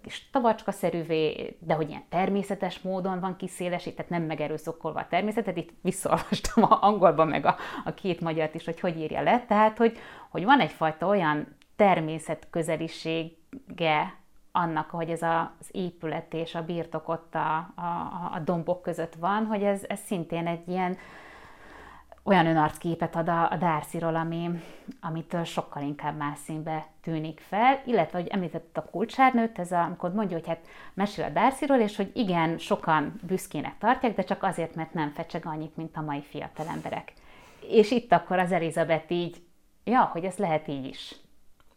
kis 0.01 0.29
tavacskaszerűvé, 0.29 1.55
de 1.59 1.73
hogy 1.73 1.89
ilyen 1.89 2.03
természetes 2.09 2.79
módon 2.79 3.19
van 3.19 3.35
kiszélesítve, 3.35 4.03
tehát 4.03 4.11
nem 4.11 4.27
megerőszakolva 4.27 4.99
a 4.99 5.07
természetet. 5.07 5.57
Itt 5.57 5.69
visszaolvastam 5.81 6.63
a 6.63 6.77
angolban 6.81 7.27
meg 7.27 7.45
a, 7.45 7.55
a 7.85 7.93
két 7.93 8.21
magyart 8.21 8.55
is, 8.55 8.65
hogy 8.65 8.79
hogy 8.79 8.99
írja 8.99 9.21
le. 9.21 9.45
Tehát, 9.47 9.77
hogy, 9.77 9.97
hogy 10.29 10.43
van 10.43 10.59
egyfajta 10.59 11.07
olyan 11.07 11.55
természet 11.75 12.47
közelisége 12.49 14.21
annak, 14.51 14.89
hogy 14.89 15.09
ez 15.09 15.21
a, 15.21 15.55
az 15.59 15.69
épület 15.71 16.33
és 16.33 16.55
a 16.55 16.65
birtok 16.65 17.09
ott 17.09 17.35
a, 17.35 17.55
a, 17.75 18.31
a 18.33 18.39
dombok 18.39 18.81
között 18.81 19.15
van, 19.15 19.45
hogy 19.45 19.63
ez, 19.63 19.83
ez 19.87 19.99
szintén 19.99 20.47
egy 20.47 20.67
ilyen 20.67 20.97
olyan 22.23 22.45
önarcképet 22.45 23.15
ad 23.15 23.29
a, 23.29 23.51
a 23.51 23.55
Darcyról, 23.55 24.15
ami, 24.15 24.49
amitől 25.01 25.43
sokkal 25.43 25.83
inkább 25.83 26.17
más 26.17 26.39
színbe 26.45 26.87
tűnik 27.01 27.39
fel, 27.39 27.81
illetve, 27.85 28.19
hogy 28.19 28.27
említett 28.27 28.77
a 28.77 28.85
kulcsárnőt, 28.91 29.59
ez 29.59 29.71
a, 29.71 29.83
amikor 29.83 30.13
mondja, 30.13 30.37
hogy 30.37 30.47
hát 30.47 30.67
mesél 30.93 31.25
a 31.25 31.29
Darcyról, 31.29 31.79
és 31.79 31.95
hogy 31.95 32.11
igen, 32.13 32.57
sokan 32.57 33.19
büszkének 33.21 33.77
tartják, 33.77 34.15
de 34.15 34.23
csak 34.23 34.43
azért, 34.43 34.75
mert 34.75 34.93
nem 34.93 35.09
fecseg 35.09 35.45
annyit, 35.45 35.77
mint 35.77 35.97
a 35.97 36.01
mai 36.01 36.21
fiatal 36.21 36.65
emberek. 36.67 37.13
És 37.69 37.91
itt 37.91 38.11
akkor 38.11 38.39
az 38.39 38.51
Elizabeth 38.51 39.11
így, 39.11 39.37
ja, 39.83 40.01
hogy 40.01 40.23
ez 40.23 40.37
lehet 40.37 40.67
így 40.67 40.85
is. 40.85 41.15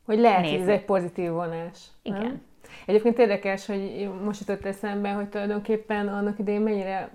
Hogy 0.05 0.19
lehet, 0.19 0.41
nézni. 0.41 0.59
hogy 0.59 0.69
ez 0.69 0.79
egy 0.79 0.85
pozitív 0.85 1.31
vonás. 1.31 1.79
Igen. 2.03 2.23
Nem? 2.23 2.43
Egyébként 2.87 3.19
érdekes, 3.19 3.67
hogy 3.67 4.11
most 4.25 4.41
jutott 4.41 4.65
eszembe, 4.65 5.13
hogy 5.13 5.29
tulajdonképpen 5.29 6.09
annak 6.09 6.39
idején 6.39 6.61
mennyire 6.61 7.11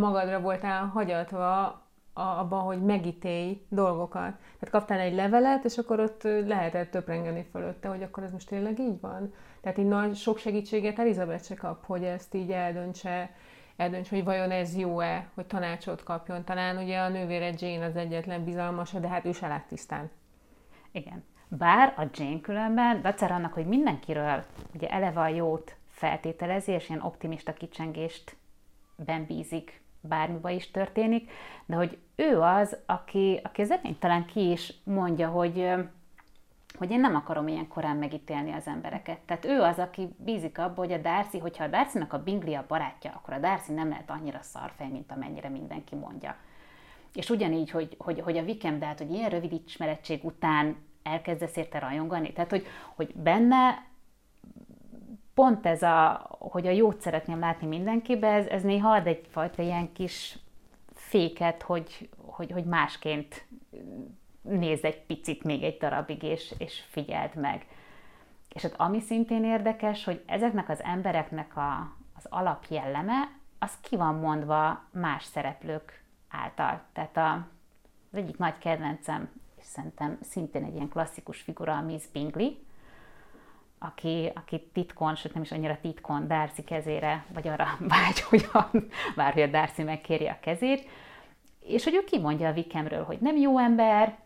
magadra 0.00 0.40
voltál 0.40 0.86
hagyatva 0.86 1.82
abban, 2.14 2.60
hogy 2.60 2.82
megítélj 2.82 3.60
dolgokat. 3.68 4.32
Tehát 4.32 4.70
kaptál 4.70 4.98
egy 4.98 5.14
levelet, 5.14 5.64
és 5.64 5.78
akkor 5.78 6.00
ott 6.00 6.22
lehetett 6.22 6.90
töprengeni 6.90 7.46
fölötte, 7.50 7.88
hogy 7.88 8.02
akkor 8.02 8.22
ez 8.22 8.32
most 8.32 8.48
tényleg 8.48 8.78
így 8.78 9.00
van. 9.00 9.32
Tehát 9.60 9.78
így 9.78 9.88
nagy 9.88 10.16
sok 10.16 10.38
segítséget 10.38 10.98
Elizabeth 10.98 11.44
se 11.44 11.54
kap, 11.54 11.86
hogy 11.86 12.04
ezt 12.04 12.34
így 12.34 12.50
eldöntse, 12.50 13.30
eldöntse, 13.76 14.14
hogy 14.14 14.24
vajon 14.24 14.50
ez 14.50 14.76
jó-e, 14.76 15.28
hogy 15.34 15.46
tanácsot 15.46 16.02
kapjon. 16.02 16.44
Talán 16.44 16.76
ugye 16.76 16.98
a 16.98 17.08
nővére 17.08 17.52
Jane 17.58 17.84
az 17.84 17.96
egyetlen 17.96 18.44
bizalmasa, 18.44 18.98
de 18.98 19.08
hát 19.08 19.24
ő 19.24 19.32
se 19.32 19.48
lát 19.48 19.66
tisztán. 19.66 20.10
Igen. 20.92 21.24
Bár 21.48 21.94
a 21.96 22.04
Jane 22.12 22.40
különben, 22.40 23.02
dacer 23.02 23.30
annak, 23.30 23.52
hogy 23.52 23.66
mindenkiről 23.66 24.44
ugye 24.74 24.88
eleve 24.88 25.20
a 25.20 25.28
jót 25.28 25.76
feltételezi, 25.88 26.72
és 26.72 26.88
ilyen 26.88 27.02
optimista 27.02 27.52
kicsengést 27.52 28.36
ben 28.96 29.26
bízik 29.26 29.83
bármiba 30.08 30.50
is 30.50 30.70
történik, 30.70 31.30
de 31.66 31.74
hogy 31.74 31.98
ő 32.16 32.40
az, 32.40 32.76
aki, 32.86 33.40
aki 33.42 33.62
az 33.62 33.74
talán 33.98 34.24
ki 34.24 34.50
is 34.50 34.74
mondja, 34.84 35.28
hogy, 35.28 35.70
hogy 36.78 36.90
én 36.90 37.00
nem 37.00 37.14
akarom 37.14 37.48
ilyen 37.48 37.68
korán 37.68 37.96
megítélni 37.96 38.52
az 38.52 38.66
embereket. 38.66 39.18
Tehát 39.18 39.44
ő 39.44 39.60
az, 39.60 39.78
aki 39.78 40.08
bízik 40.16 40.58
abba, 40.58 40.80
hogy 40.80 40.92
a 40.92 40.98
Darcy, 40.98 41.38
hogyha 41.38 41.64
a 41.64 41.68
Darcy-nak 41.68 42.12
a 42.12 42.22
Bingley 42.22 42.54
a 42.54 42.64
barátja, 42.68 43.12
akkor 43.14 43.34
a 43.34 43.38
Darcy 43.38 43.72
nem 43.72 43.88
lehet 43.88 44.10
annyira 44.10 44.42
szarfej, 44.42 44.88
mint 44.88 45.12
amennyire 45.12 45.48
mindenki 45.48 45.94
mondja. 45.94 46.36
És 47.14 47.30
ugyanígy, 47.30 47.70
hogy, 47.70 47.96
hogy, 47.98 48.20
hogy 48.20 48.36
a 48.36 48.42
Wickham, 48.42 48.78
de 48.78 48.86
hát, 48.86 48.98
hogy 48.98 49.12
ilyen 49.12 49.30
rövid 49.30 49.62
ismerettség 49.66 50.24
után 50.24 50.76
elkezdesz 51.02 51.56
érte 51.56 51.78
rajongani. 51.78 52.32
Tehát, 52.32 52.50
hogy, 52.50 52.66
hogy 52.94 53.14
benne 53.14 53.84
pont 55.34 55.66
ez 55.66 55.82
a, 55.82 56.26
hogy 56.38 56.66
a 56.66 56.70
jót 56.70 57.00
szeretném 57.00 57.38
látni 57.38 57.66
mindenkibe, 57.66 58.28
ez, 58.28 58.46
ez 58.46 58.62
néha 58.62 58.90
ad 58.90 59.06
egyfajta 59.06 59.62
ilyen 59.62 59.92
kis 59.92 60.38
féket, 60.94 61.62
hogy, 61.62 62.08
hogy, 62.26 62.50
hogy 62.50 62.64
másként 62.64 63.46
nézd 64.42 64.84
egy 64.84 65.00
picit 65.00 65.44
még 65.44 65.62
egy 65.62 65.76
darabig, 65.76 66.22
és, 66.22 66.54
és 66.58 66.84
figyeld 66.90 67.34
meg. 67.34 67.66
És 68.48 68.62
hát 68.62 68.74
ami 68.76 69.00
szintén 69.00 69.44
érdekes, 69.44 70.04
hogy 70.04 70.22
ezeknek 70.26 70.68
az 70.68 70.82
embereknek 70.82 71.56
a, 71.56 71.96
az 72.16 72.26
alapjelleme, 72.28 73.30
az 73.58 73.80
ki 73.80 73.96
van 73.96 74.14
mondva 74.14 74.84
más 74.90 75.24
szereplők 75.24 76.02
által. 76.28 76.82
Tehát 76.92 77.16
a, 77.16 77.32
az 78.12 78.18
egyik 78.18 78.38
nagy 78.38 78.58
kedvencem, 78.58 79.30
és 79.58 79.64
szerintem 79.64 80.18
szintén 80.22 80.64
egy 80.64 80.74
ilyen 80.74 80.88
klasszikus 80.88 81.40
figura, 81.40 81.76
a 81.76 81.82
Miss 81.82 82.06
Bingley, 82.12 82.50
aki, 83.84 84.30
aki 84.34 84.68
titkon, 84.72 85.14
sőt 85.14 85.34
nem 85.34 85.42
is 85.42 85.52
annyira 85.52 85.78
titkon 85.80 86.26
Darcy 86.28 86.64
kezére, 86.64 87.24
vagy 87.34 87.48
arra 87.48 87.66
vágy, 87.94 88.20
hogy 88.20 88.46
a, 88.52 88.70
bár 89.16 89.32
hogy 89.32 89.42
a 89.42 89.46
Darcy 89.46 89.82
megkéri 89.82 90.26
a 90.26 90.38
kezét, 90.40 90.88
és 91.60 91.84
hogy 91.84 91.94
ő 91.94 92.04
kimondja 92.04 92.48
a 92.48 92.52
Vikemről, 92.52 93.04
hogy 93.04 93.18
nem 93.20 93.36
jó 93.36 93.58
ember, 93.58 94.16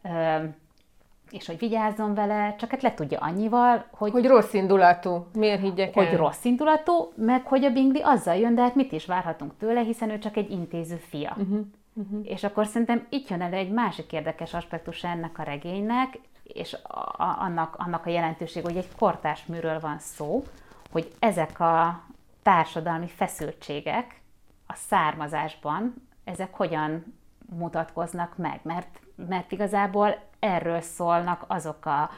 és 1.31 1.47
hogy 1.47 1.59
vigyázzon 1.59 2.15
vele, 2.15 2.55
csak 2.59 2.71
hát 2.71 2.83
le 2.83 2.95
tudja 2.95 3.19
annyival, 3.19 3.85
hogy... 3.91 4.11
Hogy 4.11 4.27
rossz 4.27 4.53
indulatú. 4.53 5.27
Miért 5.33 5.61
higgyek 5.61 5.97
el? 5.97 6.05
Hogy 6.05 6.17
rossz 6.17 6.45
indulatú, 6.45 7.13
meg 7.15 7.47
hogy 7.47 7.65
a 7.65 7.71
Bingley 7.71 8.05
azzal 8.05 8.37
jön, 8.37 8.55
de 8.55 8.63
hát 8.63 8.75
mit 8.75 8.93
is 8.93 9.07
várhatunk 9.07 9.57
tőle, 9.59 9.81
hiszen 9.81 10.11
ő 10.11 10.19
csak 10.19 10.37
egy 10.37 10.51
intéző 10.51 10.97
fia. 10.97 11.37
Uh-huh. 11.39 11.61
Uh-huh. 11.93 12.21
És 12.23 12.45
akkor 12.45 12.67
szerintem 12.67 13.07
itt 13.11 13.29
jön 13.29 13.41
elő 13.41 13.57
egy 13.57 13.71
másik 13.71 14.13
érdekes 14.13 14.55
aspektus 14.55 15.05
ennek 15.05 15.39
a 15.39 15.43
regénynek, 15.43 16.19
és 16.53 16.73
a, 16.83 17.37
annak, 17.39 17.75
annak 17.79 18.07
a 18.07 18.11
jelentőség, 18.11 18.63
hogy 18.63 18.77
egy 18.77 18.89
kortás 18.99 19.47
műről 19.47 19.81
van 19.81 19.99
szó, 19.99 20.43
hogy 20.91 21.13
ezek 21.19 21.61
a 21.61 22.03
társadalmi 22.43 23.09
feszültségek 23.09 24.21
a 24.67 24.75
származásban, 24.75 26.09
ezek 26.25 26.55
hogyan 26.55 27.19
mutatkoznak 27.57 28.37
meg, 28.37 28.61
mert, 28.63 29.01
mert 29.29 29.53
igazából 29.53 30.19
erről 30.39 30.81
szólnak 30.81 31.45
azok 31.47 31.87
a, 31.87 32.11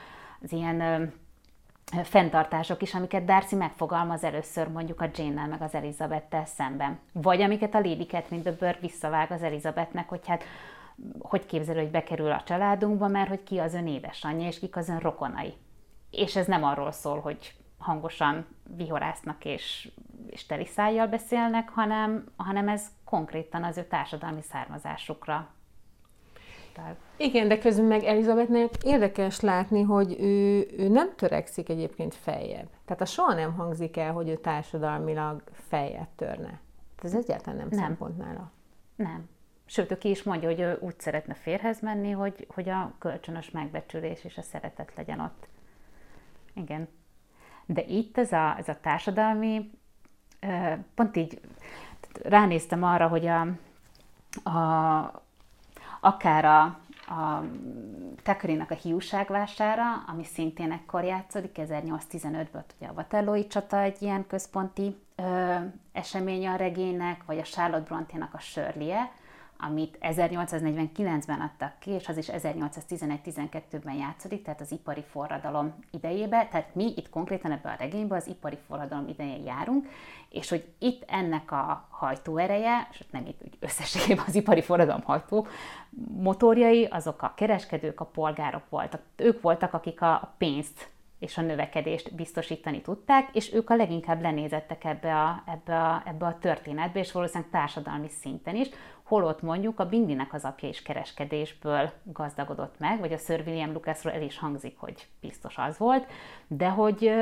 az 0.43 0.53
ilyen 0.53 0.81
ö, 0.81 1.05
fenntartások 2.03 2.83
is, 2.83 2.95
amiket 2.95 3.24
Darcy 3.24 3.57
megfogalmaz 3.57 4.24
először 4.24 4.68
mondjuk 4.68 5.01
a 5.01 5.11
Jane-nel 5.14 5.47
meg 5.47 5.62
az 5.62 5.74
Elizabeth-tel 5.74 6.45
szemben. 6.45 6.99
Vagy 7.12 7.41
amiket 7.41 7.74
a 7.74 7.81
Lady 7.81 8.07
Catherine 8.07 8.43
de 8.43 8.53
Burgh 8.53 8.81
visszavág 8.81 9.31
az 9.31 9.43
Elizabethnek, 9.43 10.09
hogy 10.09 10.26
hát 10.26 10.45
hogy 11.18 11.46
képzel, 11.46 11.74
hogy 11.74 11.90
bekerül 11.90 12.30
a 12.30 12.42
családunkba, 12.42 13.09
mert 13.09 13.28
hogy 13.28 13.42
ki 13.42 13.59
az 13.59 13.74
ön 13.74 13.86
édesanyja, 13.86 14.46
és 14.46 14.59
kik 14.59 14.76
az 14.76 14.88
ön 14.88 14.98
rokonai. 14.98 15.53
És 16.11 16.36
ez 16.36 16.46
nem 16.46 16.64
arról 16.64 16.92
szól, 16.92 17.20
hogy 17.20 17.55
hangosan 17.78 18.46
vihorásznak 18.76 19.44
és, 19.44 19.90
és 20.26 20.46
teliszájjal 20.46 21.07
beszélnek, 21.07 21.68
hanem, 21.68 22.24
hanem 22.36 22.68
ez 22.68 22.86
konkrétan 23.05 23.64
az 23.64 23.78
ő 23.78 23.84
társadalmi 23.84 24.42
származásukra. 24.42 25.48
Tehát... 26.72 26.96
Igen, 27.16 27.48
de 27.48 27.59
közben 27.59 27.84
meg 27.84 28.05
Elizabethnek 28.05 28.70
érdekes 28.84 29.40
látni, 29.40 29.82
hogy 29.82 30.16
ő, 30.20 30.68
ő 30.76 30.88
nem 30.88 31.14
törekszik 31.16 31.68
egyébként 31.68 32.14
feljebb. 32.14 32.68
Tehát 32.84 33.03
a 33.03 33.07
soha 33.07 33.34
nem 33.34 33.55
hangzik 33.55 33.96
el, 33.96 34.12
hogy 34.12 34.28
ő 34.28 34.36
társadalmilag 34.36 35.42
feljebb 35.68 36.09
törne. 36.16 36.61
Ez 37.03 37.14
egyáltalán 37.14 37.59
nem, 37.59 37.68
nem. 37.70 37.78
szempont 37.78 38.16
nála. 38.16 38.51
Nem. 38.96 39.28
Sőt, 39.70 39.90
ő 39.90 39.98
ki 39.98 40.08
is 40.10 40.22
mondja, 40.22 40.48
hogy 40.48 40.60
ő 40.60 40.78
úgy 40.80 41.00
szeretne 41.00 41.34
férhez 41.34 41.80
menni, 41.80 42.10
hogy, 42.10 42.46
hogy 42.54 42.68
a 42.68 42.92
kölcsönös 42.98 43.50
megbecsülés 43.50 44.24
és 44.24 44.38
a 44.38 44.42
szeretet 44.42 44.92
legyen 44.96 45.20
ott. 45.20 45.48
Igen. 46.54 46.88
De 47.66 47.82
itt 47.82 48.18
ez 48.18 48.32
a, 48.32 48.54
ez 48.58 48.68
a 48.68 48.80
társadalmi, 48.80 49.70
pont 50.94 51.16
így 51.16 51.40
ránéztem 52.22 52.82
arra, 52.82 53.08
hogy 53.08 53.26
a, 53.26 53.40
a, 54.50 55.22
akár 56.00 56.44
a, 56.44 56.62
a 57.14 57.44
Tekerinek 58.22 58.70
a 58.70 58.74
hiúságvására, 58.74 59.84
ami 60.06 60.24
szintén 60.24 60.72
ekkor 60.72 61.04
játszódik, 61.04 61.56
1815-ben 61.56 62.64
ugye 62.76 62.88
a 62.88 62.92
Waterloo-i 62.92 63.46
csata 63.46 63.80
egy 63.80 64.02
ilyen 64.02 64.26
központi 64.26 64.96
ö, 65.16 65.54
esemény 65.92 66.46
a 66.46 66.56
regénynek, 66.56 67.24
vagy 67.24 67.38
a 67.38 67.42
Charlotte 67.42 67.84
Bronte-nak 67.84 68.34
a 68.34 68.38
Sörlie, 68.38 69.18
amit 69.61 69.98
1849-ben 70.00 71.40
adtak 71.40 71.78
ki, 71.78 71.90
és 71.90 72.08
az 72.08 72.16
is 72.16 72.28
1811-12-ben 72.32 73.94
játszódik, 73.94 74.42
tehát 74.42 74.61
az 74.61 74.72
ipari 74.72 75.04
forradalom 75.11 75.74
idejébe, 75.90 76.48
tehát 76.50 76.74
mi 76.74 76.92
itt 76.96 77.11
konkrétan 77.11 77.52
ebben 77.52 77.72
a 77.72 77.76
regényben 77.78 78.18
az 78.18 78.26
ipari 78.26 78.58
forradalom 78.66 79.08
idején 79.08 79.44
járunk, 79.44 79.88
és 80.28 80.48
hogy 80.48 80.72
itt 80.78 81.04
ennek 81.06 81.52
a 81.52 81.86
hajtóereje, 81.90 82.88
és 82.90 83.04
nem 83.11 83.26
itt 83.26 83.40
összességében 83.61 84.24
az 84.26 84.34
ipari 84.34 84.62
forradalom 84.62 85.02
hajtó 85.02 85.46
motorjai, 86.16 86.84
azok 86.84 87.22
a 87.22 87.32
kereskedők, 87.36 88.00
a 88.00 88.04
polgárok 88.04 88.68
voltak. 88.68 89.02
Ők 89.16 89.40
voltak, 89.40 89.72
akik 89.72 90.00
a 90.02 90.34
pénzt 90.38 90.90
és 91.20 91.38
a 91.38 91.42
növekedést 91.42 92.14
biztosítani 92.14 92.80
tudták, 92.80 93.28
és 93.32 93.52
ők 93.52 93.70
a 93.70 93.76
leginkább 93.76 94.20
lenézettek 94.20 94.84
ebbe 94.84 95.16
a, 95.16 95.42
ebbe 95.46 95.82
a, 95.82 96.02
ebbe 96.06 96.26
a 96.26 96.38
történetbe, 96.38 96.98
és 96.98 97.12
valószínűleg 97.12 97.50
társadalmi 97.50 98.08
szinten 98.08 98.56
is, 98.56 98.68
holott 99.11 99.42
mondjuk 99.42 99.80
a 99.80 99.88
Binglinek 99.88 100.34
az 100.34 100.44
apja 100.44 100.68
is 100.68 100.82
kereskedésből 100.82 101.90
gazdagodott 102.02 102.74
meg, 102.78 102.98
vagy 103.00 103.12
a 103.12 103.16
Sir 103.16 103.42
William 103.46 103.72
Lucasról 103.72 104.12
el 104.12 104.22
is 104.22 104.38
hangzik, 104.38 104.78
hogy 104.78 105.06
biztos 105.20 105.58
az 105.58 105.78
volt, 105.78 106.06
de 106.46 106.68
hogy 106.68 107.12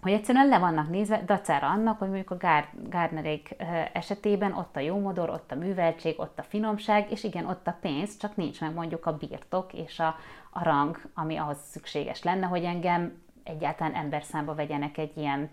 hogy 0.00 0.12
egyszerűen 0.12 0.48
le 0.48 0.58
vannak 0.58 0.88
nézve, 0.88 1.22
dacára 1.26 1.66
annak, 1.66 1.98
hogy 1.98 2.08
mondjuk 2.08 2.30
a 2.30 2.62
Gardnerék 2.88 3.56
esetében 3.92 4.52
ott 4.52 4.76
a 4.76 4.80
jó 4.80 4.98
modor, 4.98 5.30
ott 5.30 5.52
a 5.52 5.54
műveltség, 5.54 6.20
ott 6.20 6.38
a 6.38 6.42
finomság, 6.42 7.10
és 7.10 7.24
igen, 7.24 7.46
ott 7.46 7.66
a 7.66 7.76
pénz, 7.80 8.16
csak 8.16 8.36
nincs 8.36 8.60
meg 8.60 8.74
mondjuk 8.74 9.06
a 9.06 9.16
birtok 9.16 9.72
és 9.72 9.98
a, 9.98 10.16
a 10.50 10.64
rang, 10.64 11.00
ami 11.14 11.36
ahhoz 11.36 11.58
szükséges 11.70 12.22
lenne, 12.22 12.46
hogy 12.46 12.64
engem 12.64 13.22
egyáltalán 13.44 13.94
emberszámba 13.94 14.54
vegyenek 14.54 14.98
egy 14.98 15.16
ilyen 15.16 15.50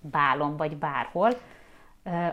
bálon 0.00 0.56
vagy 0.56 0.76
bárhol 0.76 1.30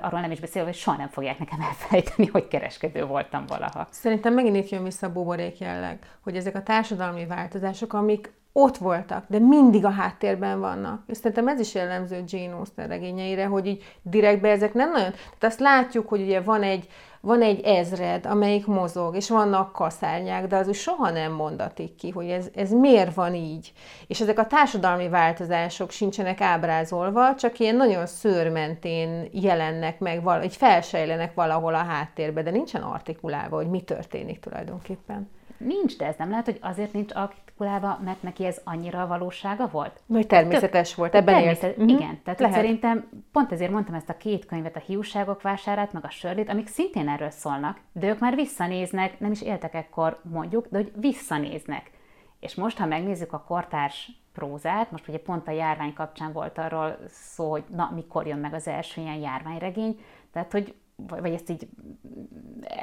arról 0.02 0.20
nem 0.20 0.32
is 0.32 0.40
beszélve, 0.40 0.70
hogy 0.70 0.78
soha 0.78 0.98
nem 0.98 1.08
fogják 1.08 1.40
nekem 1.40 1.62
elfelejteni, 1.62 2.28
hogy 2.28 2.48
kereskedő 2.48 3.06
voltam 3.06 3.46
valaha. 3.46 3.88
Szerintem 3.92 4.34
megint 4.34 4.56
itt 4.56 4.70
jön 4.70 4.84
vissza 4.84 5.08
a 5.08 5.12
buborék 5.12 5.60
jelleg, 5.60 6.00
hogy 6.24 6.36
ezek 6.36 6.56
a 6.56 6.64
társadalmi 6.64 7.26
változások, 7.26 7.94
amik 7.94 8.32
ott 8.60 8.78
voltak, 8.78 9.26
de 9.28 9.40
mindig 9.40 9.86
a 9.86 9.90
háttérben 9.90 10.60
vannak. 10.60 11.04
És 11.08 11.18
szerintem 11.18 11.48
ez 11.48 11.60
is 11.60 11.74
jellemző 11.74 12.24
Jane 12.28 12.56
Austen 12.56 12.88
regényeire, 12.88 13.46
hogy 13.46 13.66
így 13.66 13.84
direktbe 14.02 14.50
ezek 14.50 14.74
nem 14.74 14.92
nagyon... 14.92 15.12
Tehát 15.12 15.44
azt 15.44 15.60
látjuk, 15.60 16.08
hogy 16.08 16.22
ugye 16.22 16.42
van 16.42 16.64
egy, 16.64 16.88
van 17.22 17.42
egy 17.42 17.62
ezred, 17.62 18.26
amelyik 18.26 18.66
mozog, 18.66 19.16
és 19.16 19.30
vannak 19.30 19.72
kaszárnyák, 19.72 20.48
de 20.48 20.56
az 20.56 20.68
úgy 20.68 20.76
soha 20.76 21.10
nem 21.10 21.32
mondatik 21.32 21.96
ki, 21.96 22.10
hogy 22.10 22.30
ez, 22.30 22.50
ez 22.56 22.72
miért 22.72 23.14
van 23.14 23.36
így. 23.36 23.74
És 24.08 24.22
ezek 24.22 24.40
a 24.40 24.48
társadalmi 24.48 25.10
változások 25.10 25.92
sincsenek 25.92 26.42
ábrázolva, 26.42 27.36
csak 27.36 27.60
ilyen 27.60 27.76
nagyon 27.76 28.06
szőrmentén 28.06 29.28
jelennek 29.32 30.00
meg, 30.00 30.24
vagy 30.24 30.56
felsejlenek 30.56 31.34
valahol 31.34 31.74
a 31.74 31.84
háttérbe, 31.84 32.44
de 32.44 32.52
nincsen 32.52 32.82
artikulálva, 32.82 33.56
hogy 33.56 33.70
mi 33.70 33.82
történik 33.82 34.40
tulajdonképpen. 34.40 35.30
Nincs, 35.58 35.98
de 35.98 36.06
ez 36.06 36.16
nem 36.18 36.30
lehet, 36.30 36.46
hogy 36.46 36.60
azért 36.62 36.94
nincs 36.94 37.12
artikulálva, 37.58 38.00
mert 38.04 38.24
neki 38.24 38.46
ez 38.46 38.62
annyira 38.64 39.02
a 39.02 39.08
valósága 39.08 39.68
volt? 39.68 40.02
Hogy 40.08 40.28
természetes 40.28 40.90
Tök, 40.90 40.98
volt, 40.98 41.16
ebben 41.16 41.34
természet, 41.36 41.78
élt. 41.78 41.90
Igen, 41.90 42.02
uh-huh. 42.02 42.22
tehát 42.24 42.40
lehet. 42.40 42.56
szerintem 42.56 43.10
pont 43.32 43.52
ezért 43.52 43.72
mondtam 43.72 43.96
ezt 43.96 44.10
a 44.10 44.18
két 44.18 44.46
könyvet, 44.46 44.76
a 44.76 44.80
hiúságok 44.80 45.42
vásárát, 45.42 45.94
meg 45.94 46.06
a 46.06 46.10
sörlét, 46.10 46.50
amik 46.50 46.68
szintén 46.68 47.10
erről 47.10 47.30
szólnak, 47.30 47.80
de 47.92 48.08
ők 48.08 48.20
már 48.20 48.36
visszanéznek, 48.36 49.20
nem 49.20 49.32
is 49.32 49.42
éltek 49.42 49.74
ekkor 49.74 50.20
mondjuk, 50.24 50.68
de 50.70 50.78
hogy 50.78 50.92
visszanéznek. 50.96 51.92
És 52.40 52.56
most, 52.56 52.78
ha 52.78 52.86
megnézzük 52.86 53.34
a 53.34 53.44
kortárs 53.48 54.12
prózát, 54.34 54.92
most 54.92 55.08
ugye 55.08 55.20
pont 55.20 55.48
a 55.48 55.52
járvány 55.52 55.94
kapcsán 55.94 56.32
volt 56.32 56.58
arról 56.58 56.98
szó, 57.08 57.50
hogy 57.50 57.64
na, 57.76 57.92
mikor 57.96 58.28
jön 58.28 58.40
meg 58.40 58.54
az 58.54 58.68
első 58.68 59.02
ilyen 59.02 59.20
járványregény, 59.20 60.00
tehát 60.32 60.52
hogy 60.52 60.76
vagy 60.96 61.34
ezt 61.34 61.50
így 61.50 61.68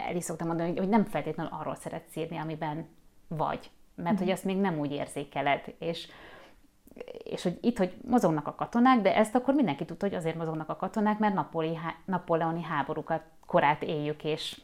el 0.08 0.16
is 0.16 0.24
szoktam 0.24 0.46
mondani, 0.46 0.76
hogy 0.76 0.88
nem 0.88 1.04
feltétlenül 1.04 1.52
arról 1.52 1.74
szeretsz 1.74 2.16
írni, 2.16 2.36
amiben 2.36 2.86
vagy, 3.28 3.70
mert 3.94 4.16
hogy 4.16 4.26
mhm. 4.26 4.34
azt 4.34 4.44
még 4.44 4.56
nem 4.56 4.78
úgy 4.78 4.92
érzékeled, 4.92 5.74
és 5.78 6.08
és 7.22 7.42
hogy 7.42 7.58
itt, 7.60 7.78
hogy 7.78 7.94
mozognak 8.08 8.46
a 8.46 8.54
katonák, 8.54 9.00
de 9.00 9.16
ezt 9.16 9.34
akkor 9.34 9.54
mindenki 9.54 9.84
tudta, 9.84 10.06
hogy 10.06 10.14
azért 10.14 10.36
mozognak 10.36 10.68
a 10.68 10.76
katonák, 10.76 11.18
mert 11.18 11.34
napoli, 11.34 11.78
napoleoni 12.04 12.62
háborúkat 12.62 13.22
korát 13.46 13.82
éljük, 13.82 14.24
és, 14.24 14.60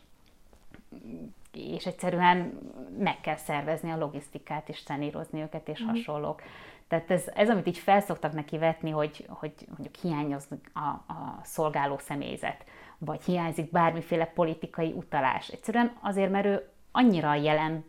és 1.52 1.86
egyszerűen 1.86 2.58
meg 2.98 3.20
kell 3.20 3.36
szervezni 3.36 3.90
a 3.90 3.98
logisztikát, 3.98 4.68
és 4.68 4.78
szenírozni 4.78 5.40
őket, 5.40 5.68
és 5.68 5.82
mm. 5.82 5.86
hasonlók. 5.86 6.42
Tehát 6.88 7.10
ez, 7.10 7.24
ez, 7.34 7.50
amit 7.50 7.66
így 7.66 7.78
felszoktak 7.78 8.32
neki 8.32 8.58
vetni, 8.58 8.90
hogy, 8.90 9.26
hogy 9.28 9.52
mondjuk 9.68 9.94
hiányoznak 9.94 10.70
a, 10.74 11.12
a 11.12 11.40
szolgáló 11.42 11.98
személyzet, 11.98 12.64
vagy 12.98 13.24
hiányzik 13.24 13.70
bármiféle 13.70 14.24
politikai 14.24 14.92
utalás. 14.92 15.48
Egyszerűen 15.48 15.96
azért, 16.00 16.30
mert 16.30 16.46
ő 16.46 16.68
annyira 16.92 17.34
jelen 17.34 17.84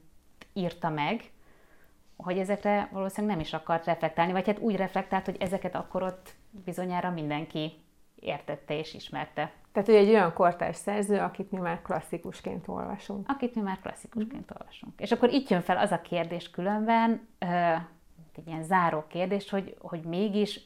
írta 0.53 0.89
meg, 0.89 1.30
hogy 2.21 2.37
ezekre 2.37 2.89
valószínűleg 2.91 3.35
nem 3.35 3.45
is 3.45 3.53
akart 3.53 3.85
reflektálni, 3.85 4.31
vagy 4.31 4.45
hát 4.45 4.59
úgy 4.59 4.75
reflektált, 4.75 5.25
hogy 5.25 5.37
ezeket 5.39 5.75
akkor 5.75 6.03
ott 6.03 6.33
bizonyára 6.65 7.11
mindenki 7.11 7.73
értette 8.15 8.77
és 8.77 8.93
ismerte. 8.93 9.51
Tehát, 9.71 9.89
hogy 9.89 9.97
egy 9.97 10.09
olyan 10.09 10.33
kortárs 10.33 10.75
szerző, 10.75 11.17
akit 11.17 11.51
mi 11.51 11.59
már 11.59 11.81
klasszikusként 11.81 12.67
olvasunk. 12.67 13.29
Akit 13.29 13.55
mi 13.55 13.61
már 13.61 13.79
klasszikusként 13.81 14.51
mm. 14.53 14.55
olvasunk. 14.59 14.99
És 14.99 15.11
akkor 15.11 15.29
itt 15.29 15.49
jön 15.49 15.61
fel 15.61 15.77
az 15.77 15.91
a 15.91 16.01
kérdés 16.01 16.49
különben, 16.49 17.27
egy 18.35 18.47
ilyen 18.47 18.63
záró 18.63 19.03
kérdés, 19.07 19.49
hogy, 19.49 19.75
hogy 19.79 20.01
mégis 20.01 20.59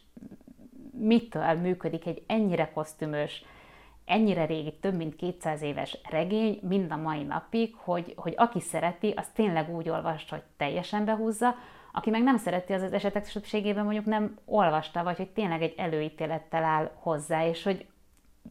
mitől 0.92 1.54
működik 1.54 2.06
egy 2.06 2.24
ennyire 2.28 2.72
kosztümös, 2.72 3.44
ennyire 4.06 4.46
régi, 4.46 4.74
több 4.74 4.96
mint 4.96 5.16
200 5.16 5.62
éves 5.62 5.98
regény 6.10 6.60
mind 6.62 6.92
a 6.92 6.96
mai 6.96 7.24
napig, 7.24 7.76
hogy, 7.76 8.14
hogy 8.16 8.34
aki 8.38 8.60
szereti, 8.60 9.14
az 9.16 9.28
tényleg 9.34 9.76
úgy 9.76 9.90
olvassa, 9.90 10.36
hogy 10.36 10.44
teljesen 10.58 11.06
behúzza, 11.06 11.56
aki 11.92 12.10
meg 12.10 12.24
nem 12.24 12.38
szereti, 12.38 12.74
az 12.74 12.82
az 12.82 12.94
esetek 12.94 13.32
többségében 13.32 13.84
mondjuk 13.84 14.06
nem 14.06 14.38
olvasta, 14.46 15.04
vagy 15.04 15.18
hogy 15.18 15.30
tényleg 15.30 15.62
egy 15.62 15.74
előítélettel 15.78 16.64
áll 16.64 16.92
hozzá, 16.96 17.48
és 17.48 17.64
hogy 17.64 17.86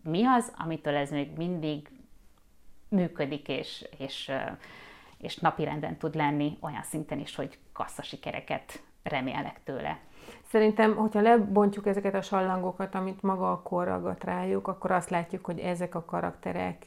mi 0.03 0.25
az, 0.25 0.53
amitől 0.57 0.95
ez 0.95 1.11
még 1.11 1.37
mindig 1.37 1.91
működik, 2.89 3.49
és, 3.49 3.89
és, 3.99 4.33
és 5.19 5.37
napirenden 5.37 5.97
tud 5.97 6.15
lenni 6.15 6.57
olyan 6.61 6.83
szinten 6.83 7.19
is, 7.19 7.35
hogy 7.35 7.59
kasszasikereket 7.73 8.83
remélnek 9.05 9.61
tőle. 9.65 9.99
Szerintem, 10.51 10.97
hogyha 10.97 11.21
lebontjuk 11.21 11.87
ezeket 11.87 12.15
a 12.15 12.23
sallangokat, 12.23 12.95
amit 12.95 13.23
maga 13.23 13.53
a 13.53 13.63
kor 13.63 13.87
ragadt 13.87 14.25
rájuk, 14.25 14.69
akkor 14.69 14.91
azt 14.91 15.11
látjuk, 15.11 15.45
hogy 15.45 15.59
ezek 15.59 15.95
a 15.95 16.05
karakterek, 16.05 16.79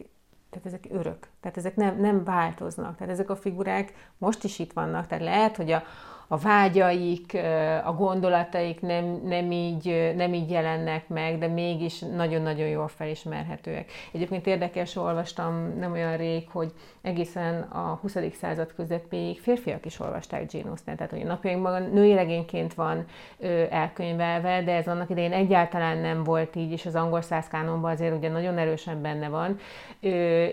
tehát 0.49 0.65
ezek 0.65 0.87
örök. 0.89 1.27
Tehát 1.39 1.57
ezek 1.57 1.75
nem, 1.75 1.99
nem 1.99 2.23
változnak. 2.23 2.97
Tehát 2.97 3.13
ezek 3.13 3.29
a 3.29 3.35
figurák 3.35 4.11
most 4.17 4.43
is 4.43 4.59
itt 4.59 4.73
vannak. 4.73 5.07
Tehát 5.07 5.23
lehet, 5.23 5.55
hogy 5.55 5.71
a, 5.71 5.83
a 6.27 6.37
vágyaik, 6.37 7.37
a 7.85 7.93
gondolataik 7.93 8.81
nem, 8.81 9.21
nem, 9.25 9.51
így, 9.51 10.13
nem 10.15 10.33
így 10.33 10.49
jelennek 10.49 11.07
meg, 11.07 11.37
de 11.37 11.47
mégis 11.47 11.99
nagyon-nagyon 11.99 12.67
jól 12.67 12.87
felismerhetőek. 12.87 13.91
Egyébként 14.11 14.47
érdekes, 14.47 14.95
olvastam 14.95 15.73
nem 15.79 15.91
olyan 15.91 16.17
rég, 16.17 16.49
hogy 16.49 16.71
egészen 17.01 17.61
a 17.61 17.99
20. 18.01 18.17
század 18.33 18.73
közepéig 18.75 19.39
férfiak 19.39 19.85
is 19.85 19.99
olvasták 19.99 20.51
Jane 20.51 20.69
Austen, 20.69 20.95
tehát 20.95 21.11
hogy 21.11 21.21
a 21.21 21.27
napjainkban 21.27 21.81
női 21.93 22.13
regényként 22.13 22.73
van 22.73 23.05
elkönyvelve, 23.69 24.63
de 24.63 24.75
ez 24.75 24.87
annak 24.87 25.09
idején 25.09 25.33
egyáltalán 25.33 25.97
nem 25.97 26.23
volt 26.23 26.55
így, 26.55 26.71
és 26.71 26.85
az 26.85 26.95
angol 26.95 27.21
százkánonban 27.21 27.91
azért 27.91 28.17
ugye 28.17 28.29
nagyon 28.29 28.57
erősen 28.57 29.01
benne 29.01 29.29
van, 29.29 29.59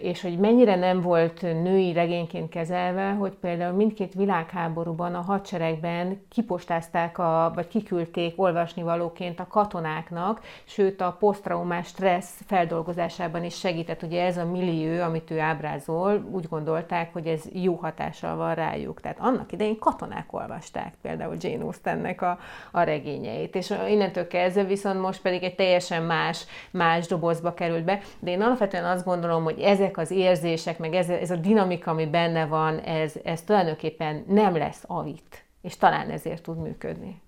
és 0.00 0.22
hogy 0.22 0.38
mennyire 0.38 0.76
nem 0.76 1.00
volt 1.00 1.42
női 1.42 1.92
regényként 1.92 2.48
kezelve, 2.48 3.10
hogy 3.10 3.32
például 3.40 3.76
mindkét 3.76 4.14
világháborúban 4.14 5.14
a 5.14 5.20
hadsereg 5.20 5.63
hadseregben 5.64 6.26
kipostázták, 6.28 7.18
a, 7.18 7.52
vagy 7.54 7.68
kiküldték 7.68 8.32
olvasnivalóként 8.36 9.40
a 9.40 9.46
katonáknak, 9.46 10.40
sőt 10.64 11.00
a 11.00 11.16
posztraumás 11.18 11.86
stressz 11.86 12.40
feldolgozásában 12.46 13.44
is 13.44 13.58
segített. 13.58 14.02
Ugye 14.02 14.24
ez 14.24 14.36
a 14.36 14.44
millió, 14.44 15.02
amit 15.02 15.30
ő 15.30 15.40
ábrázol, 15.40 16.28
úgy 16.30 16.48
gondolták, 16.48 17.12
hogy 17.12 17.26
ez 17.26 17.42
jó 17.52 17.74
hatással 17.74 18.36
van 18.36 18.54
rájuk. 18.54 19.00
Tehát 19.00 19.18
annak 19.20 19.52
idején 19.52 19.78
katonák 19.78 20.32
olvasták 20.32 20.94
például 21.02 21.36
Jane 21.38 21.64
Austennek 21.64 22.22
a, 22.22 22.38
a 22.72 22.82
regényeit. 22.82 23.54
És 23.54 23.74
innentől 23.88 24.26
kezdve 24.26 24.64
viszont 24.64 25.00
most 25.00 25.22
pedig 25.22 25.42
egy 25.42 25.54
teljesen 25.54 26.02
más, 26.02 26.46
más 26.70 27.06
dobozba 27.06 27.54
került 27.54 27.84
be. 27.84 28.00
De 28.18 28.30
én 28.30 28.42
alapvetően 28.42 28.84
azt 28.84 29.04
gondolom, 29.04 29.44
hogy 29.44 29.58
ezek 29.58 29.98
az 29.98 30.10
érzések, 30.10 30.78
meg 30.78 30.94
ez, 30.94 31.08
ez 31.08 31.30
a 31.30 31.36
dinamika, 31.36 31.90
ami 31.90 32.06
benne 32.06 32.46
van, 32.46 32.78
ez, 32.78 33.14
ez 33.24 33.42
tulajdonképpen 33.42 34.24
nem 34.28 34.56
lesz 34.56 34.84
avit 34.86 35.44
és 35.64 35.76
talán 35.76 36.10
ezért 36.10 36.42
tud 36.42 36.58
működni. 36.58 37.22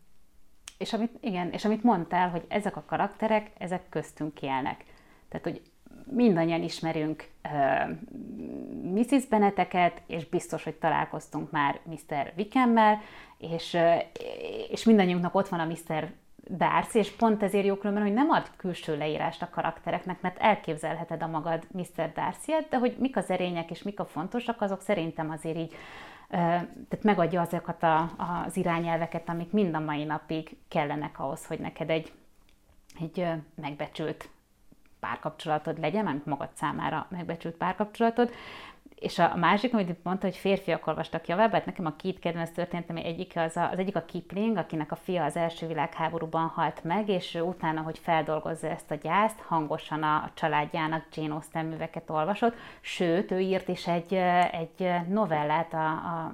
És 0.79 0.93
amit, 0.93 1.13
igen, 1.21 1.51
és 1.51 1.65
amit 1.65 1.83
mondtál, 1.83 2.31
hogy 2.31 2.45
ezek 2.49 2.77
a 2.77 2.85
karakterek, 2.87 3.51
ezek 3.59 3.89
köztünk 3.89 4.43
élnek. 4.43 4.85
Tehát, 5.29 5.47
hogy 5.47 5.63
mindannyian 6.05 6.63
ismerünk 6.63 7.29
uh, 7.45 7.91
Mrs. 8.93 9.27
Beneteket, 9.27 10.03
és 10.07 10.29
biztos, 10.29 10.65
hogy 10.65 10.75
találkoztunk 10.75 11.51
már 11.51 11.81
Mr. 11.85 12.33
Wickhemmel, 12.37 13.01
és, 13.39 13.73
uh, 13.73 14.03
és 14.71 14.85
mindannyiunknak 14.85 15.35
ott 15.35 15.49
van 15.49 15.61
a 15.61 15.65
Mr. 15.65 16.13
Darcy, 16.51 16.99
és 16.99 17.11
pont 17.11 17.43
ezért 17.43 17.67
jó 17.67 17.75
különben, 17.75 18.03
hogy 18.03 18.13
nem 18.13 18.31
ad 18.31 18.51
külső 18.57 18.97
leírást 18.97 19.43
a 19.43 19.51
karaktereknek, 19.51 20.21
mert 20.21 20.39
elképzelheted 20.39 21.23
a 21.23 21.27
magad 21.27 21.67
Mr. 21.71 22.13
Darcy-et, 22.15 22.69
de 22.69 22.79
hogy 22.79 22.97
mik 22.99 23.17
az 23.17 23.31
erények 23.31 23.71
és 23.71 23.83
mik 23.83 24.01
a 24.01 24.05
fontosak, 24.05 24.61
azok 24.61 24.81
szerintem 24.81 25.31
azért 25.31 25.57
így 25.57 25.75
tehát 26.29 27.03
megadja 27.03 27.41
azokat 27.41 27.83
a, 27.83 28.11
az 28.45 28.57
irányelveket, 28.57 29.29
amik 29.29 29.51
mind 29.53 29.75
a 29.75 29.81
mai 29.81 30.05
napig 30.05 30.57
kellenek 30.69 31.19
ahhoz, 31.19 31.47
hogy 31.47 31.59
neked 31.59 31.91
egy, 31.91 32.13
egy 33.01 33.27
megbecsült 33.55 34.29
párkapcsolatod 35.01 35.79
legyen, 35.79 36.05
mert 36.05 36.27
magad 36.27 36.51
számára 36.55 37.07
megbecsült 37.11 37.55
párkapcsolatod, 37.55 38.31
és 39.07 39.19
a 39.19 39.37
másik, 39.37 39.75
amit 39.75 40.05
mondta, 40.05 40.27
hogy 40.27 40.37
férfiak 40.37 40.87
olvastak 40.87 41.29
javább, 41.29 41.53
hát 41.53 41.67
nekem 41.67 41.87
a 41.87 41.97
két 41.97 42.19
kedvenc 42.19 42.51
történetem 42.51 42.97
egyik 42.97 43.33
az, 43.37 43.57
a, 43.57 43.71
az 43.71 43.79
egyik 43.79 43.97
a 43.97 44.05
Kipling, 44.05 44.57
akinek 44.57 44.93
a 44.93 44.97
fia 44.97 45.25
az 45.25 45.37
első 45.37 45.67
világháborúban 45.67 46.47
halt 46.49 46.85
meg, 46.85 47.09
és 47.09 47.39
utána, 47.43 47.81
hogy 47.81 47.99
feldolgozza 47.99 48.69
ezt 48.69 48.91
a 48.91 48.95
gyászt, 48.95 49.41
hangosan 49.41 50.03
a, 50.03 50.15
a 50.15 50.31
családjának 50.35 51.05
Jane 51.15 51.35
Austen 51.35 51.67
műveket 51.67 52.11
olvasott, 52.11 52.55
sőt, 52.81 53.31
ő 53.31 53.41
írt 53.41 53.69
is 53.69 53.87
egy, 53.87 54.15
egy 54.51 54.91
novellát 55.09 55.73
a, 55.75 55.87
a, 55.87 56.33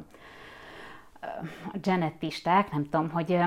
a 1.20 1.78
genetisták, 1.82 2.70
nem 2.70 2.82
tudom, 2.82 3.10
hogy 3.10 3.38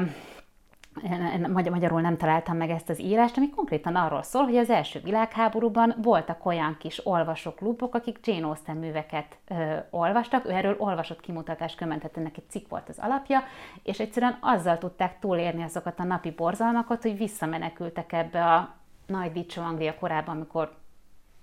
magyarul 1.71 2.01
nem 2.01 2.17
találtam 2.17 2.57
meg 2.57 2.69
ezt 2.69 2.89
az 2.89 3.01
írást, 3.01 3.37
ami 3.37 3.49
konkrétan 3.49 3.95
arról 3.95 4.23
szól, 4.23 4.43
hogy 4.43 4.55
az 4.55 4.69
első 4.69 4.99
világháborúban 5.03 5.95
voltak 6.01 6.45
olyan 6.45 6.77
kis 6.79 7.05
olvasóklubok, 7.05 7.95
akik 7.95 8.19
Jane 8.23 8.45
Austen 8.45 8.77
műveket 8.77 9.37
ö, 9.47 9.75
olvastak, 9.89 10.45
ő 10.45 10.49
erről 10.49 10.75
olvasott 10.77 11.19
kimutatás 11.19 11.75
kömentet, 11.75 12.17
ennek 12.17 12.37
egy 12.37 12.49
cikk 12.49 12.69
volt 12.69 12.89
az 12.89 12.99
alapja, 12.99 13.43
és 13.83 13.99
egyszerűen 13.99 14.37
azzal 14.41 14.77
tudták 14.77 15.19
túlérni 15.19 15.63
azokat 15.63 15.99
a 15.99 16.03
napi 16.03 16.31
borzalmakat, 16.31 17.01
hogy 17.01 17.17
visszamenekültek 17.17 18.13
ebbe 18.13 18.45
a 18.45 18.75
nagy 19.07 19.31
dicsó 19.31 19.61
Anglia 19.61 19.95
korában, 19.99 20.35
amikor 20.35 20.71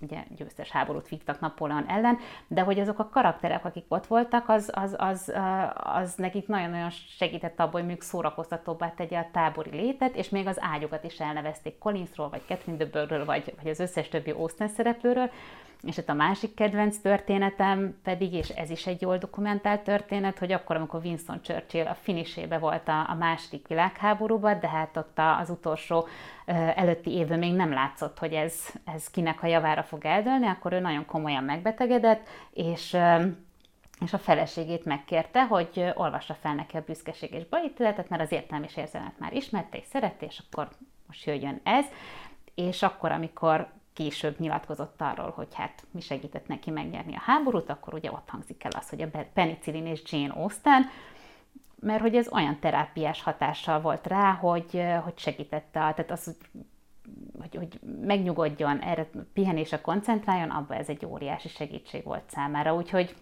ugye 0.03 0.23
győztes 0.35 0.71
háborút 0.71 1.07
vívtak 1.07 1.39
Napóleon 1.39 1.85
ellen, 1.87 2.17
de 2.47 2.61
hogy 2.61 2.79
azok 2.79 2.99
a 2.99 3.09
karakterek, 3.09 3.65
akik 3.65 3.85
ott 3.87 4.07
voltak, 4.07 4.49
az, 4.49 4.71
az, 4.73 4.95
az, 4.97 5.33
az 5.73 6.15
nekik 6.15 6.47
nagyon-nagyon 6.47 6.89
segített 6.89 7.59
abban, 7.59 7.71
hogy 7.71 7.83
mondjuk 7.83 8.03
szórakoztatóbbá 8.03 8.89
tegye 8.89 9.19
a 9.19 9.29
tábori 9.31 9.69
létet, 9.69 10.15
és 10.15 10.29
még 10.29 10.47
az 10.47 10.57
ágyokat 10.59 11.03
is 11.03 11.19
elnevezték 11.19 11.77
Collinsról, 11.77 12.29
vagy 12.29 12.41
Catherine 12.47 12.77
de 12.77 12.89
Bourgh-ről, 12.91 13.25
vagy, 13.25 13.53
vagy 13.61 13.71
az 13.71 13.79
összes 13.79 14.09
többi 14.09 14.31
Austen 14.31 14.67
szereplőről, 14.67 15.31
És 15.85 15.97
itt 15.97 16.09
a 16.09 16.13
másik 16.13 16.53
kedvenc 16.53 16.97
történetem 16.97 17.99
pedig, 18.03 18.33
és 18.33 18.49
ez 18.49 18.69
is 18.69 18.87
egy 18.87 19.01
jól 19.01 19.17
dokumentált 19.17 19.81
történet, 19.81 20.39
hogy 20.39 20.51
akkor, 20.51 20.75
amikor 20.75 21.01
Winston 21.03 21.41
Churchill 21.41 21.85
a 21.85 21.93
finisébe 21.93 22.57
volt 22.57 22.87
a, 22.87 23.09
a 23.09 23.15
második 23.15 23.67
világháborúban, 23.67 24.59
de 24.59 24.69
hát 24.69 24.97
ott 24.97 25.19
az 25.39 25.49
utolsó 25.49 26.07
előtti 26.75 27.11
évben 27.11 27.39
még 27.39 27.53
nem 27.53 27.73
látszott, 27.73 28.19
hogy 28.19 28.33
ez, 28.33 28.53
ez 28.85 29.09
kinek 29.09 29.43
a 29.43 29.47
javára 29.47 29.83
fog 29.83 30.05
eldőlni, 30.05 30.47
akkor 30.47 30.73
ő 30.73 30.79
nagyon 30.79 31.05
komolyan 31.05 31.43
megbetegedett, 31.43 32.27
és 32.51 32.97
és 33.99 34.13
a 34.13 34.17
feleségét 34.17 34.85
megkérte, 34.85 35.45
hogy 35.45 35.91
olvassa 35.93 36.33
fel 36.33 36.55
neki 36.55 36.77
a 36.77 36.83
büszkeség 36.85 37.33
és 37.33 37.45
bajítéletet, 37.45 38.09
mert 38.09 38.21
az 38.21 38.31
értelmi 38.31 38.65
és 38.69 38.77
érzelmet 38.77 39.19
már 39.19 39.33
ismerte 39.33 39.77
és 39.77 39.85
szerette, 39.85 40.25
és 40.25 40.41
akkor 40.45 40.69
most 41.07 41.25
jöjjön 41.25 41.59
ez. 41.63 41.85
És 42.55 42.83
akkor, 42.83 43.11
amikor 43.11 43.67
később 43.93 44.39
nyilatkozott 44.39 45.01
arról, 45.01 45.29
hogy 45.35 45.47
hát 45.53 45.83
mi 45.91 46.01
segített 46.01 46.47
neki 46.47 46.71
megnyerni 46.71 47.15
a 47.15 47.21
háborút, 47.25 47.69
akkor 47.69 47.93
ugye 47.93 48.11
ott 48.11 48.29
hangzik 48.29 48.63
el 48.63 48.71
az, 48.77 48.89
hogy 48.89 49.01
a 49.01 49.07
penicillin 49.33 49.85
és 49.85 50.01
Jane 50.05 50.33
Austen, 50.33 50.85
mert 51.79 52.01
hogy 52.01 52.15
ez 52.15 52.31
olyan 52.31 52.59
terápiás 52.59 53.23
hatással 53.23 53.81
volt 53.81 54.07
rá, 54.07 54.33
hogy, 54.33 54.83
hogy 55.03 55.17
segítette, 55.17 55.79
tehát 55.79 56.11
az, 56.11 56.37
hogy, 57.39 57.55
hogy 57.55 57.79
megnyugodjon, 58.01 58.79
erre 58.79 59.09
pihenésre 59.33 59.81
koncentráljon, 59.81 60.49
abban 60.49 60.77
ez 60.77 60.89
egy 60.89 61.05
óriási 61.05 61.47
segítség 61.47 62.03
volt 62.03 62.29
számára. 62.29 62.75
Úgyhogy 62.75 63.15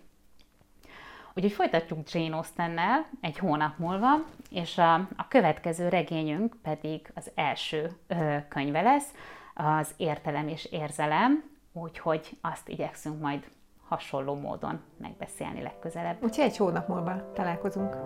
Úgyhogy 1.33 1.51
folytatjuk 1.51 2.11
Jane 2.11 2.35
Austennel 2.35 3.05
egy 3.21 3.37
hónap 3.37 3.77
múlva, 3.77 4.23
és 4.49 4.77
a, 4.77 4.93
a 4.93 5.27
következő 5.27 5.89
regényünk 5.89 6.55
pedig 6.61 7.11
az 7.15 7.31
első 7.35 7.91
ö, 8.07 8.37
könyve 8.49 8.81
lesz, 8.81 9.13
az 9.61 9.93
Értelem 9.97 10.47
és 10.47 10.65
Érzelem, 10.65 11.43
úgyhogy 11.73 12.37
azt 12.41 12.69
igyekszünk 12.69 13.21
majd 13.21 13.49
hasonló 13.87 14.35
módon 14.35 14.81
megbeszélni 14.97 15.61
legközelebb. 15.61 16.23
Úgyhogy 16.23 16.45
egy 16.45 16.57
hónap 16.57 16.87
múlva 16.87 17.31
találkozunk. 17.33 17.97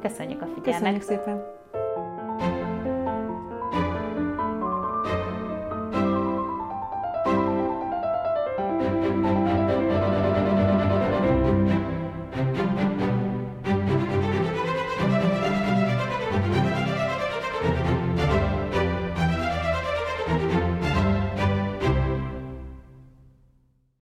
Köszönjük 0.00 0.42
a 0.42 0.46
figyelmet! 0.46 0.74
Köszönjük 0.78 1.02
szépen! 1.02 1.63